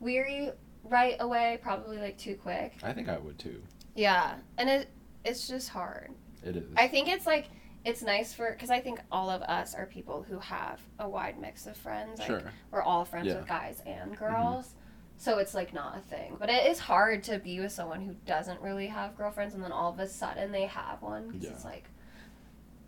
weary 0.00 0.50
right 0.84 1.16
away, 1.20 1.58
probably 1.62 1.98
like 1.98 2.16
too 2.18 2.34
quick. 2.36 2.74
I 2.82 2.92
think 2.92 3.08
I 3.08 3.18
would 3.18 3.38
too. 3.38 3.62
Yeah, 3.94 4.36
and 4.56 4.68
it 4.70 4.88
it's 5.24 5.48
just 5.48 5.68
hard. 5.70 6.10
It 6.44 6.56
is. 6.56 6.64
I 6.76 6.86
think 6.88 7.08
it's 7.08 7.26
like 7.26 7.46
it's 7.88 8.02
nice 8.02 8.34
for 8.34 8.52
because 8.52 8.70
I 8.70 8.80
think 8.80 9.00
all 9.10 9.30
of 9.30 9.42
us 9.42 9.74
are 9.74 9.86
people 9.86 10.22
who 10.28 10.38
have 10.38 10.80
a 10.98 11.08
wide 11.08 11.40
mix 11.40 11.66
of 11.66 11.76
friends. 11.76 12.18
Like, 12.18 12.28
sure. 12.28 12.52
We're 12.70 12.82
all 12.82 13.04
friends 13.04 13.26
Yeah. 13.26 13.32
Mm-hmm. 13.34 13.40
with 13.40 13.48
guys 13.48 13.82
and 13.86 14.16
girls. 14.16 14.74
So 15.16 15.38
it's 15.38 15.54
like 15.54 15.72
not 15.74 15.96
a 15.96 16.00
thing. 16.00 16.36
But 16.38 16.48
it 16.50 16.66
is 16.70 16.78
hard 16.78 17.24
to 17.24 17.38
be 17.38 17.58
with 17.60 17.72
someone 17.72 18.00
who 18.02 18.14
doesn't 18.26 18.60
really 18.60 18.86
have 18.86 19.16
girlfriends 19.16 19.54
and 19.54 19.64
then 19.64 19.72
all 19.72 19.90
of 19.92 19.98
a 19.98 20.06
sudden 20.08 20.52
they 20.52 20.66
have 20.66 21.02
one. 21.02 21.32
'cause 21.32 21.42
Yeah. 21.42 21.50
it's 21.50 21.64
like, 21.64 21.84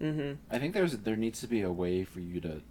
Mm-hmm. 0.01 0.35
I 0.51 0.59
think 0.59 0.73
there's 0.75 0.97
there 0.99 1.17
needs 1.17 1.41
to 1.41 1.47
be 1.47 1.63
a 1.63 1.71
way 1.73 2.05
for 2.05 2.21
you 2.21 2.41
to 2.41 2.63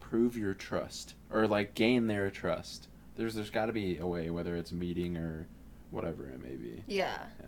prove 0.00 0.36
your 0.36 0.54
trust 0.54 1.14
or 1.30 1.46
like 1.46 1.74
gain 1.74 2.06
their 2.08 2.30
trust. 2.30 2.88
There's 3.16 3.34
there's 3.34 3.50
got 3.50 3.66
to 3.66 3.72
be 3.72 3.98
a 3.98 4.06
way, 4.06 4.30
whether 4.30 4.56
it's 4.56 4.72
meeting 4.72 5.16
or 5.16 5.46
whatever 5.90 6.24
it 6.28 6.42
may 6.42 6.56
be. 6.56 6.82
yeah. 6.86 7.18
Yeah. 7.40 7.46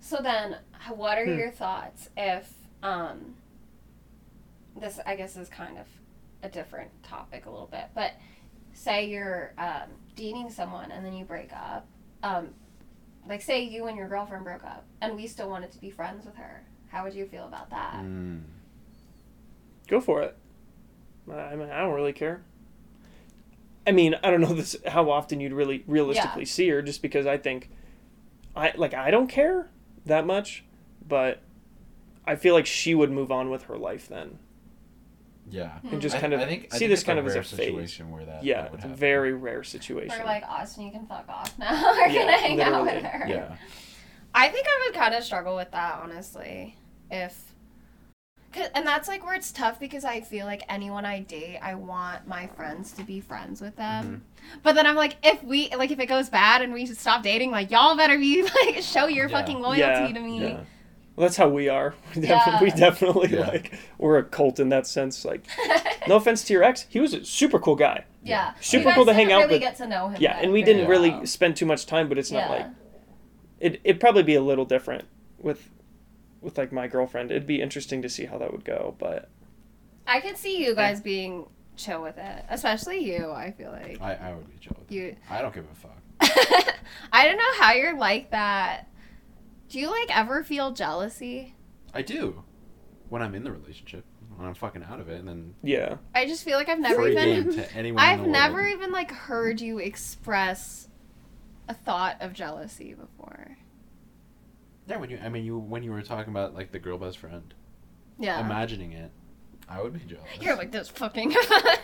So 0.00 0.18
then, 0.22 0.56
what 0.94 1.18
are 1.18 1.24
Hmm. 1.24 1.38
your 1.38 1.50
thoughts 1.50 2.08
if 2.16 2.52
um, 2.82 3.34
this? 4.80 5.00
I 5.06 5.16
guess 5.16 5.36
is 5.36 5.48
kind 5.48 5.78
of 5.78 5.86
a 6.42 6.48
different 6.48 6.90
topic 7.02 7.46
a 7.46 7.50
little 7.50 7.66
bit, 7.66 7.86
but 7.94 8.12
say 8.72 9.06
you're 9.08 9.52
um, 9.58 9.90
dating 10.14 10.50
someone 10.50 10.92
and 10.92 11.04
then 11.04 11.12
you 11.14 11.24
break 11.24 11.52
up. 11.52 11.86
Um, 12.22 12.54
like, 13.28 13.42
say 13.42 13.62
you 13.64 13.86
and 13.86 13.96
your 13.96 14.08
girlfriend 14.08 14.44
broke 14.44 14.64
up, 14.64 14.84
and 15.00 15.14
we 15.16 15.26
still 15.26 15.50
wanted 15.50 15.72
to 15.72 15.80
be 15.80 15.90
friends 15.90 16.24
with 16.24 16.36
her. 16.36 16.62
How 16.88 17.04
would 17.04 17.12
you 17.14 17.26
feel 17.26 17.44
about 17.46 17.68
that? 17.70 17.96
Mm. 17.96 18.42
Go 19.88 20.00
for 20.00 20.22
it. 20.22 20.36
I 21.30 21.54
mean, 21.56 21.68
I 21.68 21.80
don't 21.80 21.94
really 21.94 22.14
care. 22.14 22.40
I 23.86 23.92
mean, 23.92 24.14
I 24.22 24.30
don't 24.30 24.40
know 24.40 24.54
this 24.54 24.76
how 24.86 25.10
often 25.10 25.40
you'd 25.40 25.52
really 25.52 25.84
realistically 25.86 26.44
see 26.46 26.68
her, 26.70 26.80
just 26.80 27.02
because 27.02 27.26
I 27.26 27.36
think, 27.36 27.68
I 28.56 28.72
like 28.76 28.94
I 28.94 29.10
don't 29.10 29.28
care 29.28 29.68
that 30.08 30.26
much, 30.26 30.64
but 31.06 31.40
I 32.26 32.36
feel 32.36 32.54
like 32.54 32.66
she 32.66 32.94
would 32.94 33.10
move 33.10 33.30
on 33.32 33.50
with 33.50 33.64
her 33.64 33.76
life 33.78 34.08
then, 34.08 34.38
Yeah. 35.48 35.78
Hmm. 35.80 35.94
and 35.94 36.02
just 36.02 36.18
kind 36.18 36.32
of 36.34 36.40
I 36.40 36.46
think, 36.46 36.68
I 36.70 36.74
see 36.76 36.78
think 36.80 36.90
this 36.90 37.02
kind 37.04 37.18
a 37.18 37.22
of 37.22 37.26
as 37.28 37.34
rare 37.34 37.40
a 37.42 37.44
phase. 37.44 37.56
situation 37.56 38.10
where 38.10 38.24
that. 38.26 38.44
Yeah, 38.44 38.62
that 38.62 38.70
would 38.72 38.80
it's 38.80 38.84
a 38.84 38.94
very 38.94 39.32
rare 39.32 39.64
situation. 39.64 40.20
Or 40.20 40.24
like 40.24 40.42
Austin, 40.44 40.84
you 40.84 40.92
can 40.92 41.06
fuck 41.06 41.26
off 41.28 41.58
now. 41.58 41.70
We're 41.96 42.08
Yeah, 42.08 42.22
gonna 42.24 42.32
hang 42.38 42.60
out 42.60 42.84
with 42.84 43.02
her. 43.02 43.26
Yeah. 43.28 43.56
I 44.34 44.48
think 44.50 44.66
I 44.68 44.84
would 44.86 44.94
kind 44.98 45.14
of 45.14 45.24
struggle 45.24 45.56
with 45.56 45.70
that, 45.72 46.00
honestly. 46.02 46.76
If. 47.10 47.54
'Cause- 48.52 48.68
And 48.74 48.86
that's 48.86 49.08
like 49.08 49.24
where 49.24 49.34
it's 49.34 49.52
tough 49.52 49.78
because 49.80 50.04
I 50.04 50.20
feel 50.20 50.46
like 50.46 50.62
anyone 50.68 51.04
I 51.04 51.20
date, 51.20 51.58
I 51.62 51.74
want 51.74 52.26
my 52.26 52.46
friends 52.48 52.92
to 52.92 53.02
be 53.04 53.20
friends 53.20 53.60
with 53.60 53.76
them. 53.76 54.22
Mm-hmm. 54.40 54.58
But 54.62 54.74
then 54.74 54.86
I'm 54.86 54.96
like, 54.96 55.16
if 55.22 55.42
we, 55.44 55.68
like, 55.76 55.90
if 55.90 55.98
it 56.00 56.06
goes 56.06 56.28
bad 56.28 56.62
and 56.62 56.72
we 56.72 56.86
stop 56.86 57.22
dating, 57.22 57.50
like, 57.50 57.70
y'all 57.70 57.96
better 57.96 58.16
be, 58.18 58.42
like, 58.64 58.82
show 58.82 59.06
your 59.06 59.28
Yeah. 59.28 59.38
fucking 59.40 59.60
loyalty 59.60 59.80
Yeah, 59.80 60.12
to 60.12 60.20
me. 60.20 60.40
Yeah. 60.40 60.60
Well, 61.16 61.26
that's 61.26 61.36
how 61.36 61.48
we 61.48 61.68
are. 61.68 61.94
We, 62.14 62.20
def- 62.22 62.30
Yeah. 62.30 62.62
we 62.62 62.70
definitely 62.70 63.30
Yeah. 63.36 63.48
like 63.48 63.74
we're 63.98 64.18
a 64.18 64.22
cult 64.24 64.60
in 64.60 64.68
that 64.68 64.86
sense. 64.86 65.24
Like, 65.24 65.42
no 66.08 66.16
offense 66.16 66.44
to 66.44 66.52
your 66.52 66.62
ex, 66.62 66.86
he 66.88 67.00
was 67.00 67.12
a 67.12 67.24
super 67.24 67.58
cool 67.58 67.74
guy. 67.76 68.04
yeah. 68.22 68.52
Super 68.60 68.78
You 68.82 68.84
guys 68.90 68.94
cool 68.94 69.04
to 69.06 69.14
hang 69.14 69.32
out 69.32 69.38
really 69.40 69.54
with. 69.54 69.60
get 69.62 69.76
to 69.78 69.86
know 69.88 70.08
him. 70.08 70.18
Yeah, 70.20 70.38
and 70.40 70.52
we 70.52 70.62
didn't 70.62 70.86
really 70.88 71.10
well. 71.10 71.26
spend 71.26 71.56
too 71.56 71.66
much 71.66 71.86
time, 71.86 72.08
but 72.08 72.18
it's 72.18 72.30
not 72.30 72.38
Yeah. 72.48 72.48
like 72.48 72.66
it. 73.60 73.80
It'd 73.82 74.00
probably 74.00 74.22
be 74.22 74.36
a 74.36 74.40
little 74.40 74.64
different 74.64 75.06
with 75.40 75.68
with 76.40 76.58
like 76.58 76.72
my 76.72 76.86
girlfriend. 76.86 77.30
It'd 77.30 77.46
be 77.46 77.60
interesting 77.60 78.02
to 78.02 78.08
see 78.08 78.26
how 78.26 78.38
that 78.38 78.52
would 78.52 78.64
go, 78.64 78.94
but 78.98 79.28
I 80.06 80.20
could 80.20 80.36
see 80.36 80.64
you 80.64 80.74
guys 80.74 81.00
being 81.00 81.46
chill 81.76 82.02
with 82.02 82.18
it, 82.18 82.44
especially 82.48 82.98
you. 82.98 83.30
I 83.30 83.52
feel 83.52 83.70
like 83.70 84.00
I, 84.00 84.14
I 84.14 84.34
would 84.34 84.50
be 84.50 84.58
chill. 84.58 84.76
with 84.78 84.90
it. 84.90 84.94
you. 84.94 85.16
I 85.30 85.42
don't 85.42 85.54
give 85.54 85.66
a 85.70 85.74
fuck. 85.74 85.94
I 87.12 87.26
don't 87.26 87.36
know 87.36 87.62
how 87.62 87.72
you're 87.72 87.96
like 87.96 88.30
that. 88.30 88.88
Do 89.68 89.78
you 89.78 89.90
like 89.90 90.16
ever 90.16 90.42
feel 90.42 90.72
jealousy? 90.72 91.54
I 91.94 92.02
do. 92.02 92.42
When 93.08 93.22
I'm 93.22 93.34
in 93.34 93.44
the 93.44 93.52
relationship, 93.52 94.04
when 94.36 94.46
I'm 94.46 94.54
fucking 94.54 94.84
out 94.84 95.00
of 95.00 95.08
it, 95.08 95.18
and 95.18 95.28
then 95.28 95.54
yeah, 95.62 95.96
I 96.14 96.26
just 96.26 96.44
feel 96.44 96.58
like 96.58 96.68
I've 96.68 96.78
never 96.78 97.02
free 97.02 97.18
even. 97.18 97.52
to 97.54 97.74
anyone. 97.74 98.02
I've 98.02 98.26
never 98.26 98.62
world. 98.62 98.72
even 98.74 98.92
like 98.92 99.10
heard 99.10 99.60
you 99.60 99.78
express 99.78 100.88
a 101.68 101.74
thought 101.74 102.16
of 102.20 102.32
jealousy 102.32 102.94
before. 102.94 103.56
Yeah, 104.88 104.96
when 104.96 105.10
you, 105.10 105.18
I 105.22 105.28
mean, 105.28 105.44
you 105.44 105.58
when 105.58 105.82
you 105.82 105.90
were 105.92 106.02
talking 106.02 106.32
about 106.32 106.54
like 106.54 106.72
the 106.72 106.78
girl 106.78 106.98
best 106.98 107.18
friend, 107.18 107.52
Yeah. 108.18 108.40
imagining 108.40 108.92
it. 108.92 109.10
I 109.68 109.82
would 109.82 109.92
be 109.92 110.00
jealous. 110.00 110.24
You're 110.40 110.56
like 110.56 110.72
this 110.72 110.88
fucking. 110.88 111.34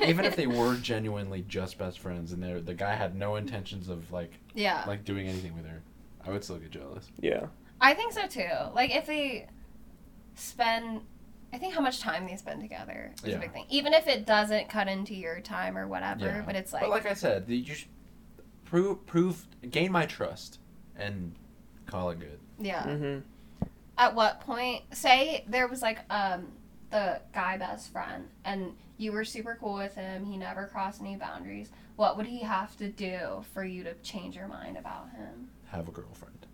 Even 0.07 0.25
if 0.25 0.37
they 0.37 0.47
were 0.47 0.75
genuinely 0.77 1.45
just 1.47 1.77
best 1.77 1.99
friends 1.99 2.33
and 2.33 2.43
they're, 2.43 2.61
the 2.63 2.73
guy 2.73 2.95
had 2.95 3.15
no 3.15 3.37
intentions 3.37 3.89
of 3.91 4.11
like 4.11 4.33
Yeah. 4.55 4.85
like 4.87 5.05
doing 5.05 5.29
anything 5.29 5.55
with 5.55 5.67
her, 5.67 5.83
I 6.27 6.31
would 6.31 6.43
still 6.43 6.57
get 6.57 6.71
jealous. 6.71 7.07
yeah, 7.21 7.47
I 7.83 7.93
think 7.93 8.13
so 8.15 8.27
too. 8.27 8.49
Like 8.75 8.95
if 8.95 9.07
they 9.07 9.49
spend. 10.35 11.03
I 11.53 11.59
think 11.59 11.73
how 11.73 11.81
much 11.81 12.01
time 12.01 12.27
they 12.27 12.35
spend 12.37 12.61
together 12.63 13.13
is 13.23 13.29
Yeah. 13.29 13.37
a 13.37 13.41
big 13.41 13.53
thing. 13.53 13.67
Even 13.69 13.95
if 13.95 14.09
it 14.09 14.27
doesn't 14.27 14.69
cut 14.69 14.89
into 14.89 15.15
your 15.15 15.39
time 15.41 15.79
or 15.79 15.87
whatever, 15.87 16.27
Yeah. 16.27 16.43
but 16.45 16.57
it's 16.57 16.73
like, 16.73 16.83
but 16.83 16.91
like 16.91 17.07
I 17.07 17.15
said, 17.15 17.45
you 17.49 17.75
should 17.75 17.89
prove 18.65 19.07
prove 19.07 19.47
gain 19.71 19.93
my 19.93 20.05
trust 20.07 20.59
and 20.97 21.35
call 21.87 22.11
it 22.11 22.19
good. 22.19 22.41
Yeah. 22.59 22.83
hmm 22.97 23.19
At 23.99 24.15
what 24.15 24.41
point, 24.41 24.83
say 24.93 25.45
there 25.49 25.69
was 25.69 25.83
like 25.83 26.01
um 26.11 26.49
the 26.91 27.21
guy 27.33 27.57
best 27.59 27.91
friend 27.93 28.29
and 28.45 28.73
you 28.97 29.11
were 29.13 29.25
super 29.25 29.57
cool 29.61 29.75
with 29.75 29.95
him, 29.97 30.25
he 30.25 30.37
never 30.37 30.67
crossed 30.67 31.01
any 31.01 31.17
boundaries. 31.17 31.71
What 31.97 32.17
would 32.17 32.27
he 32.27 32.41
have 32.41 32.77
to 32.79 32.89
do 32.89 33.45
for 33.53 33.65
you 33.65 33.83
to 33.85 33.95
change 33.95 34.37
your 34.37 34.47
mind 34.49 34.77
about 34.77 35.11
him? 35.11 35.49
Have 35.67 35.89
a 35.89 35.91
girlfriend. 35.93 36.47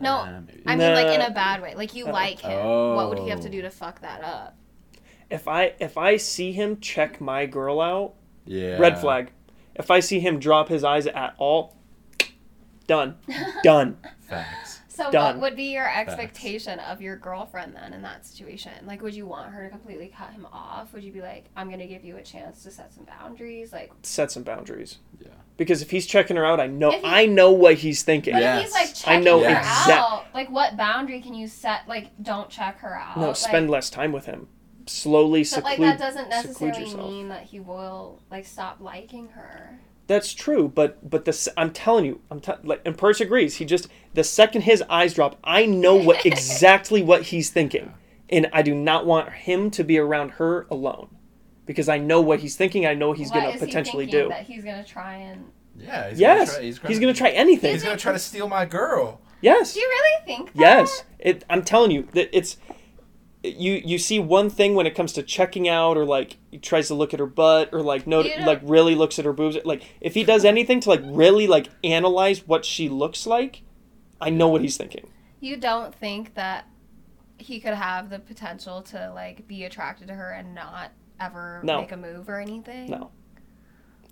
No, 0.00 0.12
Uh. 0.18 0.40
I 0.66 0.76
mean 0.76 0.94
like 0.94 1.08
in 1.14 1.22
a 1.22 1.30
bad 1.30 1.60
way. 1.62 1.74
Like 1.74 1.94
you 1.94 2.06
Uh, 2.06 2.12
like 2.12 2.40
him. 2.40 2.66
What 2.94 3.08
would 3.08 3.18
he 3.18 3.28
have 3.30 3.40
to 3.40 3.48
Oh. 3.48 3.52
do 3.52 3.62
to 3.62 3.70
fuck 3.70 4.00
that 4.02 4.22
up? 4.22 4.56
If 5.30 5.48
I 5.48 5.74
if 5.78 5.98
I 5.98 6.16
see 6.18 6.52
him 6.52 6.80
check 6.80 7.20
my 7.20 7.46
girl 7.46 7.80
out, 7.80 8.14
yeah. 8.46 8.78
red 8.78 8.98
flag. 8.98 9.32
If 9.74 9.90
I 9.90 10.00
see 10.00 10.20
him 10.20 10.38
drop 10.38 10.68
his 10.68 10.82
eyes 10.84 11.06
at 11.06 11.34
all, 11.38 11.76
done, 12.86 13.16
done. 13.62 13.98
Facts. 14.20 14.67
So 14.98 15.12
Done. 15.12 15.36
what 15.36 15.42
would 15.52 15.56
be 15.56 15.72
your 15.72 15.88
expectation 15.88 16.80
of 16.80 17.00
your 17.00 17.14
girlfriend 17.16 17.72
then 17.76 17.92
in 17.92 18.02
that 18.02 18.26
situation? 18.26 18.72
Like 18.84 19.00
would 19.00 19.14
you 19.14 19.26
want 19.26 19.52
her 19.52 19.62
to 19.62 19.70
completely 19.70 20.08
cut 20.08 20.30
him 20.32 20.44
off? 20.52 20.92
Would 20.92 21.04
you 21.04 21.12
be 21.12 21.20
like, 21.20 21.44
I'm 21.56 21.70
gonna 21.70 21.86
give 21.86 22.04
you 22.04 22.16
a 22.16 22.22
chance 22.22 22.64
to 22.64 22.70
set 22.72 22.92
some 22.92 23.04
boundaries? 23.04 23.72
Like 23.72 23.92
Set 24.02 24.32
some 24.32 24.42
boundaries. 24.42 24.98
Yeah. 25.20 25.28
Because 25.56 25.82
if 25.82 25.90
he's 25.92 26.04
checking 26.04 26.36
her 26.36 26.44
out, 26.44 26.58
I 26.58 26.66
know 26.66 26.90
he- 26.90 27.00
I 27.04 27.26
know 27.26 27.52
what 27.52 27.74
he's 27.74 28.02
thinking. 28.02 28.32
But 28.32 28.42
Yeah. 28.42 28.56
if 28.58 28.64
he's 28.64 28.72
like 28.72 28.88
Yes. 28.88 29.02
checking 29.02 29.20
I 29.20 29.20
know 29.22 29.38
her 29.40 29.48
exact- 29.58 29.88
out, 29.90 30.24
like 30.34 30.50
what 30.50 30.76
boundary 30.76 31.20
can 31.20 31.32
you 31.34 31.46
set? 31.46 31.86
Like 31.86 32.08
don't 32.20 32.50
check 32.50 32.80
her 32.80 32.98
out. 32.98 33.16
No, 33.18 33.28
like, 33.28 33.36
spend 33.36 33.70
less 33.70 33.90
time 33.90 34.10
with 34.10 34.26
him. 34.26 34.48
Slowly 34.86 35.44
But 35.54 35.62
like 35.62 35.78
that 35.78 35.98
doesn't 36.00 36.28
necessarily 36.28 36.92
mean 36.96 37.28
that 37.28 37.42
he 37.44 37.60
will 37.60 38.20
like 38.32 38.46
stop 38.46 38.78
liking 38.80 39.28
her. 39.28 39.78
That's 40.08 40.32
true, 40.32 40.68
but 40.74 41.08
but 41.10 41.26
the 41.26 41.52
I'm 41.58 41.70
telling 41.70 42.06
you, 42.06 42.22
I'm 42.30 42.40
t- 42.40 42.50
like, 42.64 42.80
and 42.86 42.96
Puurich 42.96 43.20
agrees. 43.20 43.56
He 43.56 43.66
just 43.66 43.88
the 44.18 44.24
second 44.24 44.62
his 44.62 44.82
eyes 44.90 45.14
drop, 45.14 45.38
I 45.44 45.64
know 45.64 45.94
what 45.94 46.26
exactly 46.32 47.02
what 47.02 47.22
he's 47.22 47.50
thinking, 47.50 47.94
and 48.28 48.50
I 48.52 48.62
do 48.62 48.74
not 48.74 49.06
want 49.06 49.32
him 49.32 49.70
to 49.70 49.84
be 49.84 49.96
around 49.98 50.32
her 50.32 50.66
alone, 50.70 51.08
because 51.66 51.88
I 51.88 51.98
know 51.98 52.20
what 52.20 52.40
he's 52.40 52.56
thinking. 52.56 52.84
I 52.84 52.94
know 52.94 53.12
he's 53.12 53.30
What 53.30 53.40
gonna 53.40 53.48
is 53.54 53.60
he 53.60 53.66
potentially 53.66 54.06
thinking 54.06 54.22
do. 54.24 54.28
That 54.28 54.44
he's 54.44 54.64
gonna 54.64 54.84
try 54.84 55.14
and. 55.16 55.44
Yeah. 55.76 56.10
He's 56.10 56.18
yes, 56.18 56.56
Gonna 56.56 56.72
try, 56.72 56.88
he's 56.88 56.98
gonna 56.98 57.14
try 57.14 57.30
anything. 57.30 57.72
He's 57.72 57.84
gonna 57.84 57.96
try 57.96 58.12
to 58.12 58.18
steal 58.18 58.48
my 58.48 58.64
girl. 58.66 59.20
yes, 59.40 59.74
Do 59.74 59.80
you 59.80 59.86
really 59.88 60.24
think? 60.26 60.52
That? 60.54 60.60
yes. 60.60 61.04
It. 61.20 61.44
I'm 61.48 61.62
telling 61.62 61.92
you 61.92 62.08
that 62.14 62.36
it's. 62.36 62.56
You 63.44 63.74
you 63.84 63.98
see 63.98 64.18
one 64.18 64.50
thing 64.50 64.74
when 64.74 64.88
it 64.88 64.96
comes 64.96 65.12
to 65.12 65.22
checking 65.22 65.68
out 65.68 65.96
or 65.96 66.04
like 66.04 66.36
he 66.50 66.58
tries 66.58 66.88
to 66.88 66.94
look 66.94 67.14
at 67.14 67.20
her 67.20 67.26
butt 67.26 67.70
or 67.72 67.82
like 67.82 68.04
no 68.04 68.22
like 68.44 68.60
really 68.64 68.96
looks 68.96 69.16
at 69.20 69.24
her 69.24 69.32
boobs 69.32 69.56
like 69.64 69.84
if 70.00 70.14
he 70.14 70.24
does 70.24 70.44
anything 70.44 70.80
to 70.80 70.88
like 70.88 71.02
really 71.04 71.46
like 71.46 71.68
analyze 71.84 72.48
what 72.48 72.64
she 72.64 72.88
looks 72.88 73.28
like, 73.28 73.62
I 74.20 74.30
know 74.30 74.48
what 74.48 74.62
he's 74.62 74.76
thinking. 74.76 75.10
You 75.40 75.56
don't 75.56 75.94
think 75.94 76.34
that 76.34 76.66
he 77.38 77.60
could 77.60 77.74
have 77.74 78.10
the 78.10 78.18
potential 78.18 78.82
to 78.82 79.12
like 79.14 79.46
be 79.46 79.64
attracted 79.64 80.08
to 80.08 80.14
her 80.14 80.30
and 80.32 80.54
not 80.54 80.90
ever 81.20 81.60
No. 81.64 81.80
make 81.80 81.92
a 81.92 81.96
move 81.96 82.28
or 82.28 82.40
anything? 82.40 82.90
No. 82.90 83.10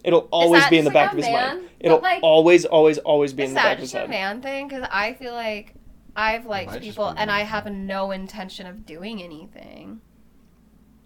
It'll 0.05 0.29
always 0.31 0.65
be 0.69 0.79
in 0.79 0.85
the 0.85 0.91
just 0.91 0.95
back 0.95 1.07
like 1.07 1.13
of 1.13 1.17
his 1.19 1.27
man? 1.27 1.57
mind. 1.59 1.69
It'll 1.81 1.99
like- 1.99 2.23
always, 2.23 2.65
always, 2.65 2.99
always 2.99 3.33
be 3.33 3.43
in 3.43 3.51
the 3.51 3.55
back 3.57 3.75
of 3.75 3.81
his 3.81 3.91
just 3.91 3.97
a 3.97 4.01
head. 4.03 4.11
man 4.11 4.41
thing? 4.43 4.69
Because 4.69 4.87
I 4.93 5.15
feel 5.15 5.33
like 5.33 5.75
I've 6.15 6.47
liked 6.47 6.81
people 6.81 7.09
and 7.09 7.31
I 7.31 7.41
have 7.41 7.67
no 7.71 8.13
intention 8.13 8.67
of 8.67 8.87
doing 8.87 9.21
anything. 9.23 10.01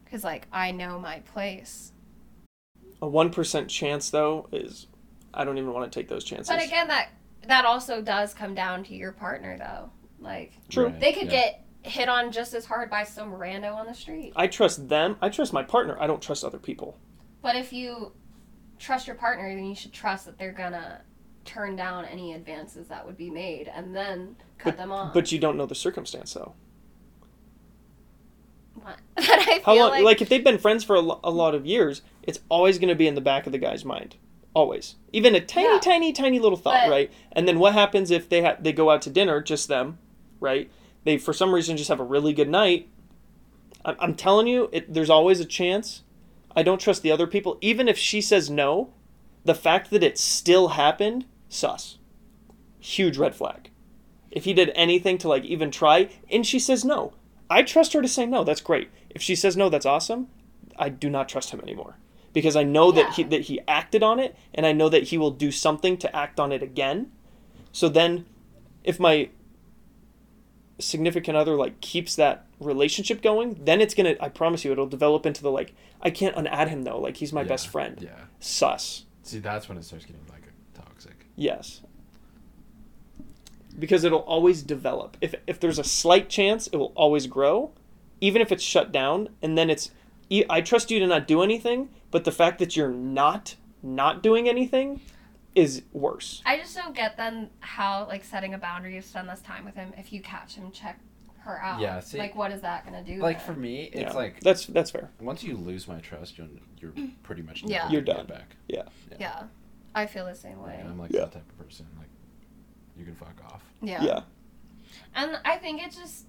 Because 0.04 0.22
like 0.22 0.46
I 0.52 0.72
know 0.72 0.98
my 0.98 1.20
place. 1.20 1.92
A 3.00 3.08
one 3.08 3.30
percent 3.30 3.70
chance 3.70 4.10
though 4.10 4.48
is, 4.52 4.86
I 5.32 5.44
don't 5.44 5.56
even 5.56 5.72
want 5.72 5.90
to 5.90 5.98
take 5.98 6.08
those 6.08 6.24
chances. 6.24 6.48
But 6.48 6.62
again, 6.62 6.88
that 6.88 7.08
that 7.46 7.64
also 7.64 8.00
does 8.00 8.34
come 8.34 8.54
down 8.54 8.84
to 8.84 8.94
your 8.94 9.12
partner 9.12 9.56
though. 9.58 9.90
Like 10.20 10.52
True. 10.68 10.86
Right, 10.86 11.00
they 11.00 11.12
could 11.12 11.30
yeah. 11.30 11.30
get 11.30 11.64
hit 11.82 12.08
on 12.08 12.30
just 12.30 12.54
as 12.54 12.66
hard 12.66 12.90
by 12.90 13.04
some 13.04 13.32
rando 13.32 13.74
on 13.74 13.86
the 13.86 13.94
street. 13.94 14.32
I 14.36 14.46
trust 14.46 14.88
them. 14.88 15.16
I 15.22 15.28
trust 15.30 15.52
my 15.52 15.62
partner. 15.62 15.96
I 16.00 16.06
don't 16.06 16.22
trust 16.22 16.44
other 16.44 16.58
people. 16.58 16.98
But 17.42 17.56
if 17.56 17.72
you 17.72 18.12
trust 18.78 19.06
your 19.06 19.16
partner, 19.16 19.54
then 19.54 19.64
you 19.64 19.74
should 19.74 19.92
trust 19.92 20.26
that 20.26 20.38
they're 20.38 20.52
gonna 20.52 21.02
turn 21.44 21.74
down 21.74 22.04
any 22.04 22.34
advances 22.34 22.88
that 22.88 23.04
would 23.06 23.16
be 23.16 23.30
made 23.30 23.68
and 23.68 23.96
then 23.96 24.36
cut 24.58 24.76
them 24.76 24.92
off. 24.92 25.14
But 25.14 25.32
you 25.32 25.38
don't 25.38 25.56
know 25.56 25.66
the 25.66 25.74
circumstance 25.74 26.34
though. 26.34 26.54
What? 28.74 28.98
I 29.16 29.44
feel 29.44 29.62
How 29.64 29.74
long? 29.76 29.90
like, 29.90 30.04
Like, 30.04 30.22
if 30.22 30.28
they've 30.28 30.44
been 30.44 30.58
friends 30.58 30.84
for 30.84 30.96
a, 30.96 31.00
lo- 31.00 31.20
a 31.24 31.30
lot 31.30 31.54
of 31.54 31.66
years, 31.66 32.02
it's 32.22 32.40
always 32.48 32.78
going 32.78 32.88
to 32.88 32.94
be 32.94 33.06
in 33.06 33.14
the 33.14 33.20
back 33.20 33.46
of 33.46 33.52
the 33.52 33.58
guy's 33.58 33.84
mind. 33.84 34.16
Always, 34.52 34.96
even 35.12 35.34
a 35.36 35.40
tiny, 35.40 35.68
Yeah. 35.68 35.78
tiny, 35.78 36.12
tiny 36.12 36.38
little 36.40 36.58
thought, 36.58 36.84
But- 36.86 36.90
right? 36.90 37.10
And 37.32 37.46
then 37.46 37.58
what 37.60 37.72
happens 37.72 38.10
if 38.10 38.28
they 38.28 38.42
ha- 38.42 38.56
they 38.60 38.72
go 38.72 38.90
out 38.90 39.02
to 39.02 39.10
dinner, 39.10 39.40
just 39.40 39.68
them, 39.68 39.98
right? 40.40 40.68
They 41.04 41.18
for 41.18 41.32
some 41.32 41.54
reason 41.54 41.76
just 41.76 41.88
have 41.88 42.00
a 42.00 42.04
really 42.04 42.32
good 42.32 42.48
night. 42.48 42.88
I'm, 43.84 43.96
I'm 44.00 44.14
telling 44.14 44.48
you, 44.48 44.68
it, 44.72 44.92
there's 44.92 45.08
always 45.10 45.38
a 45.40 45.44
chance. 45.44 46.02
I 46.56 46.64
don't 46.64 46.80
trust 46.80 47.02
the 47.02 47.12
other 47.12 47.28
people, 47.28 47.58
even 47.60 47.88
if 47.88 47.96
she 47.96 48.20
says 48.20 48.50
no. 48.50 48.90
The 49.44 49.54
fact 49.54 49.90
that 49.90 50.02
it 50.02 50.18
still 50.18 50.68
happened, 50.68 51.24
sus. 51.48 51.98
Huge 52.80 53.16
red 53.16 53.34
flag. 53.36 53.70
If 54.32 54.44
he 54.44 54.52
did 54.52 54.70
anything 54.74 55.16
to 55.18 55.28
like 55.28 55.44
even 55.44 55.70
try, 55.70 56.08
and 56.30 56.44
she 56.46 56.58
says 56.58 56.84
no, 56.84 57.12
I 57.48 57.62
trust 57.62 57.92
her 57.92 58.02
to 58.02 58.08
say 58.08 58.26
no. 58.26 58.42
That's 58.44 58.60
great. 58.60 58.90
If 59.10 59.22
she 59.22 59.34
says 59.36 59.56
no, 59.56 59.68
that's 59.68 59.86
awesome. 59.86 60.28
I 60.76 60.88
do 60.88 61.08
not 61.08 61.28
trust 61.28 61.50
him 61.50 61.60
anymore 61.60 61.96
because 62.32 62.56
I 62.56 62.62
know 62.62 62.92
that 62.92 63.14
he 63.14 63.22
that 63.24 63.42
he 63.42 63.60
acted 63.66 64.02
on 64.02 64.18
it, 64.20 64.36
and 64.54 64.66
I 64.66 64.72
know 64.72 64.88
that 64.88 65.04
he 65.04 65.18
will 65.18 65.30
do 65.30 65.50
something 65.50 65.96
to 65.98 66.14
act 66.16 66.38
on 66.38 66.52
it 66.52 66.62
again. 66.62 67.10
So 67.72 67.88
then, 67.88 68.26
if 68.84 68.98
my 69.00 69.30
significant 70.78 71.36
other 71.36 71.56
like 71.56 71.80
keeps 71.80 72.16
that 72.16 72.46
relationship 72.58 73.22
going, 73.22 73.58
then 73.64 73.80
it's 73.80 73.94
gonna. 73.94 74.16
I 74.20 74.28
promise 74.28 74.64
you, 74.64 74.72
it'll 74.72 74.86
develop 74.86 75.26
into 75.26 75.42
the 75.42 75.50
like. 75.50 75.74
I 76.02 76.10
can't 76.10 76.34
unadd 76.36 76.68
him 76.68 76.84
though. 76.84 76.98
Like 76.98 77.16
he's 77.18 77.32
my 77.32 77.42
Yeah, 77.42 77.48
best 77.48 77.68
friend. 77.68 77.98
Yeah. 78.00 78.10
Sus. 78.38 79.04
See, 79.22 79.38
that's 79.38 79.68
when 79.68 79.78
it 79.78 79.84
starts 79.84 80.04
getting 80.04 80.22
like 80.30 80.42
toxic. 80.74 81.26
Yes. 81.36 81.82
Because 83.78 84.04
it'll 84.04 84.20
always 84.20 84.62
develop. 84.62 85.16
If 85.20 85.34
if 85.46 85.60
there's 85.60 85.78
a 85.78 85.84
slight 85.84 86.28
chance, 86.28 86.66
it 86.68 86.76
will 86.76 86.92
always 86.96 87.26
grow, 87.26 87.72
even 88.20 88.42
if 88.42 88.50
it's 88.50 88.62
shut 88.64 88.92
down. 88.92 89.28
And 89.42 89.56
then 89.56 89.70
it's, 89.70 89.90
I 90.48 90.60
trust 90.60 90.90
you 90.90 90.98
to 91.00 91.06
not 91.06 91.26
do 91.26 91.42
anything, 91.42 91.88
but 92.10 92.24
the 92.24 92.32
fact 92.32 92.58
that 92.60 92.76
you're 92.76 92.90
not 92.90 93.56
not 93.82 94.22
doing 94.22 94.48
anything, 94.48 95.00
is 95.54 95.82
worse. 95.92 96.42
I 96.46 96.58
just 96.58 96.76
don't 96.76 96.94
get 96.94 97.16
then 97.16 97.50
how 97.60 98.06
like 98.06 98.24
setting 98.24 98.54
a 98.54 98.58
boundary 98.58 98.94
to 98.94 99.02
spend 99.02 99.26
less 99.26 99.40
time 99.42 99.64
with 99.64 99.74
him 99.74 99.92
if 99.98 100.12
you 100.12 100.20
catch 100.20 100.54
him 100.54 100.70
check 100.70 101.00
her 101.38 101.60
out. 101.62 101.80
Yeah, 101.80 101.98
see- 102.00 102.18
like 102.18 102.34
what 102.36 102.52
is 102.52 102.60
that 102.60 102.84
gonna 102.84 103.02
do? 103.02 103.16
Like 103.18 103.38
then? 103.38 103.46
for 103.54 103.60
me, 103.60 103.84
it's 103.92 104.00
Yeah. 104.02 104.12
like 104.12 104.40
that's 104.40 104.66
that's 104.66 104.90
fair. 104.90 105.10
once 105.20 105.42
you 105.42 105.56
lose 105.56 105.88
my 105.88 105.98
trust, 106.00 106.38
you're, 106.38 106.46
you're 106.78 106.92
pretty 107.22 107.42
much 107.42 107.62
Yeah. 107.64 107.90
You're 107.90 108.02
done. 108.02 108.26
back. 108.26 108.54
Yeah. 108.68 108.82
yeah, 109.18 109.44
I 109.94 110.06
feel 110.06 110.26
the 110.26 110.34
same 110.34 110.62
way. 110.62 110.76
And 110.78 110.88
I'm 110.88 110.98
like 110.98 111.10
Yeah. 111.12 111.20
that 111.20 111.32
type 111.32 111.48
of 111.50 111.58
person. 111.58 111.86
Like, 111.98 112.08
you 112.96 113.04
can 113.04 113.14
fuck 113.16 113.34
off. 113.46 113.62
Yeah. 113.82 114.02
Yeah. 114.04 114.20
And 115.14 115.38
I 115.44 115.56
think 115.56 115.82
it 115.82 115.90
just 115.92 116.26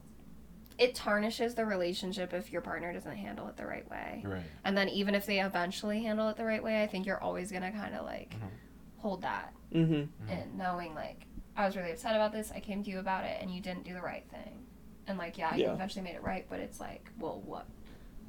it 0.77 0.95
tarnishes 0.95 1.55
the 1.55 1.65
relationship 1.65 2.33
if 2.33 2.51
your 2.51 2.61
partner 2.61 2.91
doesn't 2.93 3.15
handle 3.15 3.47
it 3.47 3.57
the 3.57 3.65
right 3.65 3.89
way. 3.89 4.23
Right. 4.25 4.41
And 4.65 4.75
then 4.77 4.89
even 4.89 5.15
if 5.15 5.25
they 5.25 5.39
eventually 5.41 6.03
handle 6.03 6.27
it 6.29 6.37
the 6.37 6.45
right 6.45 6.63
way, 6.63 6.81
I 6.83 6.87
think 6.87 7.05
you're 7.05 7.21
always 7.21 7.51
gonna 7.51 7.71
kind 7.71 7.95
of 7.95 8.05
like 8.05 8.31
Mhm. 8.31 8.49
hold 8.97 9.21
that 9.23 9.53
Mm-hmm. 9.73 9.93
Mhm. 9.93 10.07
and 10.29 10.57
knowing 10.57 10.93
like 10.95 11.25
I 11.55 11.65
was 11.65 11.75
really 11.75 11.91
upset 11.91 12.15
about 12.15 12.31
this. 12.31 12.51
I 12.55 12.59
came 12.61 12.81
to 12.83 12.89
you 12.89 12.99
about 12.99 13.25
it, 13.25 13.37
and 13.41 13.51
you 13.53 13.59
didn't 13.61 13.83
do 13.83 13.93
the 13.93 14.01
right 14.01 14.23
thing. 14.31 14.65
And 15.07 15.17
like, 15.17 15.37
yeah, 15.37 15.53
you 15.55 15.69
eventually 15.69 16.01
made 16.03 16.15
it 16.15 16.23
right, 16.23 16.45
but 16.49 16.59
it's 16.61 16.79
like, 16.79 17.09
well, 17.19 17.41
what, 17.45 17.65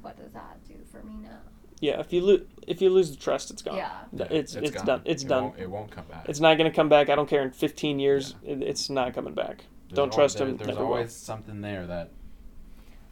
what 0.01 0.17
does 0.17 0.33
that 0.33 0.61
do 0.67 0.73
for 0.91 1.01
me 1.03 1.15
now? 1.23 1.39
Yeah. 1.79 1.99
If 2.01 2.11
you 2.11 2.21
lose 2.21 2.41
if 2.67 2.81
you 2.81 2.89
lose 2.89 3.11
the 3.11 3.17
trust, 3.17 3.49
it's 3.49 3.61
gone. 3.61 3.77
Yeah. 3.77 3.91
Th- 4.15 4.29
It's 4.29 4.55
it's, 4.55 4.71
gone. 4.71 4.85
done. 4.85 5.01
It's 5.05 5.23
It 5.23 5.27
done. 5.27 5.43
Won't, 5.45 5.59
it 5.59 5.69
won't 5.69 5.91
come 5.91 6.05
back. 6.05 6.27
It's 6.29 6.39
not 6.41 6.57
gonna 6.57 6.71
come 6.71 6.89
back. 6.89 7.09
I 7.09 7.15
don't 7.15 7.27
care. 7.29 7.41
In 7.43 7.51
15 7.51 7.99
years, 7.99 8.35
it, 8.43 8.61
it's 8.61 8.89
not 8.89 9.13
coming 9.13 9.33
back. 9.33 9.65
There's 9.87 9.95
don't 9.95 10.09
al- 10.09 10.13
trust 10.15 10.37
there- 10.37 10.47
him. 10.47 10.57
There's 10.57 10.67
never 10.67 10.81
will. 10.85 10.93
always 10.93 11.13
something 11.13 11.61
there 11.61 11.87
that. 11.87 12.11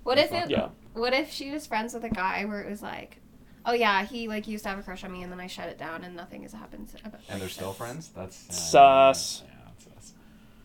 What 0.03 0.17
if 0.17 0.31
it? 0.31 0.49
Yeah. 0.49 0.69
What 0.93 1.13
if 1.13 1.31
she 1.31 1.51
was 1.51 1.65
friends 1.65 1.93
with 1.93 2.03
a 2.03 2.09
guy 2.09 2.45
where 2.45 2.61
it 2.61 2.69
was 2.69 2.81
like, 2.81 3.17
oh 3.65 3.73
yeah, 3.73 4.03
he 4.05 4.27
like 4.27 4.47
used 4.47 4.63
to 4.63 4.69
have 4.69 4.79
a 4.79 4.83
crush 4.83 5.03
on 5.03 5.11
me, 5.11 5.23
and 5.23 5.31
then 5.31 5.39
I 5.39 5.47
shut 5.47 5.69
it 5.69 5.77
down, 5.77 6.03
and 6.03 6.15
nothing 6.15 6.41
has 6.43 6.53
happened. 6.53 6.89
To, 6.89 6.97
about, 7.05 7.21
And 7.29 7.39
they're 7.39 7.47
like, 7.47 7.51
still 7.51 7.73
friends. 7.73 8.09
That's 8.15 8.45
yeah, 8.49 8.53
Sus. 8.55 9.43
Yeah, 9.45 9.51
that's 9.65 9.83
sus. 10.07 10.13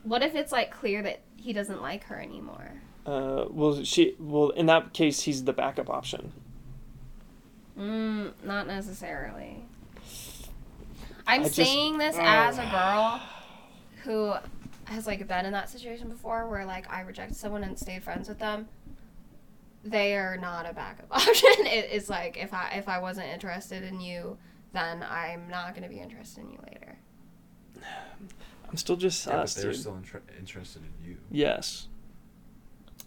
What 0.04 0.22
if 0.22 0.34
it's 0.34 0.52
like 0.52 0.70
clear 0.70 1.02
that 1.02 1.20
he 1.36 1.52
doesn't 1.52 1.82
like 1.82 2.04
her 2.04 2.20
anymore? 2.20 2.72
Uh, 3.04 3.44
well, 3.50 3.84
she 3.84 4.16
well 4.18 4.50
in 4.50 4.66
that 4.66 4.92
case, 4.92 5.22
he's 5.22 5.44
the 5.44 5.52
backup 5.52 5.88
option. 5.90 6.32
Mm, 7.78 8.32
not 8.42 8.66
necessarily. 8.66 9.62
I'm 11.26 11.40
I 11.40 11.44
just- 11.44 11.56
saying 11.56 11.98
this 11.98 12.16
as 12.18 12.58
a 12.58 12.62
girl 12.70 13.20
who 14.04 14.34
has 14.84 15.06
like 15.06 15.26
been 15.26 15.44
in 15.44 15.52
that 15.52 15.68
situation 15.68 16.08
before 16.08 16.48
where 16.48 16.64
like 16.64 16.90
I 16.90 17.00
rejected 17.02 17.36
someone 17.36 17.64
and 17.64 17.78
stayed 17.78 18.02
friends 18.02 18.28
with 18.28 18.38
them. 18.38 18.68
They 19.86 20.16
are 20.16 20.36
not 20.36 20.68
a 20.68 20.72
backup 20.72 21.06
option. 21.10 21.50
It 21.66 21.90
is 21.92 22.08
like 22.10 22.36
if 22.36 22.52
I 22.52 22.70
if 22.76 22.88
I 22.88 22.98
wasn't 22.98 23.28
interested 23.28 23.82
in 23.82 24.00
you, 24.00 24.36
then 24.72 25.04
I'm 25.08 25.48
not 25.48 25.74
going 25.74 25.82
to 25.84 25.88
be 25.88 26.00
interested 26.00 26.44
in 26.44 26.50
you 26.50 26.58
later. 26.66 26.98
I'm 28.68 28.76
still 28.76 28.96
just 28.96 29.26
Yeah, 29.26 29.36
but 29.36 29.50
they're 29.54 29.70
dude. 29.70 29.80
still 29.80 29.94
inter- 29.96 30.22
interested 30.38 30.82
in 30.82 31.08
you. 31.10 31.16
Yes, 31.30 31.86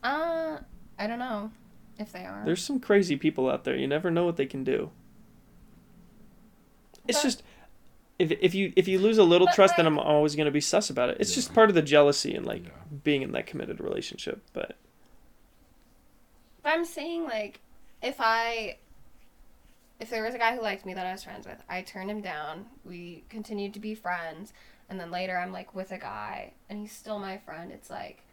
Uh, 0.04 0.60
I 0.98 1.06
don't 1.08 1.20
know 1.20 1.52
if 1.98 2.14
they 2.14 2.24
are. 2.26 2.44
there's 2.46 2.64
some 2.64 2.80
crazy 2.80 3.18
people 3.18 3.50
out 3.50 3.66
there. 3.66 3.76
You 3.76 3.88
never 3.88 4.10
know 4.10 4.24
what 4.26 4.38
they 4.38 4.46
can 4.46 4.64
do. 4.64 4.92
It's 7.08 7.22
just 7.22 7.44
if 8.20 8.32
if 8.32 8.54
you 8.54 8.72
if 8.76 8.88
you 8.88 9.00
lose 9.00 9.18
a 9.18 9.24
little 9.24 9.48
But, 9.48 9.56
trust, 9.56 9.76
then 9.78 9.86
I'm 9.86 10.00
always 10.00 10.36
gonna 10.36 10.52
be 10.52 10.62
sus 10.62 10.90
about 10.90 11.10
it. 11.10 11.18
It's 11.20 11.34
just 11.36 11.54
part 11.54 11.70
of 11.70 11.76
the 11.76 11.82
jealousy 11.82 12.36
and 12.36 12.46
like 12.46 12.64
Yeah. 12.66 12.72
being 13.04 13.22
in 13.22 13.32
that 13.34 13.48
committed 13.48 13.80
relationship. 13.82 14.42
But 14.54 14.78
But 16.70 16.78
I'm 16.78 16.86
saying 16.86 17.24
like 17.24 17.62
if 18.04 18.18
I 18.20 18.78
if 20.00 20.12
there 20.12 20.24
was 20.24 20.36
a 20.36 20.38
guy 20.38 20.56
who 20.56 20.62
liked 20.62 20.86
me 20.86 20.94
that 20.94 21.04
I 21.04 21.12
was 21.12 21.24
friends 21.24 21.48
with, 21.48 21.58
I 21.68 21.82
turned 21.82 22.12
him 22.12 22.22
down. 22.22 22.68
We 22.86 23.24
continued 23.28 23.74
to 23.74 23.80
be 23.80 23.96
friends, 23.96 24.54
and 24.88 25.00
then 25.00 25.10
later 25.10 25.36
I'm 25.36 25.52
like 25.52 25.74
with 25.74 25.92
a 25.92 25.98
guy 25.98 26.54
and 26.70 26.78
he's 26.78 26.92
still 26.92 27.18
my 27.18 27.40
friend. 27.40 27.72
It's 27.72 27.90
like 27.90 28.24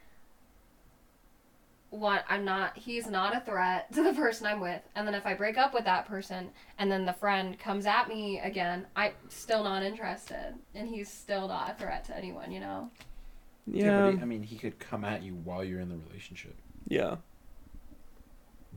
what 1.89 2.25
I'm 2.29 2.45
not 2.45 2.77
he's 2.77 3.07
not 3.07 3.35
a 3.35 3.39
threat 3.39 3.91
to 3.93 4.03
the 4.03 4.13
person 4.13 4.45
I'm 4.45 4.59
with. 4.59 4.83
And 4.95 5.07
then 5.07 5.15
if 5.15 5.25
I 5.25 5.33
break 5.33 5.57
up 5.57 5.73
with 5.73 5.85
that 5.85 6.05
person 6.05 6.51
and 6.77 6.91
then 6.91 7.05
the 7.05 7.13
friend 7.13 7.57
comes 7.57 7.87
at 7.87 8.07
me 8.07 8.37
again, 8.37 8.85
I'm 8.95 9.13
still 9.29 9.63
not 9.63 9.81
interested 9.81 10.53
and 10.75 10.87
he's 10.87 11.11
still 11.11 11.47
not 11.47 11.71
a 11.71 11.73
threat 11.73 12.05
to 12.05 12.15
anyone, 12.15 12.51
you 12.51 12.59
know. 12.59 12.91
yeah, 13.65 14.11
but 14.11 14.13
he, 14.13 14.21
I 14.21 14.25
mean, 14.25 14.43
he 14.43 14.57
could 14.57 14.77
come 14.77 15.03
at 15.03 15.23
you 15.23 15.33
while 15.33 15.63
you're 15.63 15.79
in 15.79 15.89
the 15.89 15.97
relationship. 15.97 16.55
yeah, 16.87 17.15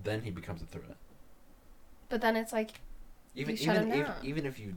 Then 0.03 0.23
he 0.23 0.31
becomes 0.31 0.63
a 0.63 0.67
threat. 0.67 0.97
But 2.09 2.21
then 2.21 2.37
it's 2.37 2.53
like 2.53 2.71
Even 3.35 3.57
shut 3.57 3.77
even 3.77 3.91
him 3.93 4.01
if, 4.01 4.07
down. 4.07 4.17
even 4.23 4.47
if 4.47 4.59
you 4.59 4.75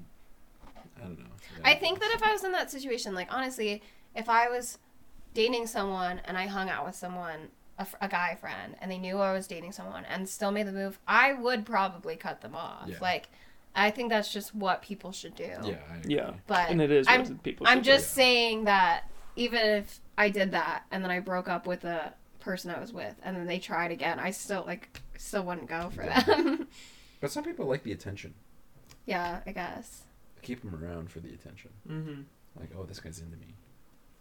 I 0.97 1.01
don't 1.01 1.19
know. 1.19 1.26
I 1.63 1.76
think 1.76 1.99
that 1.99 2.11
if 2.13 2.24
I 2.24 2.32
was 2.32 2.43
in 2.43 2.51
that 2.53 2.71
situation, 2.71 3.13
like 3.15 3.28
honestly, 3.34 3.82
if 4.15 4.30
I 4.30 4.49
was 4.49 4.78
dating 5.34 5.67
someone 5.67 6.21
and 6.26 6.38
I 6.38 6.47
hung 6.47 6.69
out 6.69 6.86
with 6.86 6.95
someone, 6.95 7.49
a, 7.80 7.88
a 8.01 8.07
guy 8.07 8.36
friend, 8.36 8.76
and 8.80 8.91
they 8.91 8.97
knew 8.99 9.17
I 9.17 9.34
was 9.34 9.47
dating 9.47 9.71
someone 9.71 10.05
and 10.05 10.30
still 10.30 10.51
made 10.51 10.67
the 10.67 10.71
move, 10.71 10.99
I 11.07 11.34
would 11.34 11.65
probably 11.65 12.15
cut 12.15 12.41
them 12.41 12.55
off. 12.55 12.88
Yeah. 12.88 12.97
Like, 13.01 13.28
I 13.76 13.89
think 13.89 14.09
that's 14.11 14.32
just 14.32 14.53
what 14.53 14.84
people 14.84 15.11
should 15.11 15.36
do. 15.36 15.51
Yeah. 15.63 15.78
I 15.91 15.97
agree. 15.97 16.15
Yeah. 16.15 16.32
But 16.45 16.69
And 16.69 16.80
it 16.82 16.91
is 16.91 17.07
I'm, 17.09 17.21
what 17.24 17.43
people 17.43 17.65
I'm 17.67 17.78
should 17.80 17.84
do. 17.86 17.89
just 17.91 18.11
saying 18.13 18.65
that 18.65 19.09
even 19.36 19.59
if 19.59 19.99
I 20.17 20.30
did 20.30 20.51
that 20.51 20.84
and 20.91 21.03
then 21.03 21.09
I 21.09 21.19
broke 21.19 21.49
up 21.49 21.65
with 21.65 21.82
the 21.82 22.13
person 22.39 22.69
I 22.69 22.80
was 22.80 22.93
with 22.93 23.15
and 23.24 23.36
then 23.36 23.47
they 23.47 23.57
tried 23.57 23.91
again, 23.91 24.19
I 24.19 24.30
still 24.30 24.63
like 24.67 25.01
still 25.18 25.43
wouldn't 25.43 25.68
go 25.68 25.89
for 25.89 26.03
Yeah. 26.03 26.22
them. 26.24 26.68
But 27.22 27.32
some 27.32 27.43
people 27.45 27.66
like 27.68 27.84
the 27.84 27.93
attention. 27.93 28.34
yeah, 29.05 29.39
I 29.47 29.51
guess. 29.53 30.03
Keep 30.41 30.61
them 30.61 30.76
around 30.76 31.09
for 31.09 31.22
the 31.22 31.30
attention. 31.34 31.72
hmm 31.88 32.22
Like, 32.59 32.70
oh, 32.78 32.84
this 32.84 32.99
guy's 32.99 33.20
into 33.20 33.38
me. 33.38 33.55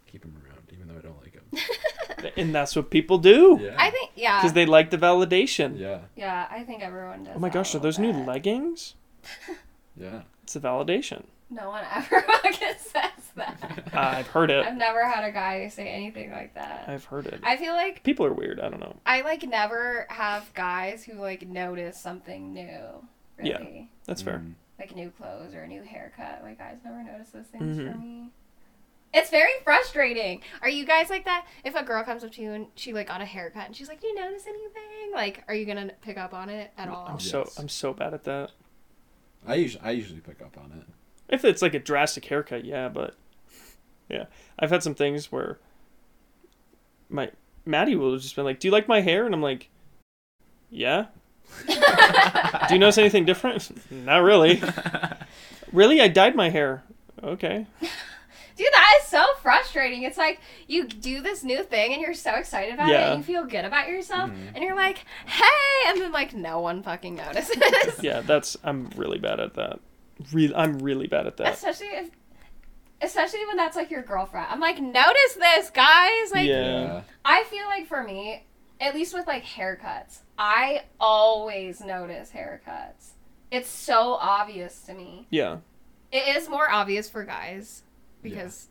Keep 0.06 0.24
him 0.24 0.36
around, 0.46 0.62
even 0.72 0.86
though 0.88 0.98
I 0.98 1.02
don't 1.02 1.20
like 1.20 1.34
him. 1.34 2.32
And 2.36 2.54
that's 2.54 2.76
what 2.76 2.90
people 2.90 3.18
do. 3.18 3.58
yeah. 3.60 3.74
I 3.76 3.90
think 3.90 4.12
yeah. 4.14 4.38
Because 4.38 4.52
they 4.52 4.66
like 4.66 4.90
the 4.90 4.98
validation. 4.98 5.76
Yeah. 5.78 6.00
yeah, 6.14 6.46
I 6.48 6.62
think 6.62 6.82
everyone 6.82 7.24
does. 7.24 7.32
Oh 7.34 7.40
my 7.40 7.48
gosh, 7.48 7.74
are 7.74 7.80
those 7.80 7.98
little 7.98 8.20
new 8.20 8.24
leggings? 8.26 8.94
Yeah. 9.96 10.22
It's 10.44 10.54
a 10.56 10.60
validation. 10.60 11.24
No 11.52 11.68
one 11.68 11.84
ever 11.94 12.20
fucking 12.22 12.74
says 12.78 13.10
that. 13.36 13.88
I've 13.94 14.26
heard 14.28 14.50
it. 14.50 14.64
I've 14.66 14.76
never 14.76 15.04
had 15.04 15.24
a 15.24 15.30
guy 15.32 15.68
say 15.68 15.88
anything 15.88 16.30
like 16.32 16.54
that. 16.54 16.84
I've 16.88 17.04
heard 17.04 17.26
it. 17.26 17.40
I 17.42 17.56
feel 17.56 17.74
like 17.74 18.02
People 18.02 18.24
are 18.26 18.32
weird. 18.32 18.58
I 18.60 18.68
don't 18.70 18.80
know. 18.80 18.96
I 19.04 19.20
like 19.22 19.42
never 19.42 20.06
have 20.08 20.52
guys 20.54 21.04
who 21.04 21.14
like 21.20 21.46
notice 21.46 22.00
something 22.00 22.52
new. 22.54 22.78
Yeah. 23.42 23.58
Really. 23.58 23.90
That's 24.06 24.22
fair. 24.22 24.38
Mm. 24.38 24.54
Like 24.78 24.96
new 24.96 25.10
clothes 25.10 25.54
or 25.54 25.62
a 25.62 25.68
new 25.68 25.82
haircut. 25.82 26.40
Like 26.42 26.58
guys 26.58 26.78
never 26.84 27.02
notice 27.02 27.30
those 27.30 27.46
things 27.46 27.76
for 27.76 27.84
Mhm. 27.84 28.00
me. 28.00 28.30
It's 29.14 29.28
very 29.28 29.52
frustrating. 29.62 30.40
Are 30.62 30.70
you 30.70 30.86
guys 30.86 31.10
like 31.10 31.26
that? 31.26 31.46
If 31.64 31.74
a 31.74 31.82
girl 31.82 32.02
comes 32.02 32.24
up 32.24 32.32
to 32.32 32.42
you 32.42 32.52
and 32.52 32.68
she 32.76 32.94
like 32.94 33.08
got 33.08 33.20
a 33.20 33.26
haircut 33.26 33.66
and 33.66 33.76
she's 33.76 33.88
like, 33.88 34.00
"Do 34.00 34.06
you 34.06 34.14
notice 34.14 34.46
anything?" 34.46 35.12
Like, 35.12 35.44
are 35.48 35.54
you 35.54 35.66
gonna 35.66 35.90
pick 36.00 36.16
up 36.16 36.32
on 36.32 36.48
it 36.48 36.72
at 36.78 36.88
all? 36.88 37.06
I'm 37.08 37.20
so 37.20 37.40
Yes. 37.40 37.58
I'm 37.58 37.68
so 37.68 37.92
bad 37.92 38.14
at 38.14 38.24
that. 38.24 38.52
I 39.46 39.56
usually 39.56 39.84
I 39.84 39.90
usually 39.90 40.20
pick 40.20 40.40
up 40.40 40.56
on 40.56 40.72
it. 40.78 40.86
If 41.28 41.44
it's 41.44 41.62
like 41.62 41.74
a 41.74 41.78
drastic 41.78 42.24
haircut, 42.26 42.64
yeah, 42.64 42.88
but 42.88 43.14
yeah, 44.08 44.24
I've 44.58 44.70
had 44.70 44.82
some 44.82 44.94
things 44.94 45.32
where 45.32 45.58
my 47.08 47.30
Maddie 47.64 47.96
will 47.96 48.18
just 48.18 48.36
been 48.36 48.44
like, 48.44 48.58
"Do 48.60 48.68
you 48.68 48.72
like 48.72 48.88
my 48.88 49.00
hair?" 49.00 49.24
And 49.26 49.34
I'm 49.34 49.42
like, 49.42 49.68
"Yeah." 50.70 51.06
Do 51.68 52.74
you 52.74 52.78
notice 52.78 52.98
anything 52.98 53.24
different? 53.24 53.70
Not 53.90 54.18
really. 54.18 54.62
really, 55.72 56.00
I 56.00 56.08
dyed 56.08 56.34
my 56.34 56.48
hair. 56.50 56.82
Okay. 57.22 57.66
Dude, 58.56 58.68
that 58.72 58.98
is 59.00 59.06
so 59.08 59.24
frustrating. 59.42 60.02
It's 60.02 60.16
like 60.18 60.40
you 60.66 60.86
do 60.86 61.20
this 61.22 61.42
new 61.44 61.62
thing 61.62 61.92
and 61.92 62.00
you're 62.02 62.14
so 62.14 62.34
excited 62.34 62.74
about 62.74 62.88
it 62.88 62.92
Yeah. 62.92 63.12
and 63.12 63.18
you 63.18 63.24
feel 63.24 63.44
good 63.44 63.64
about 63.64 63.88
yourself 63.88 64.30
Mhm. 64.30 64.54
and 64.54 64.64
you're 64.64 64.76
like, 64.76 64.98
hey, 65.26 65.88
and 65.88 66.00
then 66.00 66.12
like 66.12 66.34
no 66.34 66.60
one 66.60 66.82
fucking 66.82 67.14
notices. 67.16 67.56
Yeah, 68.02 68.20
that's 68.20 68.56
I'm 68.64 68.90
really 68.96 69.18
bad 69.18 69.40
at 69.40 69.54
that. 69.54 69.80
Re- 70.32 70.52
I'm 70.54 70.78
really 70.78 71.06
bad 71.06 71.26
at 71.26 71.36
that. 71.38 71.54
Especially 71.54 71.88
if, 71.88 72.10
especially 73.00 73.44
when 73.46 73.56
that's 73.56 73.76
like 73.76 73.90
your 73.90 74.02
girlfriend. 74.02 74.46
I'm 74.50 74.60
like, 74.60 74.80
notice 74.80 75.34
this, 75.38 75.70
guys. 75.70 76.30
Like, 76.32 76.48
Yeah. 76.48 77.02
I 77.24 77.44
feel 77.44 77.66
like 77.66 77.86
for 77.86 78.02
me, 78.02 78.44
at 78.80 78.94
least 78.94 79.14
with 79.14 79.26
like 79.26 79.44
haircuts, 79.44 80.20
I 80.38 80.82
always 81.00 81.80
notice 81.80 82.30
haircuts. 82.30 83.10
It's 83.50 83.68
so 83.68 84.14
obvious 84.14 84.80
to 84.82 84.94
me. 84.94 85.26
Yeah. 85.30 85.58
It 86.10 86.36
is 86.36 86.48
more 86.48 86.70
obvious 86.70 87.08
for 87.08 87.24
guys 87.24 87.82
because 88.22 88.68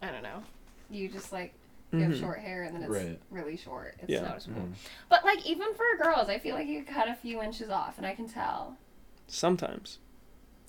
I 0.00 0.10
don't 0.10 0.22
know. 0.22 0.42
You 0.90 1.08
just 1.08 1.32
like 1.32 1.54
you 1.92 2.00
have 2.00 2.12
Mhm. 2.12 2.20
short 2.20 2.38
hair 2.38 2.62
and 2.62 2.74
then 2.74 2.82
it's 2.84 2.90
Right. 2.90 3.20
really 3.30 3.56
short. 3.56 3.96
It's 3.98 4.08
Yeah. 4.10 4.22
noticeable. 4.22 4.62
Mhm. 4.62 4.72
But 5.10 5.24
like 5.24 5.44
even 5.44 5.74
for 5.74 5.84
girls, 6.02 6.28
I 6.28 6.38
feel 6.38 6.54
like 6.54 6.66
you 6.66 6.84
cut 6.84 7.08
a 7.08 7.14
few 7.14 7.42
inches 7.42 7.68
off 7.68 7.98
and 7.98 8.06
I 8.06 8.14
can 8.14 8.28
tell. 8.28 8.76
Sometimes 9.26 9.98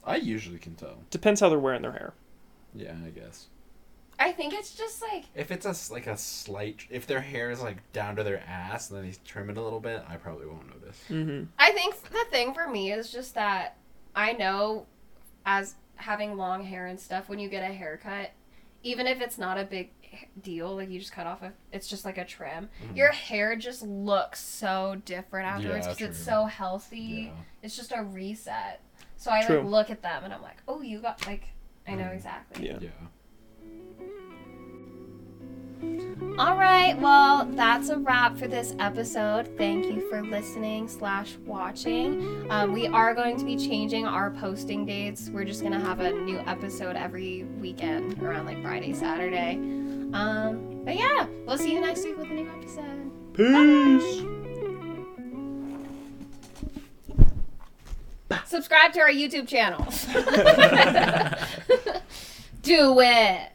I 0.05 0.17
usually 0.17 0.59
can 0.59 0.75
tell. 0.75 0.97
depends 1.11 1.39
how 1.39 1.49
they're 1.49 1.59
wearing 1.59 1.81
their 1.81 1.91
hair. 1.91 2.13
Yeah, 2.75 2.95
I 3.05 3.09
guess. 3.09 3.47
I 4.19 4.31
think 4.31 4.53
it's 4.53 4.75
just 4.75 5.01
like 5.01 5.25
If 5.35 5.49
it's 5.51 5.65
a 5.65 5.69
s- 5.69 5.89
like 5.91 6.07
a 6.07 6.17
slight, 6.17 6.85
if 6.89 7.07
their 7.07 7.21
hair 7.21 7.49
is 7.51 7.61
like 7.61 7.77
down 7.93 8.15
to 8.17 8.23
their 8.23 8.43
ass 8.47 8.89
and 8.89 8.97
then 8.99 9.09
they 9.09 9.15
trim 9.25 9.49
it 9.49 9.57
a 9.57 9.61
little 9.61 9.79
bit, 9.79 10.03
I 10.07 10.17
probably 10.17 10.45
won't 10.45 10.67
notice. 10.67 10.99
Mm-hmm. 11.09 11.45
I 11.57 11.71
think 11.71 11.95
the 12.03 12.25
thing 12.29 12.53
for 12.53 12.67
me 12.67 12.91
is 12.91 13.11
just 13.11 13.33
that 13.35 13.77
I 14.15 14.33
know 14.33 14.85
as 15.45 15.75
having 15.95 16.37
long 16.37 16.63
hair 16.63 16.85
and 16.87 16.99
stuff 16.99 17.27
when 17.27 17.39
you 17.39 17.49
get 17.49 17.63
a 17.69 17.73
haircut, 17.73 18.31
even 18.83 19.07
if 19.07 19.19
it's 19.19 19.37
not 19.37 19.57
a 19.57 19.63
big 19.65 19.89
h- 20.03 20.27
deal, 20.41 20.75
like 20.75 20.89
you 20.89 20.99
just 20.99 21.11
cut 21.11 21.25
off 21.27 21.41
a 21.41 21.51
it's 21.71 21.87
just 21.87 22.05
like 22.05 22.17
a 22.19 22.25
trim. 22.25 22.69
Mhm. 22.85 22.95
Your 22.95 23.11
hair 23.11 23.55
just 23.55 23.81
looks 23.81 24.39
so 24.43 25.01
different 25.05 25.47
afterwards 25.47 25.87
Yeah, 25.87 25.93
because 25.93 26.09
it's 26.09 26.23
true. 26.25 26.33
so 26.33 26.45
healthy. 26.45 27.31
Yeah. 27.33 27.41
It's 27.63 27.75
just 27.75 27.91
a 27.95 28.03
reset. 28.03 28.79
So 29.17 29.31
I 29.31 29.43
True. 29.43 29.57
like 29.61 29.65
look 29.65 29.89
at 29.89 30.01
them 30.01 30.23
and 30.23 30.33
I'm 30.33 30.41
like, 30.41 30.57
"Oh, 30.67 30.81
you 30.81 30.99
got 30.99 31.25
like 31.27 31.45
I 31.87 31.95
know 31.95 32.03
Mhm. 32.05 32.15
exactly." 32.15 32.67
Yeah. 32.67 32.77
Yeah. 32.81 32.89
All 36.39 36.57
right, 36.57 36.97
well, 36.99 37.45
that's 37.51 37.89
a 37.89 37.97
wrap 37.97 38.37
for 38.37 38.47
this 38.47 38.73
episode. 38.79 39.55
Thank 39.57 39.85
you 39.85 40.09
for 40.09 40.23
listening 40.23 40.87
slash 40.87 41.35
watching. 41.45 42.47
Um, 42.49 42.71
we 42.73 42.87
are 42.87 43.13
going 43.13 43.37
to 43.37 43.45
be 43.45 43.55
changing 43.55 44.07
our 44.07 44.31
posting 44.31 44.83
dates. 44.85 45.29
We're 45.29 45.43
just 45.43 45.61
gonna 45.61 45.79
have 45.79 45.99
a 45.99 46.11
new 46.11 46.39
episode 46.39 46.95
every 46.95 47.43
weekend 47.59 48.21
around 48.23 48.45
like 48.47 48.61
Friday, 48.63 48.93
Saturday. 48.93 49.55
Um, 50.13 50.81
but 50.85 50.95
yeah, 50.95 51.27
we'll 51.45 51.57
see 51.57 51.73
you 51.73 51.81
next 51.81 52.03
week 52.03 52.17
with 52.17 52.31
a 52.31 52.33
new 52.33 52.49
episode. 52.49 53.11
Peace. 53.33 54.42
Subscribe 58.45 58.93
to 58.93 59.01
our 59.01 59.09
YouTube 59.09 59.47
channel. 59.47 59.83
Do 62.61 62.99
it. 62.99 63.52